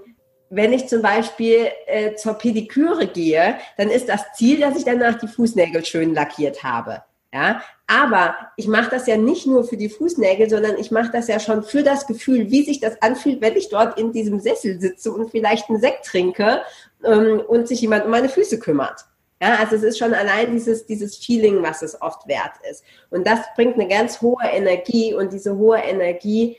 wenn 0.49 0.71
ich 0.71 0.87
zum 0.87 1.01
Beispiel 1.01 1.67
äh, 1.87 2.15
zur 2.15 2.35
Pediküre 2.35 3.07
gehe, 3.07 3.57
dann 3.75 3.89
ist 3.89 4.07
das 4.07 4.23
Ziel, 4.35 4.61
dass 4.61 4.77
ich 4.77 4.85
danach 4.85 5.19
die 5.19 5.27
Fußnägel 5.27 5.83
schön 5.83 6.13
lackiert 6.13 6.63
habe. 6.63 7.03
Ja, 7.37 7.61
aber 7.85 8.35
ich 8.55 8.67
mache 8.67 8.89
das 8.89 9.05
ja 9.05 9.15
nicht 9.15 9.45
nur 9.45 9.63
für 9.63 9.77
die 9.77 9.89
Fußnägel, 9.89 10.49
sondern 10.49 10.75
ich 10.79 10.89
mache 10.89 11.11
das 11.11 11.27
ja 11.27 11.39
schon 11.39 11.61
für 11.61 11.83
das 11.83 12.07
Gefühl, 12.07 12.49
wie 12.49 12.63
sich 12.63 12.79
das 12.79 12.99
anfühlt, 13.03 13.41
wenn 13.41 13.55
ich 13.55 13.69
dort 13.69 13.99
in 13.99 14.11
diesem 14.11 14.39
Sessel 14.39 14.79
sitze 14.79 15.11
und 15.11 15.29
vielleicht 15.29 15.69
einen 15.69 15.79
Sekt 15.79 16.05
trinke 16.05 16.63
ähm, 17.03 17.39
und 17.47 17.67
sich 17.67 17.81
jemand 17.81 18.05
um 18.05 18.11
meine 18.11 18.29
Füße 18.29 18.57
kümmert. 18.57 19.05
Ja, 19.39 19.57
also 19.57 19.75
es 19.75 19.83
ist 19.83 19.99
schon 19.99 20.15
allein 20.15 20.51
dieses, 20.51 20.87
dieses 20.87 21.15
Feeling, 21.17 21.61
was 21.61 21.83
es 21.83 22.01
oft 22.01 22.27
wert 22.27 22.53
ist. 22.71 22.83
Und 23.11 23.27
das 23.27 23.41
bringt 23.55 23.75
eine 23.75 23.87
ganz 23.87 24.19
hohe 24.19 24.43
Energie 24.51 25.13
und 25.13 25.31
diese 25.31 25.55
hohe 25.55 25.77
Energie 25.77 26.57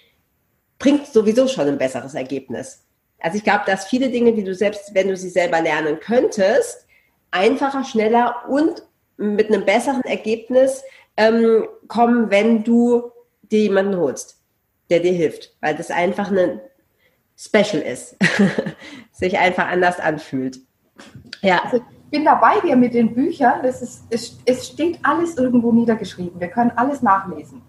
bringt 0.78 1.08
sowieso 1.08 1.48
schon 1.48 1.66
ein 1.66 1.78
besseres 1.78 2.14
Ergebnis. 2.14 2.84
Also 3.18 3.36
ich 3.36 3.42
glaube, 3.42 3.64
dass 3.66 3.86
viele 3.86 4.10
Dinge, 4.10 4.32
die 4.32 4.44
du 4.44 4.54
selbst, 4.54 4.94
wenn 4.94 5.08
du 5.08 5.16
sie 5.16 5.30
selber 5.30 5.60
lernen 5.60 5.98
könntest, 5.98 6.86
einfacher, 7.32 7.82
schneller 7.82 8.44
und 8.48 8.84
mit 9.18 9.48
einem 9.48 9.66
besseren 9.66 10.02
Ergebnis 10.02 10.82
ähm, 11.16 11.66
kommen, 11.88 12.30
wenn 12.30 12.64
du 12.64 13.10
dir 13.42 13.60
jemanden 13.62 13.96
holst, 13.98 14.40
der 14.88 15.00
dir 15.00 15.12
hilft, 15.12 15.56
weil 15.60 15.74
das 15.74 15.90
einfach 15.90 16.30
ein 16.30 16.60
Special 17.36 17.82
ist, 17.82 18.16
sich 19.12 19.38
einfach 19.38 19.68
anders 19.68 20.00
anfühlt. 20.00 20.60
Ja. 21.42 21.62
Also 21.64 21.76
ich 21.76 22.10
bin 22.10 22.24
dabei 22.24 22.60
dir 22.60 22.76
mit 22.76 22.94
den 22.94 23.14
Büchern, 23.14 23.62
das 23.62 23.82
ist, 23.82 24.04
es, 24.10 24.38
es 24.44 24.66
steht 24.68 24.98
alles 25.02 25.36
irgendwo 25.36 25.72
niedergeschrieben, 25.72 26.40
wir 26.40 26.48
können 26.48 26.72
alles 26.76 27.02
nachlesen. 27.02 27.62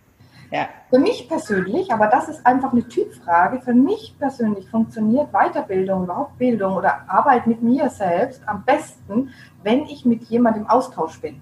Ja. 0.51 0.67
Für 0.89 0.97
mich 0.97 1.28
persönlich, 1.28 1.91
aber 1.91 2.07
das 2.07 2.28
ist 2.28 2.43
einfach 2.45 2.71
eine 2.71 2.88
Typfrage, 2.88 3.61
für 3.61 3.73
mich 3.73 4.15
persönlich 4.17 4.67
funktioniert 4.69 5.32
Weiterbildung, 5.32 6.05
überhaupt 6.05 6.39
Bildung 6.39 6.76
oder 6.76 7.07
Arbeit 7.07 7.45
mit 7.45 7.61
mir 7.61 7.89
selbst 7.89 8.41
am 8.47 8.63
besten, 8.63 9.30
wenn 9.61 9.84
ich 9.86 10.05
mit 10.05 10.23
jemandem 10.23 10.63
im 10.63 10.69
Austausch 10.69 11.19
bin. 11.21 11.39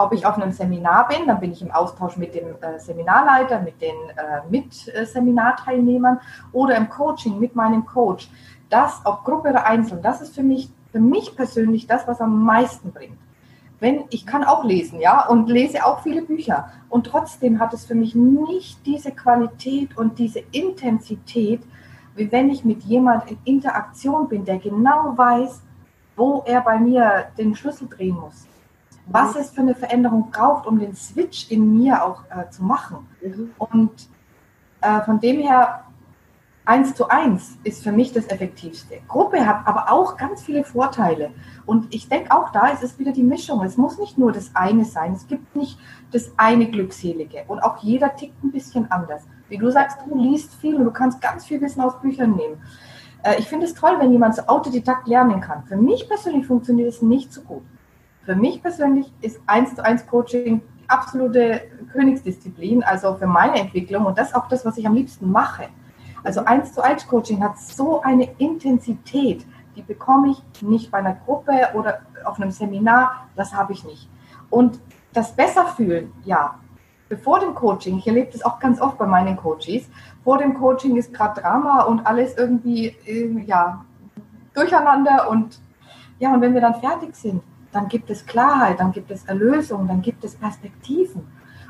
Ob 0.00 0.14
ich 0.14 0.24
auf 0.24 0.36
einem 0.36 0.50
Seminar 0.50 1.08
bin, 1.08 1.26
dann 1.26 1.40
bin 1.40 1.52
ich 1.52 1.60
im 1.60 1.70
Austausch 1.70 2.16
mit 2.16 2.34
dem 2.34 2.54
äh, 2.62 2.78
Seminarleiter, 2.78 3.60
mit 3.60 3.82
den 3.82 3.94
äh, 4.16 4.40
Mitseminarteilnehmern 4.48 6.18
oder 6.52 6.74
im 6.76 6.88
Coaching 6.88 7.38
mit 7.38 7.54
meinem 7.54 7.84
Coach. 7.84 8.30
Das, 8.70 9.02
ob 9.04 9.24
Gruppe 9.24 9.50
oder 9.50 9.66
Einzeln, 9.66 10.00
das 10.00 10.22
ist 10.22 10.34
für 10.34 10.42
mich, 10.42 10.70
für 10.90 11.00
mich 11.00 11.36
persönlich 11.36 11.86
das, 11.86 12.08
was 12.08 12.18
am 12.22 12.44
meisten 12.44 12.92
bringt. 12.92 13.18
Wenn, 13.78 14.04
ich 14.08 14.24
kann 14.24 14.42
auch 14.42 14.64
lesen, 14.64 15.00
ja, 15.00 15.26
und 15.26 15.50
lese 15.50 15.84
auch 15.84 16.00
viele 16.02 16.22
Bücher. 16.22 16.70
Und 16.88 17.06
trotzdem 17.06 17.60
hat 17.60 17.74
es 17.74 17.84
für 17.84 17.94
mich 17.94 18.14
nicht 18.14 18.86
diese 18.86 19.12
Qualität 19.12 19.98
und 19.98 20.18
diese 20.18 20.40
Intensität, 20.50 21.60
wie 22.16 22.32
wenn 22.32 22.48
ich 22.48 22.64
mit 22.64 22.84
jemand 22.84 23.30
in 23.30 23.36
Interaktion 23.44 24.30
bin, 24.30 24.46
der 24.46 24.58
genau 24.60 25.12
weiß, 25.14 25.60
wo 26.16 26.42
er 26.46 26.62
bei 26.62 26.78
mir 26.78 27.26
den 27.36 27.54
Schlüssel 27.54 27.86
drehen 27.86 28.16
muss. 28.18 28.46
Was 29.12 29.36
es 29.36 29.50
für 29.50 29.60
eine 29.60 29.74
Veränderung 29.74 30.30
braucht, 30.30 30.66
um 30.66 30.78
den 30.78 30.94
Switch 30.94 31.50
in 31.50 31.76
mir 31.76 32.04
auch 32.04 32.22
äh, 32.30 32.48
zu 32.50 32.62
machen. 32.62 33.08
Mhm. 33.20 33.50
Und 33.58 34.08
äh, 34.80 35.00
von 35.02 35.20
dem 35.20 35.40
her 35.40 35.84
eins 36.64 36.94
zu 36.94 37.08
eins 37.08 37.58
ist 37.64 37.82
für 37.82 37.90
mich 37.90 38.12
das 38.12 38.28
Effektivste. 38.28 38.98
Gruppe 39.08 39.44
hat 39.44 39.66
aber 39.66 39.90
auch 39.90 40.16
ganz 40.16 40.42
viele 40.42 40.62
Vorteile. 40.62 41.32
Und 41.66 41.92
ich 41.92 42.08
denke 42.08 42.30
auch 42.30 42.52
da 42.52 42.68
ist 42.68 42.84
es 42.84 42.98
wieder 42.98 43.10
die 43.10 43.24
Mischung. 43.24 43.64
Es 43.64 43.76
muss 43.76 43.98
nicht 43.98 44.16
nur 44.16 44.30
das 44.30 44.54
eine 44.54 44.84
sein. 44.84 45.12
Es 45.14 45.26
gibt 45.26 45.56
nicht 45.56 45.78
das 46.12 46.30
eine 46.36 46.70
Glückselige. 46.70 47.44
Und 47.48 47.60
auch 47.60 47.82
jeder 47.82 48.14
tickt 48.14 48.44
ein 48.44 48.52
bisschen 48.52 48.90
anders. 48.92 49.22
Wie 49.48 49.58
du 49.58 49.70
sagst, 49.70 49.98
du 50.06 50.16
liest 50.16 50.54
viel 50.54 50.76
und 50.76 50.84
du 50.84 50.92
kannst 50.92 51.20
ganz 51.20 51.44
viel 51.44 51.60
Wissen 51.60 51.80
aus 51.80 52.00
Büchern 52.00 52.36
nehmen. 52.36 52.62
Äh, 53.24 53.40
ich 53.40 53.48
finde 53.48 53.66
es 53.66 53.74
toll, 53.74 53.96
wenn 53.98 54.12
jemand 54.12 54.36
so 54.36 54.42
autodidakt 54.42 55.08
lernen 55.08 55.40
kann. 55.40 55.64
Für 55.64 55.76
mich 55.76 56.08
persönlich 56.08 56.46
funktioniert 56.46 56.88
es 56.88 57.02
nicht 57.02 57.32
so 57.32 57.42
gut. 57.42 57.62
Für 58.24 58.34
mich 58.34 58.62
persönlich 58.62 59.12
ist 59.22 59.40
eins 59.46 59.74
zu 59.74 59.84
eins 59.84 60.06
Coaching 60.06 60.60
die 60.78 60.90
absolute 60.90 61.62
Königsdisziplin, 61.92 62.82
also 62.82 63.14
für 63.14 63.26
meine 63.26 63.58
Entwicklung 63.58 64.04
und 64.04 64.18
das 64.18 64.28
ist 64.28 64.34
auch 64.34 64.48
das, 64.48 64.64
was 64.64 64.76
ich 64.76 64.86
am 64.86 64.94
liebsten 64.94 65.30
mache. 65.30 65.68
Also 66.22 66.44
eins 66.44 66.72
zu 66.74 66.82
eins 66.82 67.06
Coaching 67.06 67.42
hat 67.42 67.58
so 67.58 68.02
eine 68.02 68.30
Intensität, 68.38 69.46
die 69.74 69.82
bekomme 69.82 70.32
ich 70.32 70.62
nicht 70.62 70.90
bei 70.90 70.98
einer 70.98 71.14
Gruppe 71.14 71.68
oder 71.74 72.00
auf 72.24 72.38
einem 72.38 72.50
Seminar, 72.50 73.28
das 73.36 73.54
habe 73.54 73.72
ich 73.72 73.84
nicht. 73.84 74.08
Und 74.50 74.80
das 75.12 75.34
Besserfühlen, 75.34 76.12
ja, 76.24 76.56
bevor 77.08 77.40
dem 77.40 77.54
Coaching, 77.54 77.98
ich 77.98 78.06
erlebe 78.06 78.30
das 78.32 78.44
auch 78.44 78.58
ganz 78.58 78.80
oft 78.80 78.98
bei 78.98 79.06
meinen 79.06 79.36
Coaches, 79.36 79.88
vor 80.22 80.38
dem 80.38 80.54
Coaching 80.54 80.96
ist 80.96 81.12
gerade 81.14 81.40
Drama 81.40 81.84
und 81.84 82.06
alles 82.06 82.36
irgendwie, 82.36 82.88
äh, 83.06 83.44
ja, 83.46 83.84
durcheinander 84.52 85.28
und 85.30 85.60
ja, 86.18 86.34
und 86.34 86.42
wenn 86.42 86.52
wir 86.52 86.60
dann 86.60 86.74
fertig 86.74 87.16
sind, 87.16 87.42
dann 87.72 87.88
gibt 87.88 88.10
es 88.10 88.26
Klarheit, 88.26 88.80
dann 88.80 88.92
gibt 88.92 89.10
es 89.10 89.24
Erlösung, 89.24 89.86
dann 89.86 90.02
gibt 90.02 90.24
es 90.24 90.34
Perspektiven 90.34 91.26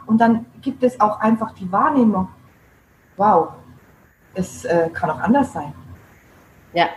und 0.07 0.20
dann 0.20 0.46
gibt 0.62 0.82
es 0.82 0.98
auch 1.01 1.20
einfach 1.20 1.53
die 1.55 1.70
Wahrnehmung, 1.70 2.28
wow, 3.16 3.51
es 4.34 4.64
äh, 4.64 4.88
kann 4.92 5.11
auch 5.11 5.20
anders 5.20 5.53
sein. 5.53 5.72
Ja. 6.72 6.88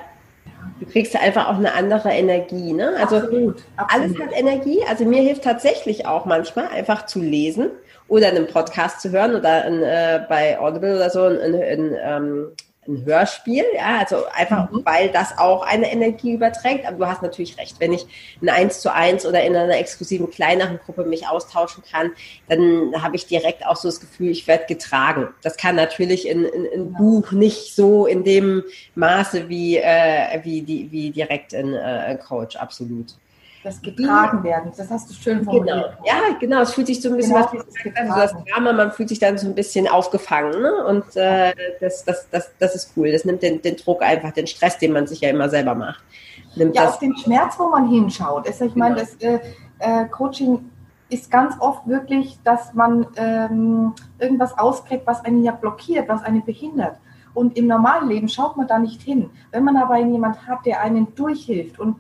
Du 0.79 0.85
kriegst 0.85 1.15
einfach 1.15 1.47
auch 1.47 1.57
eine 1.57 1.73
andere 1.73 2.09
Energie. 2.09 2.73
Ne? 2.73 2.93
Also 2.97 3.17
absolut, 3.17 3.63
absolut. 3.75 3.91
alles 3.91 4.19
hat 4.19 4.33
Energie. 4.33 4.79
Also 4.87 5.05
mir 5.05 5.21
hilft 5.21 5.43
tatsächlich 5.43 6.05
auch 6.05 6.25
manchmal 6.25 6.67
einfach 6.67 7.05
zu 7.05 7.19
lesen 7.19 7.69
oder 8.07 8.27
einen 8.27 8.47
Podcast 8.47 9.01
zu 9.01 9.11
hören 9.11 9.35
oder 9.35 9.63
ein, 9.65 9.81
äh, 9.81 10.25
bei 10.27 10.59
Audible 10.59 10.95
oder 10.95 11.09
so 11.09 11.23
ein, 11.23 11.39
ein, 11.39 11.55
ein 11.55 11.97
ähm, 12.01 12.47
ein 12.87 13.05
Hörspiel, 13.05 13.63
ja, 13.75 13.99
also 13.99 14.25
einfach, 14.33 14.69
mhm. 14.71 14.81
weil 14.85 15.09
das 15.09 15.37
auch 15.37 15.65
eine 15.65 15.91
Energie 15.91 16.33
überträgt. 16.33 16.85
Aber 16.85 16.97
du 16.97 17.07
hast 17.07 17.21
natürlich 17.21 17.57
recht, 17.57 17.79
wenn 17.79 17.93
ich 17.93 18.05
ein 18.41 18.49
Eins 18.49 18.81
zu 18.81 18.93
eins 18.93 19.25
oder 19.25 19.43
in 19.43 19.55
einer 19.55 19.77
exklusiven 19.77 20.29
kleineren 20.29 20.79
Gruppe 20.79 21.05
mich 21.05 21.27
austauschen 21.27 21.83
kann, 21.89 22.11
dann 22.47 23.01
habe 23.01 23.15
ich 23.15 23.25
direkt 23.25 23.65
auch 23.65 23.75
so 23.75 23.87
das 23.87 23.99
Gefühl, 23.99 24.29
ich 24.29 24.47
werde 24.47 24.65
getragen. 24.65 25.29
Das 25.41 25.57
kann 25.57 25.75
natürlich 25.75 26.27
in, 26.27 26.45
in, 26.45 26.65
in. 26.65 26.93
Buch 26.93 27.31
nicht 27.31 27.75
so 27.75 28.05
in 28.05 28.23
dem 28.23 28.63
Maße 28.95 29.49
wie, 29.49 29.77
äh, 29.77 30.39
wie, 30.43 30.61
die, 30.61 30.91
wie 30.91 31.09
direkt 31.11 31.53
in 31.53 31.73
äh, 31.73 32.17
Coach, 32.23 32.55
absolut 32.55 33.15
das 33.63 33.81
getragen 33.81 34.43
werden. 34.43 34.71
Das 34.75 34.89
hast 34.89 35.09
du 35.09 35.13
schön 35.13 35.43
formuliert. 35.43 35.97
Genau. 35.97 36.05
Ja, 36.05 36.37
genau. 36.39 36.61
Es 36.61 36.73
fühlt 36.73 36.87
sich 36.87 37.01
so 37.01 37.09
ein 37.09 37.15
bisschen 37.15 37.33
genau, 37.33 37.45
was 37.45 37.53
wie 37.83 37.95
also 37.95 38.15
das 38.15 38.45
Drama, 38.45 38.73
man 38.73 38.91
fühlt 38.91 39.09
sich 39.09 39.19
dann 39.19 39.37
so 39.37 39.47
ein 39.47 39.55
bisschen 39.55 39.87
aufgefangen. 39.87 40.61
Ne? 40.61 40.85
Und 40.85 41.15
äh, 41.15 41.53
das, 41.79 42.03
das, 42.03 42.29
das, 42.29 42.51
das 42.59 42.75
ist 42.75 42.93
cool. 42.97 43.11
Das 43.11 43.25
nimmt 43.25 43.41
den, 43.41 43.61
den 43.61 43.77
Druck 43.77 44.01
einfach, 44.01 44.31
den 44.31 44.47
Stress, 44.47 44.77
den 44.77 44.91
man 44.91 45.07
sich 45.07 45.21
ja 45.21 45.29
immer 45.29 45.49
selber 45.49 45.75
macht. 45.75 46.03
Nimmt 46.55 46.75
ja, 46.75 46.89
auf 46.89 46.99
den 46.99 47.15
Schmerz, 47.17 47.55
wo 47.57 47.69
man 47.69 47.89
hinschaut. 47.89 48.47
Also 48.47 48.65
ich 48.65 48.75
meine, 48.75 48.95
genau. 48.95 49.07
das 49.07 49.15
äh, 49.21 49.39
äh, 49.79 50.05
Coaching 50.09 50.69
ist 51.09 51.31
ganz 51.31 51.55
oft 51.59 51.87
wirklich, 51.87 52.39
dass 52.43 52.73
man 52.73 53.07
ähm, 53.15 53.93
irgendwas 54.19 54.57
auskriegt, 54.57 55.05
was 55.05 55.23
einen 55.23 55.43
ja 55.43 55.51
blockiert, 55.51 56.09
was 56.09 56.23
einen 56.23 56.43
behindert. 56.43 56.97
Und 57.33 57.57
im 57.57 57.67
normalen 57.67 58.09
Leben 58.09 58.29
schaut 58.29 58.57
man 58.57 58.67
da 58.67 58.77
nicht 58.77 59.01
hin. 59.01 59.29
Wenn 59.51 59.63
man 59.63 59.77
aber 59.77 59.97
jemand 59.97 60.47
hat, 60.47 60.65
der 60.65 60.81
einen 60.81 61.15
durchhilft 61.15 61.79
und 61.79 61.95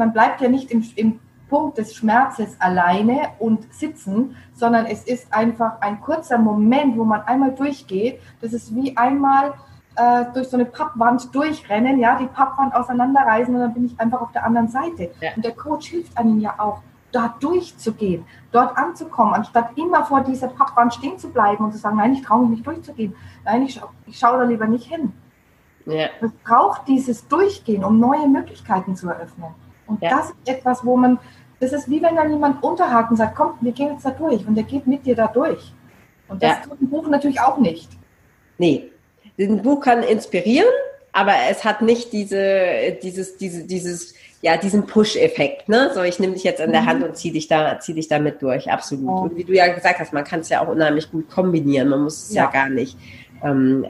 man 0.00 0.12
bleibt 0.12 0.40
ja 0.40 0.48
nicht 0.48 0.70
im, 0.72 0.82
im 0.96 1.20
Punkt 1.48 1.78
des 1.78 1.94
Schmerzes 1.94 2.60
alleine 2.60 3.28
und 3.38 3.72
sitzen, 3.72 4.36
sondern 4.54 4.86
es 4.86 5.04
ist 5.04 5.32
einfach 5.32 5.80
ein 5.80 6.00
kurzer 6.00 6.38
Moment, 6.38 6.96
wo 6.96 7.04
man 7.04 7.20
einmal 7.22 7.52
durchgeht. 7.52 8.20
Das 8.40 8.52
ist 8.52 8.74
wie 8.74 8.96
einmal 8.96 9.52
äh, 9.96 10.24
durch 10.32 10.48
so 10.48 10.56
eine 10.56 10.64
Pappwand 10.64 11.34
durchrennen, 11.34 11.98
ja, 11.98 12.16
die 12.18 12.28
Pappwand 12.28 12.74
auseinanderreißen 12.74 13.54
und 13.54 13.60
dann 13.60 13.74
bin 13.74 13.84
ich 13.84 14.00
einfach 14.00 14.20
auf 14.22 14.32
der 14.32 14.44
anderen 14.44 14.68
Seite. 14.68 15.10
Ja. 15.20 15.30
Und 15.36 15.44
der 15.44 15.52
Coach 15.52 15.88
hilft 15.88 16.16
einem 16.16 16.40
ja 16.40 16.54
auch, 16.58 16.80
dort 17.12 17.42
durchzugehen, 17.42 18.24
dort 18.52 18.78
anzukommen, 18.78 19.34
anstatt 19.34 19.76
immer 19.76 20.04
vor 20.04 20.20
dieser 20.20 20.46
Pappwand 20.46 20.94
stehen 20.94 21.18
zu 21.18 21.28
bleiben 21.28 21.64
und 21.64 21.72
zu 21.72 21.78
sagen, 21.78 21.96
nein, 21.96 22.12
ich 22.12 22.22
traue 22.22 22.42
mich 22.42 22.50
nicht 22.50 22.66
durchzugehen. 22.66 23.14
Nein, 23.44 23.62
ich, 23.62 23.74
scha 23.74 23.88
ich 24.06 24.16
schaue 24.16 24.38
da 24.38 24.44
lieber 24.44 24.66
nicht 24.66 24.86
hin. 24.86 25.12
Ja. 25.86 26.06
Es 26.20 26.30
braucht 26.44 26.86
dieses 26.86 27.26
Durchgehen, 27.26 27.82
um 27.84 27.98
neue 27.98 28.28
Möglichkeiten 28.28 28.94
zu 28.94 29.08
eröffnen. 29.08 29.54
Und 29.90 30.02
ja. 30.02 30.10
das 30.10 30.30
ist 30.30 30.36
etwas, 30.46 30.84
wo 30.84 30.96
man, 30.96 31.18
das 31.58 31.72
ist 31.72 31.90
wie 31.90 32.00
wenn 32.00 32.16
dann 32.16 32.30
jemand 32.30 32.62
unterhakt 32.62 33.10
und 33.10 33.16
sagt, 33.16 33.36
komm, 33.36 33.54
wir 33.60 33.72
gehen 33.72 33.92
jetzt 33.92 34.04
da 34.04 34.10
durch 34.10 34.46
und 34.46 34.54
der 34.54 34.64
geht 34.64 34.86
mit 34.86 35.04
dir 35.04 35.16
da 35.16 35.26
durch. 35.26 35.72
Und 36.28 36.42
das 36.42 36.50
ja. 36.50 36.62
tut 36.64 36.80
ein 36.80 36.88
Buch 36.88 37.08
natürlich 37.08 37.40
auch 37.40 37.58
nicht. 37.58 37.90
Nee, 38.56 38.90
ein 39.38 39.62
Buch 39.62 39.80
kann 39.80 40.02
inspirieren, 40.02 40.68
aber 41.12 41.32
es 41.50 41.64
hat 41.64 41.82
nicht 41.82 42.12
diese, 42.12 42.98
dieses, 43.02 43.36
diese, 43.36 43.64
dieses, 43.64 44.14
ja, 44.42 44.56
diesen 44.56 44.86
Push-Effekt, 44.86 45.68
ne? 45.68 45.90
So, 45.92 46.02
ich 46.02 46.18
nehme 46.18 46.34
dich 46.34 46.44
jetzt 46.44 46.60
an 46.60 46.72
der 46.72 46.82
mhm. 46.82 46.86
Hand 46.86 47.04
und 47.04 47.16
zieh 47.16 47.32
dich 47.32 47.48
da, 47.48 47.78
zieh 47.80 47.94
dich 47.94 48.08
damit 48.08 48.40
durch, 48.40 48.70
absolut. 48.70 49.08
Oh. 49.08 49.22
Und 49.22 49.36
wie 49.36 49.44
du 49.44 49.52
ja 49.52 49.72
gesagt 49.72 49.98
hast, 49.98 50.12
man 50.12 50.24
kann 50.24 50.40
es 50.40 50.48
ja 50.48 50.62
auch 50.62 50.68
unheimlich 50.68 51.10
gut 51.10 51.28
kombinieren. 51.28 51.88
Man 51.88 52.04
muss 52.04 52.28
es 52.28 52.34
ja, 52.34 52.44
ja 52.44 52.50
gar 52.50 52.68
nicht 52.68 52.96
ähm, 53.42 53.86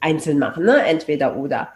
einzeln 0.00 0.38
machen, 0.38 0.64
ne? 0.64 0.82
Entweder 0.86 1.36
oder. 1.36 1.68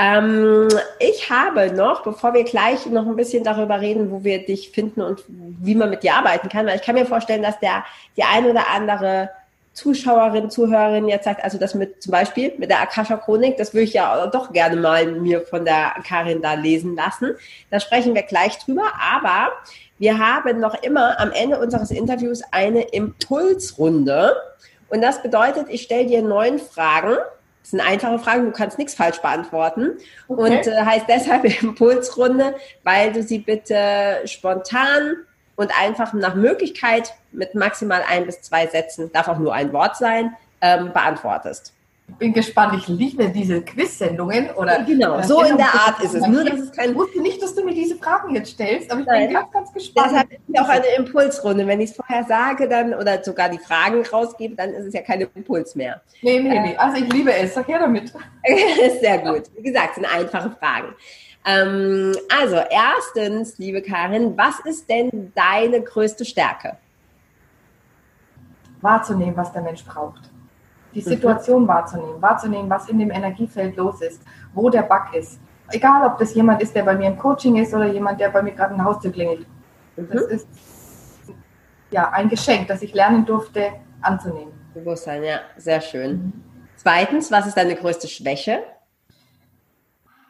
Ähm, 0.00 0.68
ich 0.98 1.28
habe 1.28 1.72
noch, 1.72 2.02
bevor 2.02 2.32
wir 2.32 2.44
gleich 2.44 2.86
noch 2.86 3.06
ein 3.06 3.16
bisschen 3.16 3.44
darüber 3.44 3.82
reden, 3.82 4.10
wo 4.10 4.24
wir 4.24 4.46
dich 4.46 4.70
finden 4.70 5.02
und 5.02 5.22
wie 5.28 5.74
man 5.74 5.90
mit 5.90 6.02
dir 6.02 6.14
arbeiten 6.14 6.48
kann, 6.48 6.64
weil 6.66 6.76
ich 6.76 6.82
kann 6.82 6.94
mir 6.94 7.04
vorstellen, 7.04 7.42
dass 7.42 7.58
der 7.60 7.84
die 8.16 8.22
ein 8.22 8.46
oder 8.46 8.68
andere 8.74 9.28
Zuschauerin, 9.74 10.48
Zuhörerin 10.48 11.06
jetzt 11.06 11.24
sagt, 11.24 11.44
also 11.44 11.58
das 11.58 11.74
mit 11.74 12.02
zum 12.02 12.12
Beispiel 12.12 12.54
mit 12.56 12.70
der 12.70 12.80
Akasha 12.80 13.18
Chronik, 13.18 13.58
das 13.58 13.74
würde 13.74 13.84
ich 13.84 13.92
ja 13.92 14.26
doch 14.28 14.52
gerne 14.52 14.76
mal 14.76 15.06
mir 15.06 15.42
von 15.42 15.66
der 15.66 15.92
Karin 16.08 16.40
da 16.40 16.54
lesen 16.54 16.96
lassen. 16.96 17.34
Da 17.70 17.78
sprechen 17.78 18.14
wir 18.14 18.22
gleich 18.22 18.58
drüber, 18.58 18.92
aber 19.14 19.52
wir 19.98 20.18
haben 20.18 20.60
noch 20.60 20.82
immer 20.82 21.20
am 21.20 21.30
Ende 21.30 21.58
unseres 21.58 21.90
Interviews 21.90 22.42
eine 22.52 22.84
Impulsrunde. 22.84 24.34
Und 24.88 25.02
das 25.02 25.22
bedeutet, 25.22 25.66
ich 25.68 25.82
stelle 25.82 26.06
dir 26.06 26.22
neun 26.22 26.58
Fragen 26.58 27.18
das 27.60 27.70
sind 27.70 27.80
einfache 27.80 28.18
Fragen, 28.18 28.46
du 28.46 28.52
kannst 28.52 28.78
nichts 28.78 28.94
falsch 28.94 29.20
beantworten. 29.20 29.92
Okay. 30.28 30.42
Und 30.42 30.66
äh, 30.66 30.84
heißt 30.84 31.06
deshalb 31.08 31.44
Impulsrunde, 31.62 32.54
weil 32.84 33.12
du 33.12 33.22
sie 33.22 33.38
bitte 33.38 34.22
spontan 34.24 35.16
und 35.56 35.70
einfach 35.78 36.12
nach 36.12 36.34
Möglichkeit 36.34 37.14
mit 37.32 37.54
maximal 37.54 38.02
ein 38.08 38.26
bis 38.26 38.40
zwei 38.42 38.66
Sätzen, 38.66 39.12
darf 39.12 39.28
auch 39.28 39.38
nur 39.38 39.54
ein 39.54 39.72
Wort 39.72 39.96
sein, 39.96 40.34
ähm, 40.62 40.92
beantwortest 40.92 41.74
bin 42.18 42.32
gespannt. 42.32 42.74
Ich 42.78 42.88
liebe 42.88 43.28
diese 43.28 43.62
Quiz-Sendungen. 43.62 44.50
Oder 44.50 44.82
genau, 44.84 45.20
so 45.22 45.42
in 45.42 45.56
der 45.56 45.74
Art 45.74 46.02
ist 46.02 46.14
es. 46.14 46.26
Nur, 46.26 46.44
dass 46.44 46.60
es 46.60 46.72
kein 46.72 46.90
ich 46.90 46.96
wusste 46.96 47.20
nicht, 47.20 47.42
dass 47.42 47.54
du 47.54 47.64
mir 47.64 47.74
diese 47.74 47.96
Fragen 47.96 48.34
jetzt 48.34 48.52
stellst, 48.52 48.90
aber 48.90 49.00
ich 49.00 49.06
Nein. 49.06 49.26
bin 49.28 49.34
ganz, 49.34 49.52
ganz 49.52 49.72
gespannt. 49.72 50.08
Deshalb 50.10 50.32
ist 50.32 50.40
es 50.48 50.60
auch 50.60 50.68
eine 50.68 50.86
Impulsrunde. 50.98 51.66
Wenn 51.66 51.80
ich 51.80 51.90
es 51.90 51.96
vorher 51.96 52.24
sage 52.24 52.68
dann 52.68 52.94
oder 52.94 53.22
sogar 53.22 53.48
die 53.48 53.58
Fragen 53.58 54.04
rausgebe, 54.04 54.54
dann 54.54 54.70
ist 54.70 54.86
es 54.86 54.94
ja 54.94 55.02
kein 55.02 55.20
Impuls 55.20 55.74
mehr. 55.74 56.00
Nee, 56.22 56.40
nee, 56.40 56.56
äh, 56.56 56.60
nee. 56.60 56.76
Also 56.76 57.02
ich 57.02 57.12
liebe 57.12 57.32
es. 57.32 57.54
Sag 57.54 57.68
her 57.68 57.78
damit. 57.80 58.12
Sehr 59.00 59.18
gut. 59.18 59.44
Wie 59.56 59.62
gesagt, 59.62 59.94
sind 59.94 60.06
einfache 60.06 60.50
Fragen. 60.50 60.94
Ähm, 61.46 62.14
also, 62.40 62.56
erstens, 62.56 63.58
liebe 63.58 63.80
Karin, 63.80 64.36
was 64.36 64.60
ist 64.60 64.88
denn 64.90 65.32
deine 65.34 65.80
größte 65.80 66.24
Stärke? 66.24 66.76
wahrzunehmen, 68.82 69.36
was 69.36 69.52
der 69.52 69.62
Mensch 69.62 69.84
braucht. 69.84 70.29
Die 70.94 71.00
Situation 71.00 71.62
mhm. 71.62 71.68
wahrzunehmen, 71.68 72.22
wahrzunehmen, 72.22 72.68
was 72.68 72.88
in 72.88 72.98
dem 72.98 73.10
Energiefeld 73.10 73.76
los 73.76 74.00
ist, 74.00 74.22
wo 74.54 74.68
der 74.70 74.82
Bug 74.82 75.14
ist. 75.14 75.40
Egal, 75.70 76.04
ob 76.06 76.18
das 76.18 76.34
jemand 76.34 76.60
ist, 76.62 76.74
der 76.74 76.82
bei 76.82 76.96
mir 76.96 77.08
im 77.08 77.18
Coaching 77.18 77.56
ist 77.56 77.72
oder 77.72 77.86
jemand, 77.86 78.20
der 78.20 78.30
bei 78.30 78.42
mir 78.42 78.52
gerade 78.52 78.74
ein 78.74 78.84
Haustür 78.84 79.12
klingelt. 79.12 79.46
Mhm. 79.96 80.08
Das 80.12 80.22
ist 80.22 80.48
ja 81.90 82.10
ein 82.10 82.28
Geschenk, 82.28 82.68
das 82.68 82.82
ich 82.82 82.92
lernen 82.92 83.24
durfte 83.24 83.72
anzunehmen. 84.00 84.52
Bewusstsein, 84.74 85.22
ja, 85.22 85.40
sehr 85.56 85.80
schön. 85.80 86.12
Mhm. 86.12 86.32
Zweitens, 86.76 87.30
was 87.30 87.46
ist 87.46 87.56
deine 87.56 87.76
größte 87.76 88.08
Schwäche? 88.08 88.62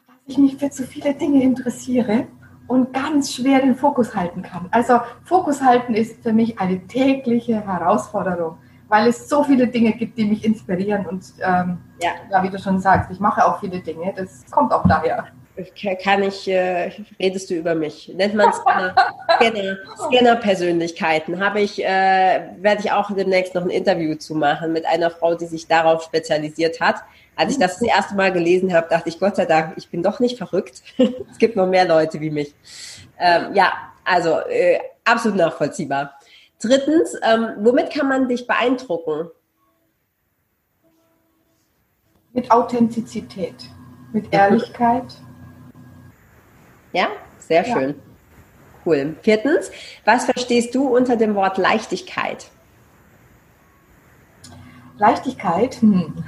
Dass 0.07 0.17
ich 0.27 0.39
mich 0.39 0.57
für 0.57 0.71
zu 0.71 0.83
viele 0.83 1.15
Dinge 1.15 1.43
interessiere 1.43 2.27
und 2.67 2.93
ganz 2.93 3.35
schwer 3.35 3.61
den 3.61 3.75
Fokus 3.75 4.15
halten 4.15 4.43
kann. 4.43 4.69
Also 4.71 5.01
Fokus 5.25 5.61
halten 5.61 5.95
ist 5.95 6.23
für 6.23 6.33
mich 6.33 6.61
eine 6.61 6.87
tägliche 6.87 7.67
Herausforderung, 7.67 8.59
weil 8.91 9.09
es 9.09 9.29
so 9.29 9.43
viele 9.45 9.67
Dinge 9.67 9.93
gibt, 9.93 10.19
die 10.19 10.25
mich 10.27 10.45
inspirieren 10.45 11.07
und 11.07 11.25
ähm, 11.39 11.79
ja. 12.03 12.11
ja. 12.31 12.43
wie 12.43 12.51
du 12.51 12.59
schon 12.59 12.79
sagst, 12.79 13.11
ich 13.11 13.21
mache 13.21 13.45
auch 13.45 13.61
viele 13.61 13.81
Dinge. 13.81 14.13
Das 14.15 14.45
kommt 14.51 14.73
auch 14.73 14.87
daher 14.87 15.29
kann 16.03 16.23
ich, 16.23 16.49
äh, 16.49 16.91
redest 17.19 17.51
du 17.51 17.55
über 17.55 17.75
mich? 17.75 18.11
Nennt 18.15 18.35
man 18.35 18.53
Scanner, 18.53 18.95
Scanner, 19.37 19.77
Scanner-Persönlichkeiten. 19.97 21.45
Habe 21.45 21.61
ich, 21.61 21.83
äh, 21.85 22.41
werde 22.59 22.83
ich 22.83 22.93
auch 22.93 23.11
demnächst 23.15 23.55
noch 23.55 23.63
ein 23.63 23.71
Interview 23.71 24.15
zu 24.15 24.35
machen 24.35 24.73
mit 24.73 24.87
einer 24.87 25.11
Frau, 25.11 25.35
die 25.35 25.47
sich 25.47 25.67
darauf 25.67 26.03
spezialisiert 26.03 26.81
hat. 26.81 26.97
Als 27.37 27.53
ich 27.53 27.59
das 27.59 27.79
das 27.79 27.89
erste 27.89 28.15
Mal 28.15 28.33
gelesen 28.33 28.73
habe, 28.73 28.89
dachte 28.89 29.09
ich, 29.09 29.19
Gott 29.19 29.37
sei 29.37 29.47
Dank, 29.47 29.75
ich 29.77 29.89
bin 29.89 30.03
doch 30.03 30.21
nicht 30.21 30.39
verrückt. 30.39 30.83
es 30.99 31.39
gibt 31.39 31.57
noch 31.57 31.67
mehr 31.67 31.87
Leute 31.87 32.21
wie 32.21 32.31
mich. 32.31 32.55
Ähm, 33.19 33.55
ja, 33.55 33.73
also 34.05 34.41
äh, 34.49 34.79
absolut 35.05 35.39
nachvollziehbar. 35.39 36.15
Drittens, 36.61 37.17
ähm, 37.23 37.53
womit 37.59 37.91
kann 37.91 38.09
man 38.09 38.29
dich 38.29 38.47
beeindrucken? 38.47 39.31
Mit 42.33 42.51
Authentizität, 42.51 43.55
mit 44.13 44.33
Ehrlichkeit. 44.33 45.15
Ja, 46.93 47.09
sehr 47.39 47.65
schön. 47.65 47.91
Ja. 47.91 47.95
Cool. 48.85 49.17
Viertens, 49.23 49.71
was 50.05 50.27
verstehst 50.27 50.75
du 50.75 50.89
unter 50.95 51.17
dem 51.17 51.35
Wort 51.35 51.59
Leichtigkeit? 51.59 52.51
Leichtigkeit, 54.97 55.77
hm. 55.77 56.23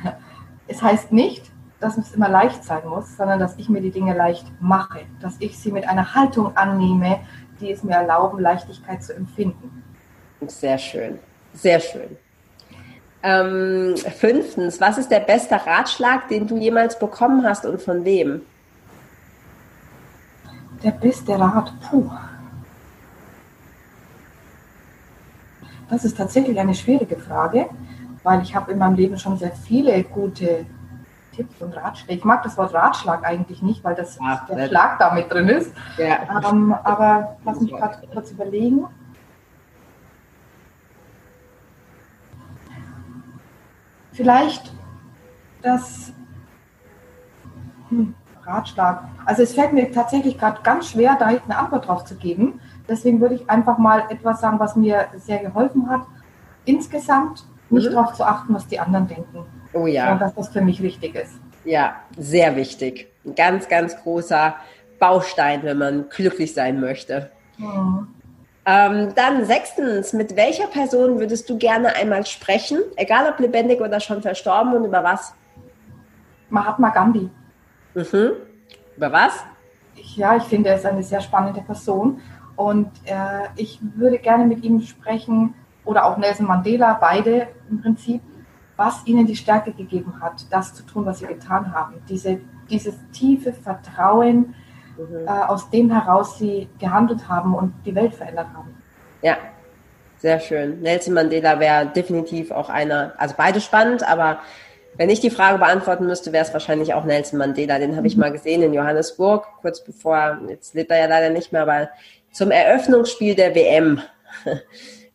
es 0.67 0.83
heißt 0.83 1.13
nicht, 1.13 1.51
dass 1.79 1.99
es 1.99 2.15
immer 2.15 2.29
leicht 2.29 2.65
sein 2.65 2.89
muss, 2.89 3.17
sondern 3.17 3.39
dass 3.39 3.59
ich 3.59 3.69
mir 3.69 3.83
die 3.83 3.91
Dinge 3.91 4.15
leicht 4.15 4.47
mache, 4.61 5.01
dass 5.21 5.37
ich 5.41 5.59
sie 5.59 5.73
mit 5.73 5.87
einer 5.87 6.15
Haltung 6.15 6.57
annehme, 6.57 7.21
die 7.61 7.71
es 7.71 7.83
mir 7.83 7.95
erlauben, 7.95 8.39
Leichtigkeit 8.39 9.03
zu 9.03 9.15
empfinden. 9.15 9.83
Sehr 10.49 10.79
schön, 10.79 11.19
sehr 11.55 11.81
schön. 11.81 12.17
Ähm, 13.23 13.95
fünftens, 13.97 14.81
was 14.81 14.99
ist 14.99 15.11
der 15.11 15.21
beste 15.21 15.55
Ratschlag, 15.55 16.29
den 16.29 16.49
du 16.49 16.57
jemals 16.57 16.99
bekommen 16.99 17.45
hast 17.45 17.65
und 17.65 17.81
von 17.81 18.05
wem? 18.05 18.43
Der 20.83 20.91
beste 20.91 21.39
Rat, 21.39 21.73
puh. 21.89 22.11
Das 25.89 26.05
ist 26.05 26.17
tatsächlich 26.17 26.59
eine 26.59 26.75
schwierige 26.75 27.17
Frage, 27.17 27.67
weil 28.25 28.43
ich 28.43 28.55
habe 28.57 28.73
in 28.73 28.79
meinem 28.79 28.97
Leben 28.97 29.19
schon 29.19 29.37
sehr 29.37 29.53
viele 29.53 30.03
gute 30.03 30.67
Tipps 31.37 31.61
und 31.61 31.77
Ratschläge. 31.77 32.19
Ich 32.19 32.25
mag 32.25 32.43
das 32.43 32.57
Wort 32.57 32.75
Ratschlag 32.75 33.25
eigentlich 33.25 33.63
nicht, 33.63 33.85
weil 33.85 33.95
das 33.95 34.19
Ach, 34.21 34.47
der 34.47 34.67
Schlag 34.67 34.99
damit 34.99 35.33
drin 35.33 35.49
ist. 35.49 35.73
Ja. 35.97 36.43
Ähm, 36.51 36.75
aber 36.83 37.37
lass 37.45 37.61
mich 37.61 37.73
gerade 37.73 37.99
kurz 38.13 38.33
überlegen. 38.33 38.87
Vielleicht 44.13 44.73
das. 45.63 46.13
Hm, 47.89 48.15
Ratschlag. 48.45 49.05
Also 49.25 49.43
es 49.43 49.55
fällt 49.55 49.73
mir 49.73 49.93
tatsächlich 49.93 50.39
gerade 50.39 50.61
ganz 50.63 50.91
schwer, 50.91 51.17
da 51.19 51.27
eine 51.27 51.57
Antwort 51.57 51.87
drauf 51.87 52.05
zu 52.05 52.17
geben. 52.17 52.61
Deswegen 52.89 53.21
würde 53.21 53.37
ich 53.37 53.49
einfach 53.49 53.79
mal 53.79 54.05
etwas 54.11 54.41
sagen, 54.41 54.59
was 54.59 54.75
mir 54.77 55.07
sehr 55.17 55.39
geholfen 55.39 55.89
hat. 55.89 56.03
Insgesamt 56.65 57.45
nicht 57.71 57.89
mhm. 57.89 57.95
darauf 57.95 58.15
zu 58.15 58.25
achten, 58.25 58.53
was 58.55 58.67
die 58.67 58.79
anderen 58.79 59.07
denken. 59.07 59.47
Oh 59.73 59.87
ja. 59.87 60.13
Und 60.13 60.21
dass 60.21 60.35
das 60.35 60.49
für 60.49 60.61
mich 60.61 60.83
wichtig 60.83 61.15
ist. 61.15 61.35
Ja, 61.65 61.97
sehr 62.17 62.57
wichtig. 62.57 63.09
Ein 63.25 63.35
ganz, 63.35 63.69
ganz 63.69 63.97
großer 63.97 64.57
Baustein, 64.99 65.63
wenn 65.63 65.79
man 65.79 66.09
glücklich 66.09 66.53
sein 66.55 66.81
möchte. 66.81 67.31
Mhm. 67.59 68.09
Ähm, 68.65 69.13
dann 69.17 69.45
sechstens, 69.45 70.13
mit 70.13 70.37
welcher 70.37 70.69
Person 70.69 71.19
würdest 71.19 71.51
du 71.51 71.59
gerne 71.59 71.97
einmal 71.97 72.25
sprechen, 72.27 72.79
egal 72.97 73.29
ob 73.29 73.41
lebendig 73.41 73.81
oder 73.81 73.99
schon 73.99 74.23
verstorben 74.23 74.75
und 74.75 74.85
über 74.85 75.03
was? 75.03 75.35
Mahatma 76.49 76.91
Gandhi. 76.91 77.29
Mhm. 77.95 78.33
Über 78.97 79.13
was? 79.13 79.45
Ja, 80.15 80.37
ich 80.37 80.45
finde, 80.45 80.69
er 80.69 80.77
ist 80.77 80.87
eine 80.87 81.03
sehr 81.03 81.21
spannende 81.21 81.61
Person 81.61 82.21
und 82.55 82.89
äh, 83.05 83.49
ich 83.57 83.81
würde 83.97 84.19
gerne 84.19 84.45
mit 84.47 84.63
ihm 84.63 84.81
sprechen 84.81 85.55
oder 85.85 86.05
auch 86.05 86.17
Nelson 86.17 86.47
Mandela, 86.47 86.95
beide 86.95 87.49
im 87.69 87.83
Prinzip, 87.83 88.23
was 88.77 89.05
ihnen 89.07 89.27
die 89.27 89.37
Stärke 89.37 89.73
gegeben 89.73 90.21
hat, 90.21 90.47
das 90.51 90.73
zu 90.75 90.85
tun, 90.85 91.05
was 91.05 91.19
sie 91.19 91.27
getan 91.27 91.75
haben. 91.75 91.95
Diese, 92.09 92.41
dieses 92.71 92.95
tiefe 93.13 93.53
Vertrauen, 93.53 94.55
mhm. 94.97 95.27
äh, 95.27 95.31
aus 95.31 95.71
dem 95.71 95.91
heraus 95.91 96.39
sie 96.39 96.69
gehandelt 96.79 97.29
haben 97.29 97.55
und 97.55 97.75
die 97.85 97.95
Welt 97.95 98.15
verändert 98.15 98.49
haben. 98.55 98.83
Ja, 99.23 99.37
sehr 100.19 100.41
schön. 100.41 100.81
Nelson 100.81 101.15
Mandela 101.15 101.59
wäre 101.59 101.87
definitiv 101.87 102.51
auch 102.51 102.69
einer, 102.69 103.13
also 103.19 103.35
beide 103.37 103.61
spannend, 103.61 104.09
aber 104.09 104.39
wenn 104.97 105.11
ich 105.11 105.21
die 105.21 105.31
Frage 105.31 105.59
beantworten 105.59 106.07
müsste, 106.07 106.33
wäre 106.33 106.45
es 106.45 106.53
wahrscheinlich 106.53 106.95
auch 106.95 107.05
Nelson 107.05 107.39
Mandela. 107.39 107.79
Den 107.79 107.97
habe 107.97 108.07
ich 108.07 108.17
mal 108.17 108.31
gesehen 108.31 108.63
in 108.63 108.75
Johannesburg, 108.75 109.47
kurz 109.61 109.83
bevor, 109.83 110.39
jetzt 110.49 110.75
lebt 110.75 110.91
er 110.91 110.99
ja 110.99 111.07
leider 111.07 111.31
nicht 111.31 111.51
mehr, 111.51 111.63
aber 111.63 111.89
zum 112.31 112.51
Eröffnungsspiel 112.51 113.35
der 113.35 113.55
WM 113.55 114.01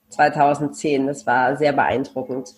2010. 0.09 1.07
Das 1.07 1.25
war 1.25 1.55
sehr 1.57 1.73
beeindruckend. 1.73 2.53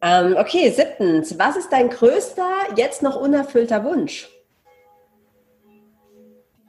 Ähm, 0.00 0.36
okay, 0.38 0.70
siebtens. 0.70 1.38
Was 1.38 1.56
ist 1.56 1.72
dein 1.72 1.88
größter, 1.88 2.48
jetzt 2.76 3.02
noch 3.02 3.18
unerfüllter 3.18 3.84
Wunsch? 3.84 4.28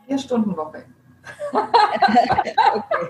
Vier 0.07 0.17
Stunden 0.17 0.55
Woche. 0.55 0.83
okay. 1.53 3.09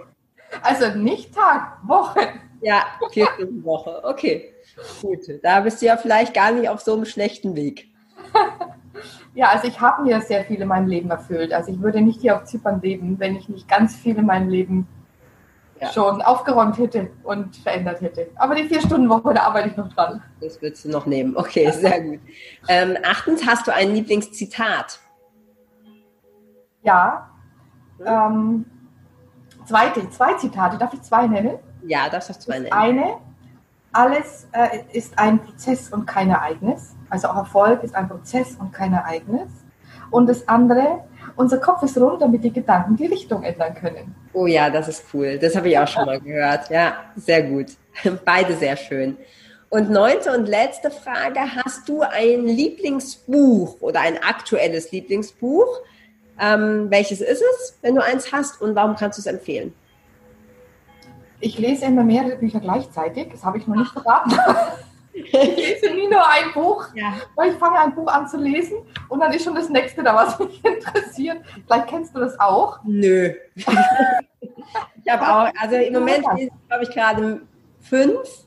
Also 0.62 0.98
nicht 0.98 1.34
Tag, 1.34 1.78
Woche. 1.84 2.22
Ja, 2.62 2.86
vier 3.12 3.28
Stunden 3.36 3.64
Woche. 3.64 4.02
Okay. 4.04 4.54
Gut, 5.02 5.20
da 5.44 5.60
bist 5.62 5.82
du 5.82 5.86
ja 5.86 5.98
vielleicht 5.98 6.34
gar 6.34 6.52
nicht 6.52 6.70
auf 6.70 6.82
so 6.82 6.94
einem 6.94 7.06
schlechten 7.06 7.56
Weg. 7.56 7.90
Ja, 9.36 9.50
also 9.50 9.68
ich 9.68 9.82
habe 9.82 10.04
mir 10.04 10.22
sehr 10.22 10.46
viel 10.46 10.62
in 10.62 10.68
meinem 10.70 10.88
Leben 10.88 11.12
erfüllt. 11.12 11.52
Also 11.52 11.70
ich 11.70 11.82
würde 11.82 12.00
nicht 12.00 12.22
hier 12.22 12.38
auf 12.38 12.46
Zypern 12.46 12.82
leben, 12.82 13.20
wenn 13.20 13.36
ich 13.36 13.50
nicht 13.50 13.68
ganz 13.68 13.94
viel 13.94 14.16
in 14.16 14.26
meinem 14.26 14.48
Leben 14.48 14.88
ja. 15.82 15.92
schon 15.92 16.22
aufgeräumt 16.22 16.78
hätte 16.78 17.10
und 17.24 17.58
verändert 17.58 18.00
hätte. 18.00 18.30
Aber 18.36 18.56
die 18.56 18.64
vier 18.64 18.80
Stunden 18.80 19.10
Woche, 19.10 19.34
da 19.34 19.42
arbeite 19.42 19.70
ich 19.70 19.76
noch 19.76 19.94
dran. 19.94 20.24
Das 20.40 20.62
willst 20.62 20.86
du 20.86 20.90
noch 20.90 21.06
nehmen. 21.06 21.36
Okay, 21.36 21.70
sehr 21.72 22.02
gut. 22.02 22.20
Ähm, 22.70 22.98
achtens, 23.04 23.46
hast 23.46 23.68
du 23.68 23.74
ein 23.74 23.94
Lieblingszitat? 23.94 25.00
Ja. 26.86 27.30
Hm? 27.98 28.06
Ähm, 28.08 28.66
zweite, 29.66 30.10
zwei 30.12 30.34
Zitate. 30.36 30.78
Darf 30.78 30.94
ich 30.94 31.02
zwei 31.02 31.28
nennen? 31.28 31.58
Ja, 31.86 32.08
darfst 32.10 32.30
du 32.30 32.34
zwei 32.34 32.60
nennen. 32.60 32.72
Eine, 32.72 33.18
alles 33.92 34.48
äh, 34.52 34.80
ist 34.92 35.18
ein 35.18 35.40
Prozess 35.40 35.90
und 35.90 36.06
kein 36.06 36.30
Ereignis. 36.30 36.96
Also 37.10 37.28
auch 37.28 37.38
Erfolg 37.38 37.84
ist 37.84 37.96
ein 37.96 38.08
Prozess 38.08 38.56
und 38.60 38.72
kein 38.74 38.94
Ereignis. 38.94 39.50
Und 40.12 40.28
das 40.28 40.48
andere, 40.48 41.04
unser 41.36 41.58
Kopf 41.58 41.84
ist 41.84 41.98
rund, 41.98 42.22
damit 42.22 42.44
die 42.44 42.54
Gedanken 42.54 42.96
die 42.96 43.08
Richtung 43.08 43.44
ändern 43.44 43.74
können. 43.74 44.16
Oh 44.34 44.48
ja, 44.48 44.70
das 44.70 44.88
ist 44.88 45.06
cool. 45.14 45.40
Das 45.40 45.56
habe 45.56 45.70
ich 45.70 45.78
auch 45.78 45.88
schon 45.88 46.06
mal 46.06 46.20
gehört. 46.20 46.70
Ja, 46.70 46.96
sehr 47.16 47.44
gut. 47.44 47.68
Beide 48.26 48.56
sehr 48.56 48.78
schön. 48.78 49.18
Und 49.70 49.90
neunte 49.90 50.32
und 50.32 50.48
letzte 50.48 50.92
Frage, 50.92 51.40
hast 51.56 51.90
du 51.90 52.02
ein 52.02 52.46
Lieblingsbuch 52.46 53.82
oder 53.82 54.02
ein 54.02 54.22
aktuelles 54.22 54.92
Lieblingsbuch? 54.92 55.68
Ähm, 56.40 56.88
welches 56.90 57.22
ist 57.22 57.42
es, 57.42 57.78
wenn 57.82 57.96
du 57.96 58.04
eins 58.04 58.32
hast 58.32 58.62
und 58.62 58.76
warum 58.76 58.96
kannst 58.96 59.18
du 59.18 59.22
es 59.22 59.26
empfehlen? 59.26 59.74
Ich 61.40 61.58
lese 61.58 61.86
immer 61.86 62.04
mehrere 62.04 62.38
Bücher 62.38 62.60
gleichzeitig. 62.60 63.30
Das 63.32 63.44
habe 63.44 63.58
ich 63.58 63.68
noch 63.68 63.76
nicht 63.76 63.92
verraten. 63.92 64.34
ich 65.14 65.32
lese 65.32 65.94
nie 65.94 66.08
nur 66.08 66.28
ein 66.28 66.52
Buch, 66.54 66.88
ja. 66.94 67.14
weil 67.36 67.52
ich 67.52 67.58
fange 67.58 67.80
ein 67.80 67.96
Buch 67.96 68.08
an 68.08 68.28
zu 68.28 68.38
lesen 68.38 68.78
und 69.10 69.20
dann 69.20 69.32
ist 69.32 69.44
schon 69.44 69.56
das 69.56 69.70
nächste 69.70 70.04
da, 70.04 70.16
was 70.16 70.40
mich 70.40 70.64
interessiert. 70.66 71.38
Vielleicht 71.66 71.88
kennst 71.88 72.16
du 72.16 72.20
das 72.20 72.40
auch. 72.40 72.80
Nö. 72.84 73.34
ich 73.56 75.12
habe 75.12 75.24
auch, 75.28 75.62
also 75.62 75.76
im 75.76 75.94
Moment 75.94 76.26
lese 76.36 76.52
ich, 76.52 76.68
glaube 76.68 76.84
ich, 76.84 76.90
gerade 76.90 77.42
fünf. 77.80 78.45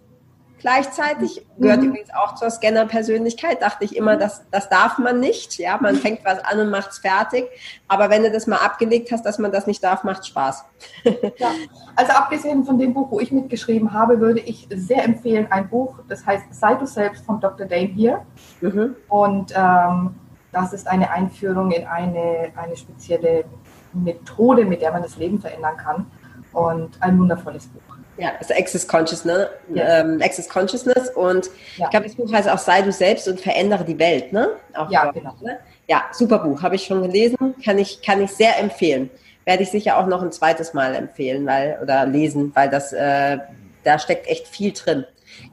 Gleichzeitig. 0.58 1.46
Gehört 1.58 1.80
mhm. 1.80 1.88
übrigens 1.88 2.10
auch 2.14 2.34
zur 2.34 2.50
Scanner-Persönlichkeit. 2.50 3.62
Dachte 3.62 3.84
ich 3.84 3.96
immer, 3.96 4.16
das, 4.16 4.44
das 4.50 4.68
darf 4.68 4.98
man 4.98 5.20
nicht. 5.20 5.58
Ja, 5.58 5.78
man 5.80 5.96
fängt 5.96 6.24
was 6.24 6.38
an 6.44 6.60
und 6.60 6.70
macht 6.70 6.90
es 6.90 6.98
fertig. 6.98 7.46
Aber 7.86 8.10
wenn 8.10 8.22
du 8.22 8.30
das 8.30 8.46
mal 8.46 8.58
abgelegt 8.58 9.10
hast, 9.12 9.24
dass 9.24 9.38
man 9.38 9.52
das 9.52 9.66
nicht 9.66 9.82
darf, 9.82 10.04
macht 10.04 10.26
Spaß. 10.26 10.64
Ja. 11.38 11.50
Also 11.94 12.12
abgesehen 12.12 12.64
von 12.64 12.78
dem 12.78 12.94
Buch, 12.94 13.10
wo 13.10 13.20
ich 13.20 13.32
mitgeschrieben 13.32 13.92
habe, 13.92 14.20
würde 14.20 14.40
ich 14.40 14.68
sehr 14.70 15.04
empfehlen, 15.04 15.46
ein 15.50 15.68
Buch, 15.68 15.98
das 16.08 16.24
heißt 16.24 16.46
Sei 16.52 16.74
du 16.74 16.86
selbst 16.86 17.24
von 17.24 17.40
Dr. 17.40 17.66
Dane 17.66 17.88
hier. 17.88 18.22
Mhm. 18.60 18.96
Und 19.08 19.52
ähm, 19.56 20.14
das 20.52 20.72
ist 20.72 20.88
eine 20.88 21.10
Einführung 21.10 21.70
in 21.70 21.86
eine, 21.86 22.50
eine 22.56 22.76
spezielle 22.76 23.44
Methode, 23.92 24.64
mit 24.64 24.80
der 24.80 24.92
man 24.92 25.02
das 25.02 25.16
Leben 25.16 25.40
verändern 25.40 25.76
kann. 25.76 26.06
Und 26.52 27.00
ein 27.02 27.18
wundervolles 27.18 27.66
Buch. 27.66 27.87
Ja, 28.18 28.32
das 28.38 28.50
Access 28.50 28.86
Consciousness, 28.86 29.48
ja. 29.72 30.00
ähm, 30.00 30.20
Access 30.20 30.48
Consciousness 30.48 31.10
und 31.10 31.50
ja. 31.76 31.84
ich 31.84 31.90
glaube, 31.90 32.06
das 32.06 32.16
Buch 32.16 32.32
heißt 32.32 32.48
auch 32.48 32.58
Sei 32.58 32.82
du 32.82 32.90
selbst 32.90 33.28
und 33.28 33.40
verändere 33.40 33.84
die 33.84 33.98
Welt, 33.98 34.32
ne? 34.32 34.50
Auch 34.74 34.90
ja, 34.90 35.10
genau. 35.12 35.34
Ne? 35.40 35.58
Ja, 35.86 36.04
super 36.12 36.40
Buch, 36.40 36.62
habe 36.62 36.74
ich 36.74 36.84
schon 36.84 37.02
gelesen, 37.02 37.54
kann 37.64 37.78
ich, 37.78 38.02
kann 38.02 38.20
ich 38.20 38.32
sehr 38.32 38.58
empfehlen. 38.58 39.08
Werde 39.44 39.62
ich 39.62 39.70
sicher 39.70 39.96
auch 39.96 40.06
noch 40.06 40.22
ein 40.22 40.32
zweites 40.32 40.74
Mal 40.74 40.94
empfehlen, 40.94 41.46
weil, 41.46 41.78
oder 41.80 42.04
lesen, 42.06 42.50
weil 42.54 42.68
das, 42.68 42.92
äh, 42.92 43.38
da 43.84 43.98
steckt 43.98 44.26
echt 44.26 44.48
viel 44.48 44.72
drin. 44.72 45.04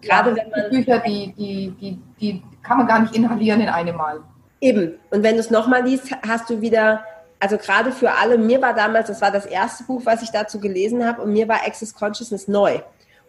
Gerade 0.02 0.32
ja, 0.32 0.36
wenn 0.38 0.50
man. 0.50 0.70
Die 0.72 0.78
Bücher, 0.78 1.00
die, 1.00 1.34
die, 1.38 1.72
die, 1.80 2.00
die 2.20 2.44
kann 2.64 2.80
man 2.80 2.88
gar 2.88 3.00
nicht 3.00 3.16
inhalieren 3.16 3.62
in 3.62 3.70
einem 3.70 3.96
Mal. 3.96 4.20
Eben. 4.60 4.96
Und 5.12 5.24
wenn 5.24 5.36
du 5.36 5.40
es 5.40 5.52
nochmal 5.52 5.86
liest, 5.86 6.12
hast 6.28 6.50
du 6.50 6.62
wieder 6.62 7.04
also 7.46 7.60
gerade 7.60 7.92
für 7.92 8.12
alle, 8.12 8.40
mir 8.40 8.60
war 8.60 8.74
damals, 8.74 9.08
das 9.08 9.22
war 9.22 9.30
das 9.30 9.46
erste 9.46 9.84
Buch, 9.84 10.02
was 10.04 10.24
ich 10.24 10.32
dazu 10.32 10.60
gelesen 10.60 11.06
habe, 11.06 11.22
und 11.22 11.32
mir 11.32 11.48
war 11.48 11.58
Access 11.58 11.94
Consciousness 11.94 12.48
neu. 12.48 12.80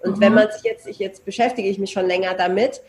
Und 0.03 0.17
mhm. 0.17 0.21
wenn 0.23 0.33
man 0.33 0.51
sich 0.51 0.63
jetzt, 0.63 0.87
ich 0.87 0.99
jetzt 0.99 1.27
beschäftige 1.27 1.69
ich 1.69 1.79
mich 1.79 1.91
schon 1.91 2.07
länger 2.07 2.33
damit, 2.33 2.81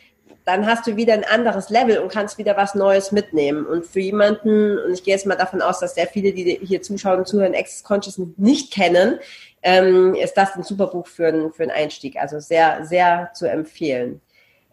dann 0.45 0.65
hast 0.65 0.87
du 0.87 0.95
wieder 0.95 1.13
ein 1.13 1.25
anderes 1.25 1.69
Level 1.69 1.97
und 1.97 2.09
kannst 2.09 2.37
wieder 2.37 2.55
was 2.55 2.75
Neues 2.75 3.11
mitnehmen. 3.11 3.65
Und 3.65 3.85
für 3.85 3.99
jemanden, 3.99 4.77
und 4.79 4.93
ich 4.93 5.03
gehe 5.03 5.13
jetzt 5.13 5.25
mal 5.25 5.35
davon 5.35 5.61
aus, 5.61 5.81
dass 5.81 5.95
sehr 5.95 6.07
viele, 6.07 6.31
die 6.31 6.59
hier 6.63 6.81
zuschauen 6.81 7.19
und 7.19 7.27
zuhören, 7.27 7.53
Access 7.53 7.83
Consciousness 7.83 8.29
nicht 8.37 8.71
kennen, 8.71 9.19
ähm, 9.63 10.15
ist 10.15 10.35
das 10.35 10.55
ein 10.55 10.63
super 10.63 10.87
Buch 10.87 11.07
für, 11.07 11.27
einen, 11.27 11.51
für 11.51 11.63
einen 11.63 11.73
Einstieg. 11.73 12.15
Also 12.15 12.39
sehr, 12.39 12.85
sehr 12.85 13.31
zu 13.33 13.49
empfehlen. 13.49 14.21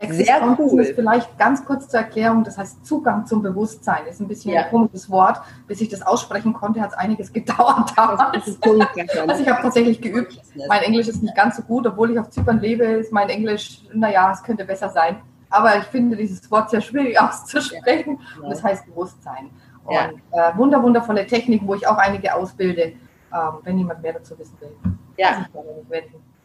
Sehr 0.01 0.57
cool. 0.59 0.85
Vielleicht 0.85 1.39
ganz 1.39 1.65
kurz 1.65 1.89
zur 1.89 2.01
Erklärung, 2.01 2.45
das 2.45 2.59
heißt 2.59 2.85
Zugang 2.85 3.27
zum 3.27 3.43
Bewusstsein 3.43 4.07
ist 4.07 4.21
ein 4.21 4.29
bisschen 4.29 4.53
ja. 4.53 4.63
ein 4.63 4.71
komisches 4.71 5.09
Wort. 5.09 5.41
Bis 5.67 5.81
ich 5.81 5.89
das 5.89 6.03
aussprechen 6.03 6.53
konnte, 6.53 6.81
hat 6.81 6.91
es 6.91 6.97
einiges 6.97 7.33
gedauert 7.33 7.93
damals. 7.97 8.59
also 8.63 9.43
ich 9.43 9.49
habe 9.49 9.63
tatsächlich 9.63 10.01
geübt. 10.01 10.41
Mein 10.69 10.83
Englisch 10.83 11.09
ist 11.09 11.23
nicht 11.23 11.35
ganz 11.35 11.57
so 11.57 11.63
gut, 11.63 11.87
obwohl 11.87 12.11
ich 12.11 12.19
auf 12.19 12.31
Zypern 12.31 12.61
lebe, 12.61 12.85
ist 12.85 13.13
mein 13.13 13.29
Englisch, 13.29 13.83
naja, 13.93 14.33
es 14.33 14.43
könnte 14.43 14.65
besser 14.65 14.91
sein. 14.91 15.17
Aber 15.49 15.79
ich 15.79 15.85
finde 15.85 16.17
dieses 16.17 16.51
Wort 16.51 16.71
sehr 16.71 16.81
schwierig 16.81 17.21
auszusprechen. 17.21 18.19
Und 18.43 18.51
das 18.51 18.63
heißt 18.63 18.87
Bewusstsein. 18.87 19.51
Und 19.85 19.95
äh, 20.33 20.57
wunder, 20.57 20.83
wundervolle 20.83 21.27
Techniken, 21.27 21.67
wo 21.69 21.75
ich 21.75 21.87
auch 21.87 21.99
einige 21.99 22.35
ausbilde, 22.35 22.95
ähm, 23.33 23.59
wenn 23.63 23.79
jemand 23.79 24.03
mehr 24.03 24.15
dazu 24.15 24.39
wissen 24.39 24.57
will. 24.61 24.75
Ja. 25.17 25.47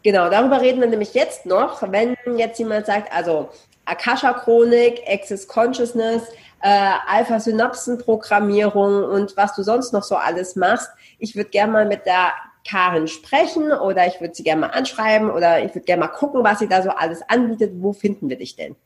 Genau, 0.02 0.30
darüber 0.30 0.60
reden 0.60 0.80
wir 0.80 0.88
nämlich 0.88 1.14
jetzt 1.14 1.46
noch. 1.46 1.82
Wenn 1.90 2.16
jetzt 2.36 2.58
jemand 2.58 2.86
sagt, 2.86 3.12
also 3.14 3.50
Akasha-Chronik, 3.84 5.02
Access 5.06 5.46
Consciousness, 5.46 6.22
äh, 6.60 6.92
Alpha-Synapsen-Programmierung 7.06 9.04
und 9.04 9.36
was 9.36 9.54
du 9.54 9.62
sonst 9.62 9.92
noch 9.92 10.02
so 10.02 10.16
alles 10.16 10.56
machst. 10.56 10.90
Ich 11.18 11.36
würde 11.36 11.50
gerne 11.50 11.72
mal 11.72 11.86
mit 11.86 12.06
der 12.06 12.32
Karin 12.68 13.08
sprechen 13.08 13.72
oder 13.72 14.06
ich 14.06 14.20
würde 14.20 14.34
sie 14.34 14.42
gerne 14.42 14.62
mal 14.62 14.70
anschreiben 14.70 15.30
oder 15.30 15.64
ich 15.64 15.74
würde 15.74 15.86
gerne 15.86 16.00
mal 16.00 16.08
gucken, 16.08 16.44
was 16.44 16.58
sie 16.58 16.68
da 16.68 16.82
so 16.82 16.90
alles 16.90 17.22
anbietet. 17.28 17.72
Wo 17.76 17.92
finden 17.92 18.28
wir 18.28 18.36
dich 18.36 18.56
denn? 18.56 18.76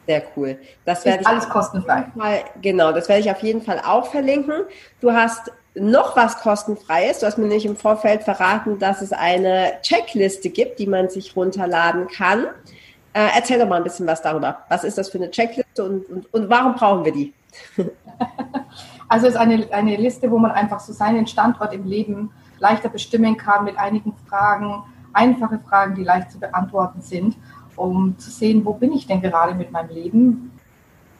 Sehr 0.10 0.24
cool. 0.36 0.57
Das 0.86 1.05
werde 1.05 1.22
ich 1.22 1.28
alles 1.28 1.47
kostenfrei. 1.47 2.05
Fall, 2.18 2.39
genau, 2.64 2.91
das 2.91 3.07
werde 3.07 3.22
ich 3.22 3.30
auf 3.30 3.43
jeden 3.43 3.62
Fall 3.62 3.80
auch 3.86 4.07
verlinken. 4.07 4.64
Du 5.01 5.12
hast 5.12 5.51
noch 5.76 6.16
was 6.16 6.39
kostenfreies. 6.39 7.20
Du 7.20 7.28
hast 7.28 7.38
mir 7.38 7.45
nämlich 7.45 7.68
im 7.68 7.76
Vorfeld 7.76 8.24
verraten, 8.24 8.80
dass 8.80 9.03
es 9.03 9.14
eine 9.14 9.74
Checkliste 9.84 10.49
gibt, 10.49 10.80
die 10.80 10.88
man 10.88 11.10
sich 11.10 11.36
runterladen 11.36 12.07
kann. 12.07 12.45
Äh, 13.14 13.28
erzähl 13.36 13.60
doch 13.60 13.68
mal 13.68 13.76
ein 13.76 13.84
bisschen 13.84 14.07
was 14.07 14.24
darüber. 14.24 14.66
Was 14.70 14.84
ist 14.84 14.97
das 14.97 15.10
für 15.10 15.20
eine 15.20 15.30
Checkliste 15.30 15.84
und, 15.84 16.10
und, 16.10 16.34
und 16.34 16.49
warum 16.49 16.74
brauchen 16.74 17.05
wir 17.05 17.12
die? 17.12 17.32
also 19.10 19.28
es 19.28 19.36
ist 19.36 19.39
eine, 19.39 19.72
eine 19.72 19.95
Liste, 19.95 20.32
wo 20.32 20.39
man 20.39 20.49
einfach 20.49 20.80
so 20.80 20.91
seinen 20.91 21.28
Standort 21.28 21.72
im 21.72 21.86
Leben 21.86 22.32
leichter 22.57 22.89
bestimmen 22.89 23.38
kann 23.38 23.64
mit 23.64 23.78
einigen 23.78 24.16
Fragen, 24.28 24.82
einfache 25.14 25.60
Fragen, 25.70 25.93
die 25.93 26.03
leicht 26.03 26.32
zu 26.32 26.39
beantworten 26.39 26.99
sind 27.01 27.38
um 27.80 28.17
zu 28.17 28.30
sehen, 28.30 28.65
wo 28.65 28.73
bin 28.73 28.93
ich 28.93 29.07
denn 29.07 29.21
gerade 29.21 29.55
mit 29.55 29.71
meinem 29.71 29.89
Leben? 29.89 30.51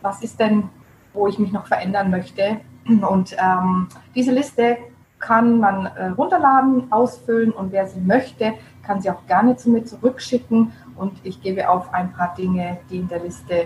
Was 0.02 0.22
ist 0.22 0.40
denn, 0.40 0.70
wo 1.14 1.28
ich 1.28 1.40
mich 1.40 1.52
noch 1.52 1.68
verändern 1.68 2.12
möchte? 2.12 2.60
Und 2.86 3.36
ähm, 3.40 3.88
diese 4.16 4.32
Liste 4.32 4.78
kann 5.20 5.60
man 5.60 5.86
äh, 5.86 6.08
runterladen, 6.08 6.92
ausfüllen 6.92 7.52
und 7.52 7.72
wer 7.72 7.88
sie 7.88 8.00
möchte, 8.00 8.54
kann 8.84 9.02
sie 9.02 9.10
auch 9.10 9.26
gerne 9.28 9.56
zu 9.58 9.70
mir 9.70 9.84
zurückschicken 9.84 10.72
und 10.96 11.14
ich 11.24 11.42
gebe 11.42 11.70
auf 11.70 11.94
ein 11.94 12.12
paar 12.14 12.34
Dinge, 12.36 12.80
die 12.90 13.00
in 13.00 13.08
der 13.08 13.20
Liste 13.20 13.66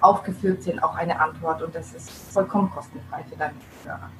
aufgeführt 0.00 0.62
sind, 0.62 0.82
auch 0.82 0.96
eine 0.96 1.18
Antwort 1.20 1.62
und 1.62 1.74
das 1.74 1.92
ist 1.92 2.10
vollkommen 2.10 2.70
kostenfrei 2.70 3.24
für 3.28 3.36
deine 3.36 3.54
Hörer. 3.84 4.10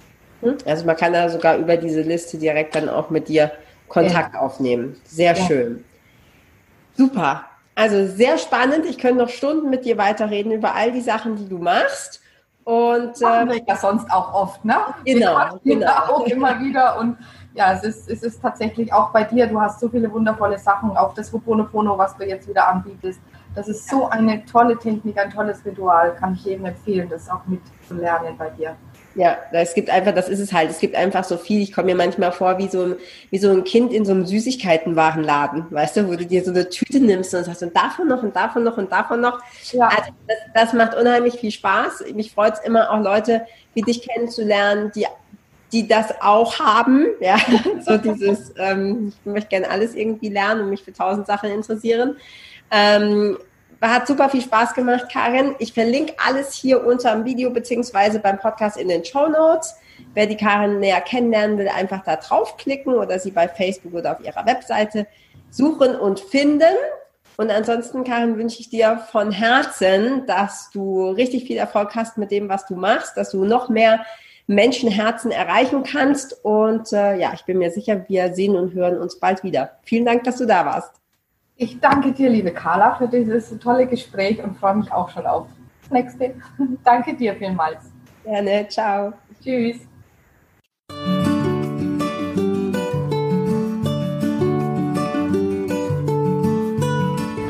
Hm? 0.42 0.56
Also 0.66 0.86
man 0.86 0.96
kann 0.96 1.12
da 1.12 1.28
sogar 1.28 1.56
über 1.56 1.76
diese 1.76 2.02
Liste 2.02 2.38
direkt 2.38 2.76
dann 2.76 2.88
auch 2.88 3.10
mit 3.10 3.28
dir 3.28 3.50
Kontakt 3.88 4.34
ja. 4.34 4.40
aufnehmen. 4.40 4.96
Sehr 5.04 5.36
ja. 5.36 5.44
schön. 5.44 5.84
Super. 6.96 7.44
Also 7.79 8.09
sehr 8.09 8.39
spannend. 8.39 8.87
Ich 8.87 8.99
könnte 8.99 9.18
noch 9.18 9.29
Stunden 9.29 9.70
mit 9.70 9.85
dir 9.85 9.97
weiterreden 9.99 10.51
über 10.51 10.74
all 10.74 10.91
die 10.91 11.01
Sachen, 11.01 11.37
die 11.37 11.49
du 11.49 11.59
machst. 11.59 12.20
Und 12.64 13.20
machen 13.20 13.49
äh, 13.49 13.53
wir 13.53 13.62
ja 13.68 13.76
sonst 13.76 14.11
auch 14.11 14.35
oft, 14.35 14.64
ne? 14.64 14.74
Genau, 15.05 15.39
genau. 15.62 15.93
auch 16.09 16.26
immer 16.26 16.59
wieder 16.59 16.99
und 16.99 17.16
ja, 17.55 17.72
es 17.72 17.85
ist, 17.85 18.11
es 18.11 18.22
ist 18.24 18.43
tatsächlich 18.43 18.93
auch 18.93 19.11
bei 19.11 19.22
dir. 19.22 19.47
Du 19.47 19.61
hast 19.61 19.79
so 19.79 19.89
viele 19.89 20.11
wundervolle 20.12 20.59
Sachen, 20.59 20.95
auch 20.97 21.14
das 21.14 21.33
Hoponopono, 21.33 21.97
was 21.97 22.16
du 22.16 22.26
jetzt 22.26 22.49
wieder 22.49 22.68
anbietest. 22.68 23.20
Das 23.55 23.68
ist 23.68 23.89
so 23.89 24.09
eine 24.09 24.45
tolle 24.45 24.76
Technik, 24.76 25.16
ein 25.16 25.31
tolles 25.31 25.64
Ritual. 25.64 26.14
Kann 26.16 26.35
ich 26.35 26.45
jedem 26.45 26.66
empfehlen, 26.66 27.09
das 27.09 27.31
auch 27.31 27.47
mitzulernen 27.47 28.37
bei 28.37 28.51
dir. 28.51 28.76
Ja, 29.18 29.36
es 29.50 29.74
gibt 29.74 29.90
einfach, 29.90 30.14
das 30.14 30.28
ist 30.28 30.38
es 30.38 30.52
halt, 30.52 30.70
es 30.70 30.78
gibt 30.78 30.94
einfach 30.94 31.24
so 31.24 31.38
viel. 31.38 31.60
Ich 31.60 31.72
komme 31.72 31.86
mir 31.86 31.96
manchmal 31.96 32.30
vor 32.30 32.56
wie 32.58 32.68
so, 32.68 32.84
ein, 32.84 32.96
wie 33.30 33.38
so 33.38 33.50
ein 33.50 33.64
Kind 33.64 33.92
in 33.92 34.04
so 34.04 34.12
einem 34.12 34.24
Süßigkeitenwarenladen, 34.24 35.66
weißt 35.70 35.96
du, 35.96 36.06
wo 36.08 36.14
du 36.14 36.24
dir 36.24 36.44
so 36.44 36.52
eine 36.52 36.68
Tüte 36.68 37.00
nimmst 37.00 37.34
und 37.34 37.42
sagst, 37.42 37.64
und 37.64 37.76
davon 37.76 38.06
noch 38.06 38.22
und 38.22 38.36
davon 38.36 38.62
noch 38.62 38.76
und 38.76 38.92
davon 38.92 39.20
noch. 39.20 39.40
Ja. 39.72 39.88
Also 39.88 40.12
das, 40.28 40.36
das 40.54 40.72
macht 40.72 40.94
unheimlich 40.94 41.34
viel 41.34 41.50
Spaß. 41.50 42.04
Mich 42.14 42.30
freut 42.30 42.54
es 42.54 42.60
immer 42.60 42.92
auch 42.92 43.02
Leute 43.02 43.44
wie 43.74 43.82
dich 43.82 44.06
kennenzulernen, 44.06 44.92
die 44.94 45.06
die 45.72 45.86
das 45.86 46.22
auch 46.22 46.58
haben, 46.60 47.08
ja, 47.20 47.36
so 47.84 47.98
dieses, 47.98 48.54
ähm, 48.56 49.08
ich 49.08 49.30
möchte 49.30 49.50
gerne 49.50 49.68
alles 49.68 49.94
irgendwie 49.94 50.30
lernen 50.30 50.62
und 50.62 50.70
mich 50.70 50.82
für 50.82 50.94
tausend 50.94 51.26
Sachen 51.26 51.50
interessieren. 51.50 52.16
Ähm, 52.70 53.36
hat 53.81 54.07
super 54.07 54.29
viel 54.29 54.43
Spaß 54.43 54.74
gemacht, 54.74 55.07
Karin. 55.12 55.55
Ich 55.59 55.72
verlinke 55.72 56.14
alles 56.24 56.53
hier 56.55 56.85
unter 56.85 57.14
dem 57.14 57.24
Video 57.24 57.51
beziehungsweise 57.51 58.18
beim 58.18 58.39
Podcast 58.39 58.76
in 58.76 58.89
den 58.89 59.05
Show 59.05 59.29
Notes. 59.29 59.76
Wer 60.14 60.26
die 60.26 60.37
Karin 60.37 60.81
näher 60.81 61.01
kennenlernen 61.01 61.59
will, 61.59 61.68
einfach 61.68 62.03
da 62.05 62.16
draufklicken 62.16 62.95
oder 62.95 63.18
sie 63.18 63.31
bei 63.31 63.47
Facebook 63.47 63.95
oder 63.95 64.12
auf 64.12 64.24
ihrer 64.24 64.45
Webseite 64.47 65.07
suchen 65.51 65.95
und 65.95 66.18
finden. 66.18 66.74
Und 67.37 67.51
ansonsten, 67.53 68.03
Karin, 68.03 68.37
wünsche 68.37 68.59
ich 68.59 68.68
dir 68.68 68.99
von 69.12 69.31
Herzen, 69.31 70.26
dass 70.26 70.70
du 70.72 71.11
richtig 71.11 71.45
viel 71.45 71.57
Erfolg 71.57 71.95
hast 71.95 72.18
mit 72.18 72.33
dem, 72.33 72.49
was 72.49 72.66
du 72.66 72.74
machst, 72.74 73.16
dass 73.16 73.31
du 73.31 73.45
noch 73.45 73.68
mehr 73.68 74.05
Menschenherzen 74.49 75.31
erreichen 75.31 75.85
kannst. 75.85 76.45
Und 76.45 76.93
äh, 76.93 77.16
ja, 77.16 77.33
ich 77.35 77.45
bin 77.45 77.59
mir 77.59 77.70
sicher, 77.70 78.05
wir 78.09 78.35
sehen 78.35 78.57
und 78.57 78.74
hören 78.74 78.99
uns 78.99 79.20
bald 79.20 79.45
wieder. 79.45 79.79
Vielen 79.85 80.05
Dank, 80.05 80.24
dass 80.24 80.39
du 80.39 80.47
da 80.47 80.66
warst. 80.66 80.99
Ich 81.61 81.80
danke 81.80 82.12
dir, 82.12 82.30
liebe 82.30 82.52
Carla, 82.52 82.94
für 82.94 83.09
dieses 83.09 83.59
tolle 83.59 83.88
Gespräch 83.88 84.40
und 84.40 84.56
freue 84.56 84.76
mich 84.76 84.92
auch 84.92 85.11
schon 85.11 85.26
auf 85.26 85.48
das 85.82 85.90
nächste. 85.90 86.34
danke 86.84 87.16
dir 87.16 87.34
vielmals. 87.34 87.90
Gerne, 88.22 88.68
ciao. 88.68 89.12
Tschüss. 89.42 89.78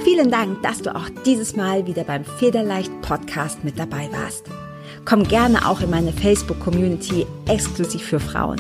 Vielen 0.05 0.31
Dank, 0.31 0.63
dass 0.63 0.81
du 0.81 0.97
auch 0.97 1.11
dieses 1.27 1.55
Mal 1.55 1.87
wieder 1.87 2.05
beim 2.05 2.25
Federleicht 2.25 2.91
Podcast 3.03 3.63
mit 3.63 3.79
dabei 3.79 4.09
warst. 4.11 4.47
Komm 5.05 5.23
gerne 5.25 5.69
auch 5.69 5.83
in 5.83 5.91
meine 5.91 6.13
Facebook-Community 6.13 7.27
exklusiv 7.47 8.05
für 8.05 8.21
Frauen. 8.21 8.59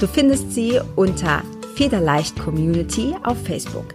Du 0.00 0.06
findest 0.06 0.52
sie 0.52 0.80
unter 0.96 1.42
Federleicht 1.74 2.38
Community 2.38 3.14
auf 3.22 3.36
Facebook. 3.44 3.94